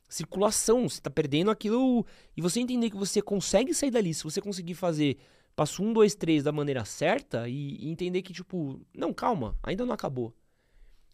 circulação. 0.09 0.89
Você 0.89 1.01
tá 1.01 1.11
perdendo 1.11 1.51
aquilo. 1.51 2.07
E 2.37 2.43
você 2.43 2.61
entender 2.61 2.91
que 2.91 2.97
você 2.97 3.23
consegue 3.23 3.75
sair 3.75 3.91
dali. 3.91 4.13
Se 4.15 4.25
você 4.25 4.41
conseguir 4.41 4.75
fazer 4.75 5.19
passo 5.59 5.83
um, 5.83 5.93
dois, 5.93 6.15
três 6.15 6.45
da 6.45 6.53
maneira 6.53 6.85
certa 6.85 7.49
e, 7.49 7.75
e, 7.85 7.89
entender 7.89 8.23
que, 8.23 8.33
tipo, 8.33 8.81
não, 8.95 9.13
calma, 9.13 9.59
ainda 9.61 9.85
não 9.85 9.93
acabou. 9.93 10.33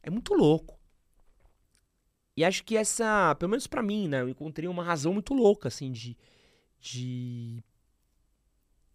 É 0.03 0.11
muito 0.11 0.35
louco. 0.35 0.79
E 2.37 2.45
acho 2.45 2.63
que 2.63 2.77
essa, 2.77 3.35
pelo 3.37 3.49
menos 3.49 3.67
para 3.67 3.83
mim, 3.83 4.07
né, 4.07 4.21
eu 4.21 4.29
encontrei 4.29 4.69
uma 4.69 4.85
razão 4.85 5.15
muito 5.15 5.33
louca, 5.33 5.69
assim, 5.69 5.91
de. 5.91 6.15
de 6.79 7.65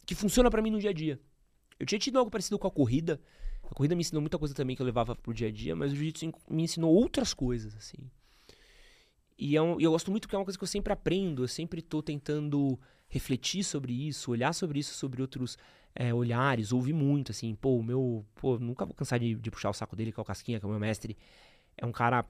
que 0.06 0.14
funciona 0.14 0.48
para 0.48 0.62
mim 0.62 0.70
no 0.70 0.78
dia 0.78 0.90
a 0.90 0.92
dia. 0.92 1.20
Eu 1.80 1.86
tinha 1.86 1.98
tido 1.98 2.20
algo 2.20 2.30
parecido 2.30 2.56
com 2.56 2.68
a 2.68 2.70
corrida. 2.70 3.20
A 3.64 3.74
corrida 3.74 3.96
me 3.96 4.02
ensinou 4.02 4.20
muita 4.20 4.38
coisa 4.38 4.54
também 4.54 4.76
que 4.76 4.82
eu 4.82 4.86
levava 4.86 5.16
pro 5.16 5.34
dia 5.34 5.48
a 5.48 5.50
dia, 5.50 5.74
mas 5.74 5.90
o 5.90 5.96
jiu-jitsu 5.96 6.32
me 6.48 6.62
ensinou 6.62 6.94
outras 6.94 7.34
coisas, 7.34 7.74
assim. 7.74 8.08
E 9.36 9.56
é 9.56 9.62
um, 9.62 9.80
eu 9.80 9.90
gosto 9.90 10.12
muito 10.12 10.28
que 10.28 10.34
é 10.36 10.38
uma 10.38 10.44
coisa 10.44 10.56
que 10.56 10.62
eu 10.62 10.68
sempre 10.68 10.92
aprendo, 10.92 11.42
eu 11.42 11.48
sempre 11.48 11.82
tô 11.82 12.00
tentando 12.00 12.78
refletir 13.10 13.64
sobre 13.64 13.92
isso, 13.92 14.30
olhar 14.30 14.54
sobre 14.54 14.78
isso, 14.78 14.94
sobre 14.94 15.20
outros 15.20 15.58
é, 15.94 16.14
olhares, 16.14 16.72
ouvir 16.72 16.92
muito, 16.92 17.32
assim, 17.32 17.54
pô, 17.54 17.76
o 17.76 17.82
meu, 17.82 18.24
pô, 18.36 18.58
nunca 18.58 18.86
vou 18.86 18.94
cansar 18.94 19.18
de, 19.18 19.34
de, 19.34 19.50
puxar 19.50 19.70
o 19.70 19.74
saco 19.74 19.96
dele, 19.96 20.12
que 20.12 20.20
é 20.20 20.22
o 20.22 20.24
Casquinha, 20.24 20.58
que 20.60 20.64
é 20.64 20.68
o 20.68 20.70
meu 20.70 20.80
mestre, 20.80 21.18
é 21.76 21.84
um 21.84 21.92
cara 21.92 22.24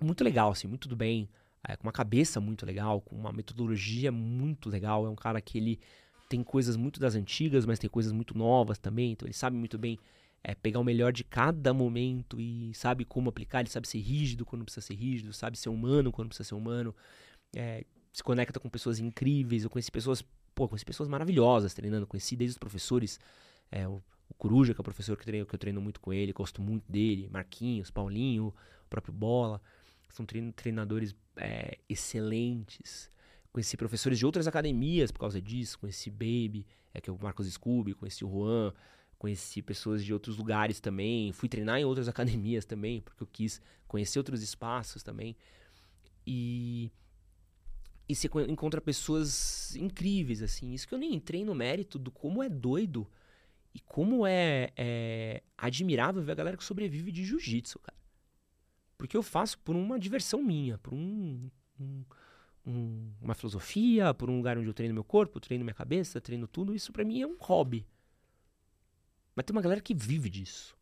muito 0.00 0.24
legal, 0.24 0.50
assim, 0.50 0.66
muito 0.66 0.88
do 0.88 0.96
bem, 0.96 1.28
é, 1.62 1.76
com 1.76 1.86
uma 1.86 1.92
cabeça 1.92 2.40
muito 2.40 2.64
legal, 2.64 3.00
com 3.02 3.14
uma 3.14 3.32
metodologia 3.32 4.10
muito 4.10 4.70
legal, 4.70 5.06
é 5.06 5.10
um 5.10 5.14
cara 5.14 5.40
que 5.40 5.58
ele 5.58 5.78
tem 6.28 6.42
coisas 6.42 6.76
muito 6.76 6.98
das 6.98 7.14
antigas, 7.14 7.66
mas 7.66 7.78
tem 7.78 7.88
coisas 7.88 8.10
muito 8.10 8.36
novas 8.36 8.78
também, 8.78 9.12
então 9.12 9.26
ele 9.26 9.34
sabe 9.34 9.56
muito 9.56 9.76
bem 9.76 9.98
é, 10.42 10.54
pegar 10.54 10.80
o 10.80 10.84
melhor 10.84 11.12
de 11.12 11.24
cada 11.24 11.74
momento 11.74 12.40
e 12.40 12.72
sabe 12.74 13.04
como 13.04 13.28
aplicar, 13.28 13.60
ele 13.60 13.68
sabe 13.68 13.86
ser 13.86 13.98
rígido 13.98 14.46
quando 14.46 14.64
precisa 14.64 14.86
ser 14.86 14.94
rígido, 14.94 15.32
sabe 15.34 15.58
ser 15.58 15.68
humano 15.68 16.10
quando 16.10 16.28
precisa 16.28 16.48
ser 16.48 16.54
humano, 16.54 16.94
é, 17.54 17.84
se 18.14 18.22
conecta 18.22 18.60
com 18.60 18.70
pessoas 18.70 19.00
incríveis. 19.00 19.64
Eu 19.64 19.70
conheci 19.70 19.90
pessoas, 19.90 20.22
pô, 20.54 20.68
conheci 20.68 20.84
pessoas 20.84 21.08
maravilhosas 21.08 21.74
treinando. 21.74 22.06
Conheci 22.06 22.36
desde 22.36 22.52
os 22.52 22.58
professores, 22.58 23.18
é, 23.72 23.88
o, 23.88 24.00
o 24.28 24.34
Coruja, 24.38 24.72
que 24.72 24.80
é 24.80 24.82
o 24.82 24.84
professor 24.84 25.16
que, 25.16 25.24
treino, 25.24 25.44
que 25.44 25.52
eu 25.52 25.58
treino 25.58 25.80
muito 25.80 26.00
com 26.00 26.12
ele, 26.12 26.32
gosto 26.32 26.62
muito 26.62 26.84
dele, 26.90 27.28
Marquinhos, 27.28 27.90
Paulinho, 27.90 28.54
o 28.86 28.88
próprio 28.88 29.12
Bola. 29.12 29.60
São 30.08 30.24
treinadores 30.54 31.12
é, 31.36 31.76
excelentes. 31.88 33.10
Conheci 33.52 33.76
professores 33.76 34.16
de 34.16 34.24
outras 34.24 34.46
academias 34.46 35.10
por 35.10 35.18
causa 35.18 35.42
disso. 35.42 35.76
Conheci 35.80 36.08
Baby, 36.08 36.64
é, 36.94 37.00
que 37.00 37.10
é 37.10 37.12
o 37.12 37.18
Marcos 37.20 37.48
Scooby, 37.52 37.94
conheci 37.94 38.24
o 38.24 38.30
Juan, 38.30 38.72
conheci 39.18 39.60
pessoas 39.60 40.04
de 40.04 40.12
outros 40.12 40.36
lugares 40.36 40.78
também. 40.78 41.32
Fui 41.32 41.48
treinar 41.48 41.80
em 41.80 41.84
outras 41.84 42.06
academias 42.08 42.64
também, 42.64 43.00
porque 43.00 43.24
eu 43.24 43.26
quis 43.26 43.60
conhecer 43.88 44.20
outros 44.20 44.40
espaços 44.40 45.02
também. 45.02 45.36
E 46.24 46.92
e 48.08 48.14
você 48.14 48.28
encontra 48.48 48.80
pessoas 48.80 49.74
incríveis, 49.76 50.42
assim. 50.42 50.72
Isso 50.72 50.86
que 50.86 50.94
eu 50.94 50.98
nem 50.98 51.14
entrei 51.14 51.44
no 51.44 51.54
mérito 51.54 51.98
do 51.98 52.10
como 52.10 52.42
é 52.42 52.48
doido 52.48 53.10
e 53.74 53.80
como 53.80 54.26
é, 54.26 54.70
é 54.76 55.42
admirável 55.56 56.22
ver 56.22 56.32
a 56.32 56.36
galera 56.36 56.56
que 56.56 56.64
sobrevive 56.64 57.10
de 57.10 57.24
jiu-jitsu, 57.24 57.78
cara. 57.78 57.98
Porque 58.96 59.16
eu 59.16 59.22
faço 59.22 59.58
por 59.58 59.74
uma 59.74 59.98
diversão 59.98 60.42
minha, 60.42 60.78
por 60.78 60.94
um, 60.94 61.50
um, 61.80 62.04
um, 62.66 63.12
uma 63.20 63.34
filosofia, 63.34 64.14
por 64.14 64.30
um 64.30 64.36
lugar 64.36 64.56
onde 64.58 64.68
eu 64.68 64.74
treino 64.74 64.94
meu 64.94 65.04
corpo, 65.04 65.40
treino 65.40 65.64
minha 65.64 65.74
cabeça, 65.74 66.20
treino 66.20 66.46
tudo. 66.46 66.74
Isso 66.74 66.92
para 66.92 67.04
mim 67.04 67.20
é 67.20 67.26
um 67.26 67.36
hobby. 67.40 67.86
Mas 69.34 69.44
tem 69.44 69.54
uma 69.54 69.62
galera 69.62 69.80
que 69.80 69.94
vive 69.94 70.30
disso. 70.30 70.76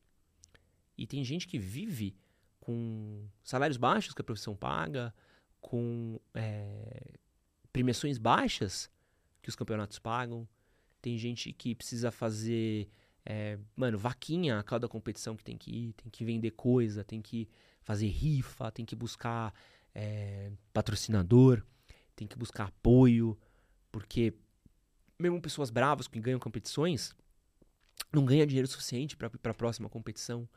E 0.98 1.06
tem 1.06 1.24
gente 1.24 1.46
que 1.46 1.58
vive 1.58 2.14
com 2.60 3.26
salários 3.42 3.76
baixos 3.76 4.12
que 4.12 4.20
a 4.20 4.24
profissão 4.24 4.54
paga, 4.54 5.14
com 5.62 6.20
é, 6.34 7.14
premiações 7.72 8.18
baixas 8.18 8.90
que 9.40 9.48
os 9.48 9.56
campeonatos 9.56 9.98
pagam. 9.98 10.46
Tem 11.00 11.16
gente 11.16 11.52
que 11.52 11.74
precisa 11.74 12.10
fazer, 12.10 12.88
é, 13.24 13.58
mano, 13.74 13.96
vaquinha 13.96 14.58
a 14.58 14.62
cada 14.62 14.86
competição 14.86 15.34
que 15.34 15.42
tem 15.42 15.56
que 15.56 15.70
ir, 15.70 15.92
tem 15.94 16.10
que 16.10 16.24
vender 16.24 16.50
coisa, 16.50 17.02
tem 17.02 17.22
que 17.22 17.48
fazer 17.80 18.08
rifa, 18.08 18.70
tem 18.70 18.84
que 18.84 18.94
buscar 18.94 19.54
é, 19.94 20.52
patrocinador, 20.72 21.62
tem 22.14 22.28
que 22.28 22.36
buscar 22.36 22.68
apoio, 22.68 23.38
porque 23.90 24.34
mesmo 25.18 25.40
pessoas 25.40 25.70
bravas 25.70 26.06
que 26.06 26.20
ganham 26.20 26.38
competições 26.38 27.14
não 28.12 28.24
ganham 28.24 28.46
dinheiro 28.46 28.68
suficiente 28.68 29.16
para 29.16 29.30
a 29.44 29.54
próxima 29.54 29.88
competição. 29.88 30.48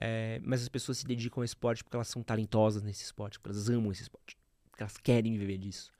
É, 0.00 0.40
mas 0.44 0.62
as 0.62 0.68
pessoas 0.68 0.98
se 0.98 1.04
dedicam 1.04 1.40
ao 1.40 1.44
esporte 1.44 1.82
porque 1.82 1.96
elas 1.96 2.08
são 2.08 2.22
talentosas 2.22 2.82
nesse 2.82 3.02
esporte, 3.02 3.38
porque 3.38 3.50
elas 3.50 3.68
amam 3.68 3.90
esse 3.90 4.02
esporte 4.02 4.39
elas 4.82 4.96
querem 4.96 5.36
viver 5.36 5.58
disso. 5.58 5.92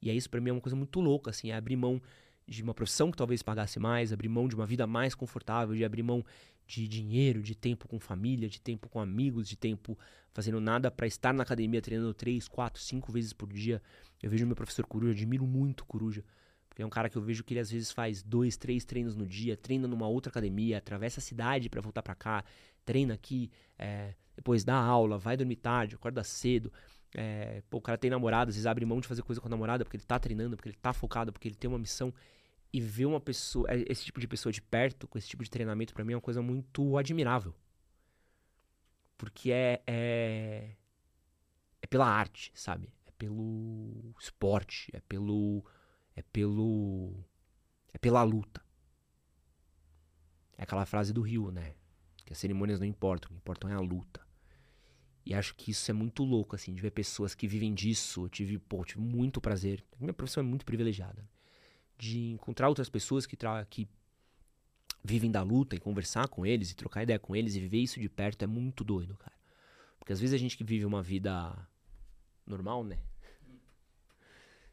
E 0.00 0.10
é 0.10 0.14
isso 0.14 0.28
para 0.30 0.40
mim 0.40 0.50
é 0.50 0.52
uma 0.52 0.60
coisa 0.60 0.76
muito 0.76 1.00
louca, 1.00 1.30
assim, 1.30 1.50
é 1.50 1.54
abrir 1.54 1.76
mão 1.76 2.00
de 2.46 2.62
uma 2.62 2.74
profissão 2.74 3.10
que 3.10 3.16
talvez 3.16 3.42
pagasse 3.42 3.78
mais, 3.80 4.12
abrir 4.12 4.28
mão 4.28 4.46
de 4.46 4.54
uma 4.54 4.66
vida 4.66 4.86
mais 4.86 5.14
confortável, 5.14 5.74
de 5.74 5.84
abrir 5.84 6.02
mão 6.02 6.24
de 6.66 6.86
dinheiro, 6.86 7.42
de 7.42 7.54
tempo 7.54 7.88
com 7.88 7.98
família, 7.98 8.48
de 8.48 8.60
tempo 8.60 8.88
com 8.88 9.00
amigos, 9.00 9.48
de 9.48 9.56
tempo 9.56 9.98
fazendo 10.32 10.60
nada 10.60 10.90
para 10.90 11.06
estar 11.06 11.32
na 11.32 11.42
academia 11.42 11.80
treinando 11.80 12.12
três, 12.12 12.46
quatro, 12.46 12.80
cinco 12.82 13.10
vezes 13.10 13.32
por 13.32 13.52
dia. 13.52 13.80
Eu 14.22 14.30
vejo 14.30 14.46
meu 14.46 14.56
professor 14.56 14.86
Coruja, 14.86 15.12
admiro 15.12 15.46
muito 15.46 15.84
Coruja, 15.84 16.24
porque 16.68 16.82
é 16.82 16.86
um 16.86 16.90
cara 16.90 17.08
que 17.08 17.16
eu 17.16 17.22
vejo 17.22 17.42
que 17.42 17.54
ele 17.54 17.60
às 17.60 17.70
vezes 17.70 17.90
faz 17.90 18.22
dois, 18.22 18.56
três 18.56 18.84
treinos 18.84 19.16
no 19.16 19.26
dia, 19.26 19.56
treina 19.56 19.88
numa 19.88 20.06
outra 20.06 20.30
academia, 20.30 20.78
atravessa 20.78 21.20
a 21.20 21.22
cidade 21.22 21.68
para 21.68 21.80
voltar 21.80 22.02
para 22.02 22.14
cá, 22.14 22.44
treina 22.84 23.14
aqui, 23.14 23.50
é, 23.78 24.14
depois 24.36 24.62
dá 24.62 24.76
aula, 24.76 25.18
vai 25.18 25.36
dormir 25.36 25.56
tarde, 25.56 25.94
acorda 25.94 26.22
cedo. 26.22 26.72
É, 27.18 27.62
pô, 27.70 27.78
o 27.78 27.80
cara 27.80 27.96
tem 27.96 28.10
namorada, 28.10 28.50
às 28.50 28.56
vezes 28.56 28.66
abre 28.66 28.84
mão 28.84 29.00
de 29.00 29.08
fazer 29.08 29.22
coisa 29.22 29.40
com 29.40 29.48
a 29.48 29.50
namorada 29.50 29.84
porque 29.84 29.96
ele 29.96 30.04
tá 30.04 30.18
treinando, 30.18 30.54
porque 30.54 30.68
ele 30.68 30.76
tá 30.76 30.92
focado, 30.92 31.32
porque 31.32 31.48
ele 31.48 31.54
tem 31.56 31.68
uma 31.68 31.78
missão. 31.78 32.12
E 32.72 32.80
ver 32.80 33.06
uma 33.06 33.20
pessoa, 33.20 33.66
é, 33.70 33.84
esse 33.88 34.04
tipo 34.04 34.20
de 34.20 34.28
pessoa 34.28 34.52
de 34.52 34.60
perto, 34.60 35.08
com 35.08 35.16
esse 35.16 35.26
tipo 35.28 35.42
de 35.42 35.48
treinamento, 35.48 35.94
para 35.94 36.04
mim 36.04 36.12
é 36.12 36.16
uma 36.16 36.20
coisa 36.22 36.42
muito 36.42 36.98
admirável. 36.98 37.54
Porque 39.16 39.50
é, 39.50 39.82
é. 39.86 40.76
É 41.80 41.86
pela 41.86 42.06
arte, 42.06 42.52
sabe? 42.54 42.92
É 43.06 43.10
pelo 43.12 44.14
esporte, 44.20 44.90
é 44.94 45.00
pelo. 45.00 45.64
É 46.14 46.20
pelo. 46.22 47.14
É 47.94 47.98
pela 47.98 48.22
luta. 48.22 48.62
É 50.58 50.64
aquela 50.64 50.84
frase 50.84 51.14
do 51.14 51.22
Rio, 51.22 51.50
né? 51.50 51.74
Que 52.26 52.32
as 52.34 52.38
cerimônias 52.38 52.78
não 52.78 52.86
importam, 52.86 53.28
o 53.28 53.32
que 53.32 53.38
importam 53.38 53.70
é 53.70 53.74
a 53.74 53.80
luta. 53.80 54.25
E 55.26 55.34
acho 55.34 55.56
que 55.56 55.72
isso 55.72 55.90
é 55.90 55.94
muito 55.94 56.22
louco, 56.22 56.54
assim, 56.54 56.72
de 56.72 56.80
ver 56.80 56.92
pessoas 56.92 57.34
que 57.34 57.48
vivem 57.48 57.74
disso. 57.74 58.24
Eu 58.24 58.28
tive, 58.28 58.58
pô, 58.58 58.84
tive 58.84 59.00
muito 59.00 59.40
prazer. 59.40 59.84
Minha 59.98 60.12
profissão 60.12 60.40
é 60.40 60.46
muito 60.46 60.64
privilegiada. 60.64 61.28
De 61.98 62.30
encontrar 62.30 62.68
outras 62.68 62.88
pessoas 62.88 63.26
que, 63.26 63.36
que 63.68 63.88
vivem 65.02 65.28
da 65.28 65.42
luta 65.42 65.74
e 65.74 65.80
conversar 65.80 66.28
com 66.28 66.46
eles 66.46 66.70
e 66.70 66.76
trocar 66.76 67.02
ideia 67.02 67.18
com 67.18 67.34
eles 67.34 67.56
e 67.56 67.60
viver 67.60 67.78
isso 67.78 67.98
de 67.98 68.08
perto 68.08 68.44
é 68.44 68.46
muito 68.46 68.84
doido, 68.84 69.16
cara. 69.16 69.36
Porque 69.98 70.12
às 70.12 70.20
vezes 70.20 70.32
a 70.32 70.38
gente 70.38 70.56
que 70.56 70.62
vive 70.62 70.84
uma 70.84 71.02
vida 71.02 71.56
normal, 72.46 72.84
né? 72.84 72.96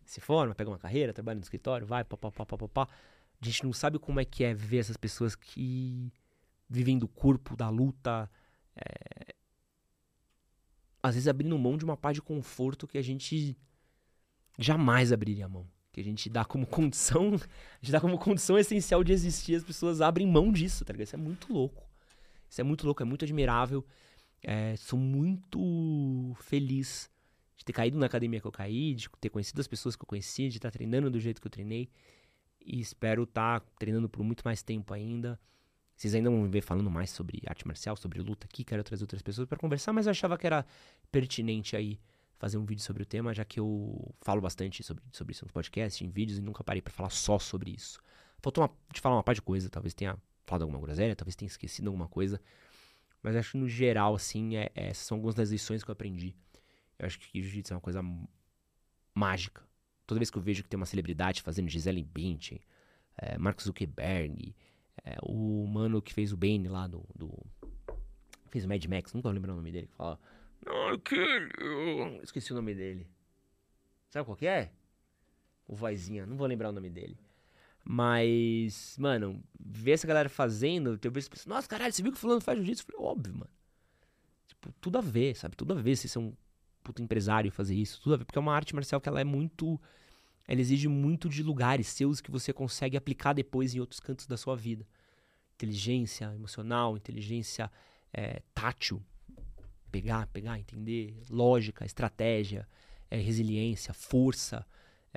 Se 0.05 0.21
forma, 0.21 0.53
pega 0.53 0.69
uma 0.69 0.77
carreira, 0.77 1.13
trabalha 1.13 1.37
no 1.37 1.41
escritório, 1.43 1.87
vai, 1.87 2.03
papapá, 2.03 2.45
papapá. 2.45 2.87
A 3.41 3.45
gente 3.45 3.63
não 3.63 3.73
sabe 3.73 3.97
como 3.97 4.19
é 4.19 4.25
que 4.25 4.43
é 4.43 4.53
ver 4.53 4.77
essas 4.77 4.97
pessoas 4.97 5.35
que 5.35 6.13
vivem 6.69 6.99
do 6.99 7.07
corpo, 7.07 7.55
da 7.55 7.69
luta, 7.69 8.29
é, 8.75 9.32
às 11.03 11.15
vezes 11.15 11.27
abrindo 11.27 11.59
mão 11.59 11.77
de 11.77 11.83
uma 11.83 11.97
paz 11.97 12.15
de 12.15 12.21
conforto 12.21 12.87
que 12.87 12.97
a 12.97 13.01
gente 13.01 13.57
jamais 14.57 15.11
abriria 15.11 15.49
mão. 15.49 15.67
que 15.91 15.99
a 15.99 16.03
gente 16.03 16.27
dá 16.27 16.43
como 16.43 16.65
condição, 16.65 17.27
a 17.35 17.77
gente 17.81 17.91
dá 17.91 18.01
como 18.01 18.17
condição 18.17 18.57
essencial 18.57 19.03
de 19.03 19.11
existir, 19.11 19.55
as 19.55 19.63
pessoas 19.63 20.01
abrem 20.01 20.25
mão 20.25 20.51
disso, 20.51 20.83
tá 20.83 20.93
ligado? 20.93 21.05
Isso 21.05 21.15
é 21.15 21.19
muito 21.19 21.53
louco. 21.53 21.87
Isso 22.49 22.61
é 22.61 22.63
muito 22.63 22.85
louco, 22.85 23.03
é 23.03 23.05
muito 23.05 23.25
admirável. 23.25 23.85
É, 24.41 24.75
sou 24.75 24.97
muito 24.97 26.33
feliz 26.39 27.09
de 27.55 27.65
ter 27.65 27.73
caído 27.73 27.97
na 27.97 28.07
academia 28.07 28.39
que 28.39 28.47
eu 28.47 28.51
caí, 28.51 28.95
de 28.95 29.07
ter 29.21 29.29
conhecido 29.29 29.59
as 29.59 29.67
pessoas 29.67 29.95
que 29.95 30.03
eu 30.03 30.07
conheci, 30.07 30.49
de 30.49 30.57
estar 30.57 30.71
treinando 30.71 31.11
do 31.11 31.19
jeito 31.19 31.39
que 31.39 31.47
eu 31.47 31.51
treinei. 31.51 31.89
E 32.65 32.79
espero 32.79 33.23
estar 33.23 33.59
treinando 33.77 34.09
por 34.09 34.23
muito 34.23 34.41
mais 34.43 34.63
tempo 34.63 34.93
ainda. 34.93 35.39
Vocês 35.95 36.15
ainda 36.15 36.29
vão 36.29 36.41
me 36.41 36.49
ver 36.49 36.61
falando 36.61 36.89
mais 36.89 37.09
sobre 37.09 37.41
arte 37.45 37.65
marcial, 37.67 37.95
sobre 37.95 38.19
luta 38.21 38.45
aqui. 38.45 38.63
Quero 38.63 38.83
trazer 38.83 39.03
outras 39.03 39.21
pessoas 39.21 39.47
para 39.47 39.57
conversar, 39.57 39.93
mas 39.93 40.07
eu 40.07 40.11
achava 40.11 40.37
que 40.37 40.45
era 40.45 40.65
pertinente 41.11 41.75
aí 41.75 41.99
fazer 42.37 42.57
um 42.57 42.65
vídeo 42.65 42.83
sobre 42.83 43.03
o 43.03 43.05
tema, 43.05 43.33
já 43.33 43.45
que 43.45 43.59
eu 43.59 44.13
falo 44.21 44.41
bastante 44.41 44.83
sobre, 44.83 45.03
sobre 45.11 45.31
isso 45.31 45.45
no 45.45 45.51
podcast, 45.51 46.03
em 46.03 46.09
vídeos, 46.09 46.39
e 46.39 46.41
nunca 46.41 46.63
parei 46.63 46.81
para 46.81 46.91
falar 46.91 47.09
só 47.09 47.39
sobre 47.39 47.71
isso. 47.71 47.99
Faltou 48.39 48.63
uma, 48.63 48.69
de 48.91 48.99
falar 48.99 49.15
uma 49.15 49.23
parte 49.23 49.37
de 49.37 49.43
coisa, 49.43 49.69
talvez 49.69 49.93
tenha 49.93 50.17
falado 50.45 50.63
alguma 50.63 50.79
groselha, 50.79 51.15
talvez 51.15 51.35
tenha 51.35 51.47
esquecido 51.47 51.87
alguma 51.87 52.07
coisa. 52.07 52.41
Mas 53.21 53.37
acho 53.37 53.51
que 53.51 53.57
no 53.57 53.69
geral, 53.69 54.15
assim, 54.15 54.57
é, 54.57 54.69
é, 54.75 54.93
são 54.93 55.15
algumas 55.15 55.35
das 55.35 55.49
lições 55.51 55.83
que 55.83 55.89
eu 55.89 55.93
aprendi. 55.93 56.35
Eu 56.99 57.05
acho 57.05 57.17
que 57.17 57.41
jiu-jitsu 57.41 57.73
é 57.73 57.75
uma 57.77 57.81
coisa 57.81 58.01
mágica. 59.15 59.63
Toda 60.05 60.19
vez 60.19 60.29
que 60.29 60.37
eu 60.37 60.41
vejo 60.41 60.63
que 60.63 60.69
tem 60.69 60.77
uma 60.77 60.85
celebridade 60.85 61.41
fazendo 61.41 61.69
Gisele 61.69 62.03
Bündchen, 62.03 62.59
é, 63.17 63.37
Mark 63.37 63.61
Zuckerberg, 63.61 64.53
é, 65.03 65.17
o 65.23 65.65
mano 65.67 66.01
que 66.01 66.13
fez 66.13 66.31
o 66.33 66.37
Bane 66.37 66.67
lá 66.67 66.87
do, 66.87 67.03
do 67.15 67.31
fez 68.49 68.65
o 68.65 68.67
Mad 68.67 68.85
Max, 68.85 69.13
nunca 69.13 69.29
lembro 69.29 69.51
o 69.53 69.55
nome 69.55 69.71
dele, 69.71 69.87
que 69.87 69.95
fala 69.95 70.19
não. 70.65 72.21
Esqueci 72.23 72.51
o 72.51 72.55
nome 72.55 72.73
dele. 72.73 73.07
Sabe 74.09 74.25
qual 74.25 74.37
que 74.37 74.47
é? 74.47 74.71
O 75.67 75.75
vozinha, 75.75 76.25
não 76.25 76.37
vou 76.37 76.47
lembrar 76.47 76.69
o 76.69 76.73
nome 76.73 76.89
dele. 76.89 77.17
Mas, 77.83 78.97
mano, 78.97 79.43
ver 79.59 79.91
essa 79.91 80.07
galera 80.07 80.29
fazendo, 80.29 80.97
eu 81.03 81.11
vejo 81.11 81.29
pessoas, 81.29 81.47
nossa, 81.47 81.67
caralho, 81.67 81.91
você 81.91 82.01
viu 82.01 82.13
que 82.13 82.17
fulano 82.17 82.39
faz 82.39 82.57
jiu-jitsu? 82.57 82.83
Eu 82.83 82.95
falei, 82.95 83.11
óbvio, 83.11 83.33
mano. 83.33 83.51
Tipo, 84.47 84.71
tudo 84.79 84.97
a 84.97 85.01
ver, 85.01 85.35
sabe? 85.35 85.55
Tudo 85.55 85.73
a 85.73 85.75
ver 85.75 85.95
se 85.97 86.07
você 86.07 86.17
é 86.17 86.21
um 86.21 86.33
puto 86.81 87.01
empresário 87.01 87.51
fazer 87.51 87.75
isso. 87.75 88.01
Tudo 88.01 88.13
a 88.13 88.17
ver, 88.17 88.25
porque 88.25 88.37
é 88.37 88.41
uma 88.41 88.55
arte 88.55 88.73
marcial 88.73 89.01
que 89.01 89.09
ela 89.09 89.19
é 89.19 89.23
muito. 89.25 89.79
Ela 90.47 90.59
exige 90.59 90.87
muito 90.87 91.29
de 91.29 91.41
lugares 91.41 91.87
seus 91.87 92.19
que 92.19 92.31
você 92.31 92.51
consegue 92.51 92.97
aplicar 92.97 93.33
depois 93.33 93.73
em 93.73 93.79
outros 93.79 93.99
cantos 93.99 94.27
da 94.27 94.37
sua 94.37 94.55
vida. 94.55 94.85
Inteligência 95.55 96.33
emocional, 96.33 96.97
inteligência 96.97 97.71
é, 98.11 98.41
tátil, 98.53 99.01
pegar, 99.91 100.27
pegar, 100.27 100.59
entender, 100.59 101.21
lógica, 101.29 101.85
estratégia, 101.85 102.67
é, 103.09 103.17
resiliência, 103.17 103.93
força, 103.93 104.65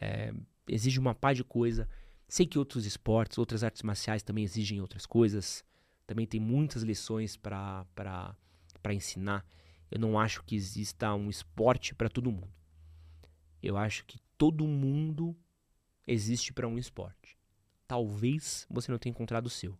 é, 0.00 0.32
exige 0.68 1.00
uma 1.00 1.14
par 1.14 1.34
de 1.34 1.42
coisa. 1.42 1.88
Sei 2.28 2.46
que 2.46 2.58
outros 2.58 2.86
esportes, 2.86 3.38
outras 3.38 3.64
artes 3.64 3.82
marciais 3.82 4.22
também 4.22 4.44
exigem 4.44 4.80
outras 4.80 5.06
coisas, 5.06 5.64
também 6.06 6.26
tem 6.26 6.38
muitas 6.38 6.82
lições 6.82 7.36
para 7.36 7.86
ensinar. 8.90 9.44
Eu 9.90 9.98
não 9.98 10.18
acho 10.18 10.42
que 10.44 10.54
exista 10.54 11.14
um 11.14 11.30
esporte 11.30 11.94
para 11.94 12.08
todo 12.08 12.30
mundo. 12.30 12.52
Eu 13.62 13.76
acho 13.76 14.04
que 14.04 14.18
todo 14.36 14.66
mundo 14.66 15.36
existe 16.06 16.52
para 16.52 16.68
um 16.68 16.78
esporte. 16.78 17.36
Talvez 17.86 18.66
você 18.68 18.90
não 18.90 18.98
tenha 18.98 19.10
encontrado 19.12 19.46
o 19.46 19.50
seu, 19.50 19.78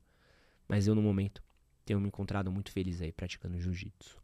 mas 0.69 0.87
eu 0.87 0.95
no 0.95 1.03
momento 1.03 1.43
tenho 1.85 2.01
me 2.01 2.09
encontrado 2.09 2.51
muito 2.51 2.71
feliz 2.71 3.01
aí 3.01 3.13
praticando 3.13 3.59
jiu-jitsu. 3.59 4.21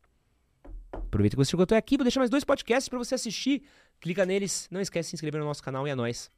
Aproveita 0.93 1.37
que 1.37 1.45
você 1.45 1.51
chegou 1.51 1.64
até 1.64 1.76
aqui, 1.76 1.97
vou 1.97 2.05
deixar 2.05 2.20
mais 2.20 2.30
dois 2.30 2.45
podcasts 2.45 2.89
para 2.89 2.99
você 2.99 3.14
assistir. 3.14 3.62
Clica 4.01 4.26
neles, 4.26 4.68
não 4.70 4.80
esquece 4.80 5.07
de 5.07 5.11
se 5.11 5.16
inscrever 5.16 5.41
no 5.41 5.47
nosso 5.47 5.62
canal 5.62 5.87
e 5.87 5.91
é 5.91 5.95
nóis. 5.95 6.30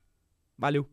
Valeu! 0.59 0.89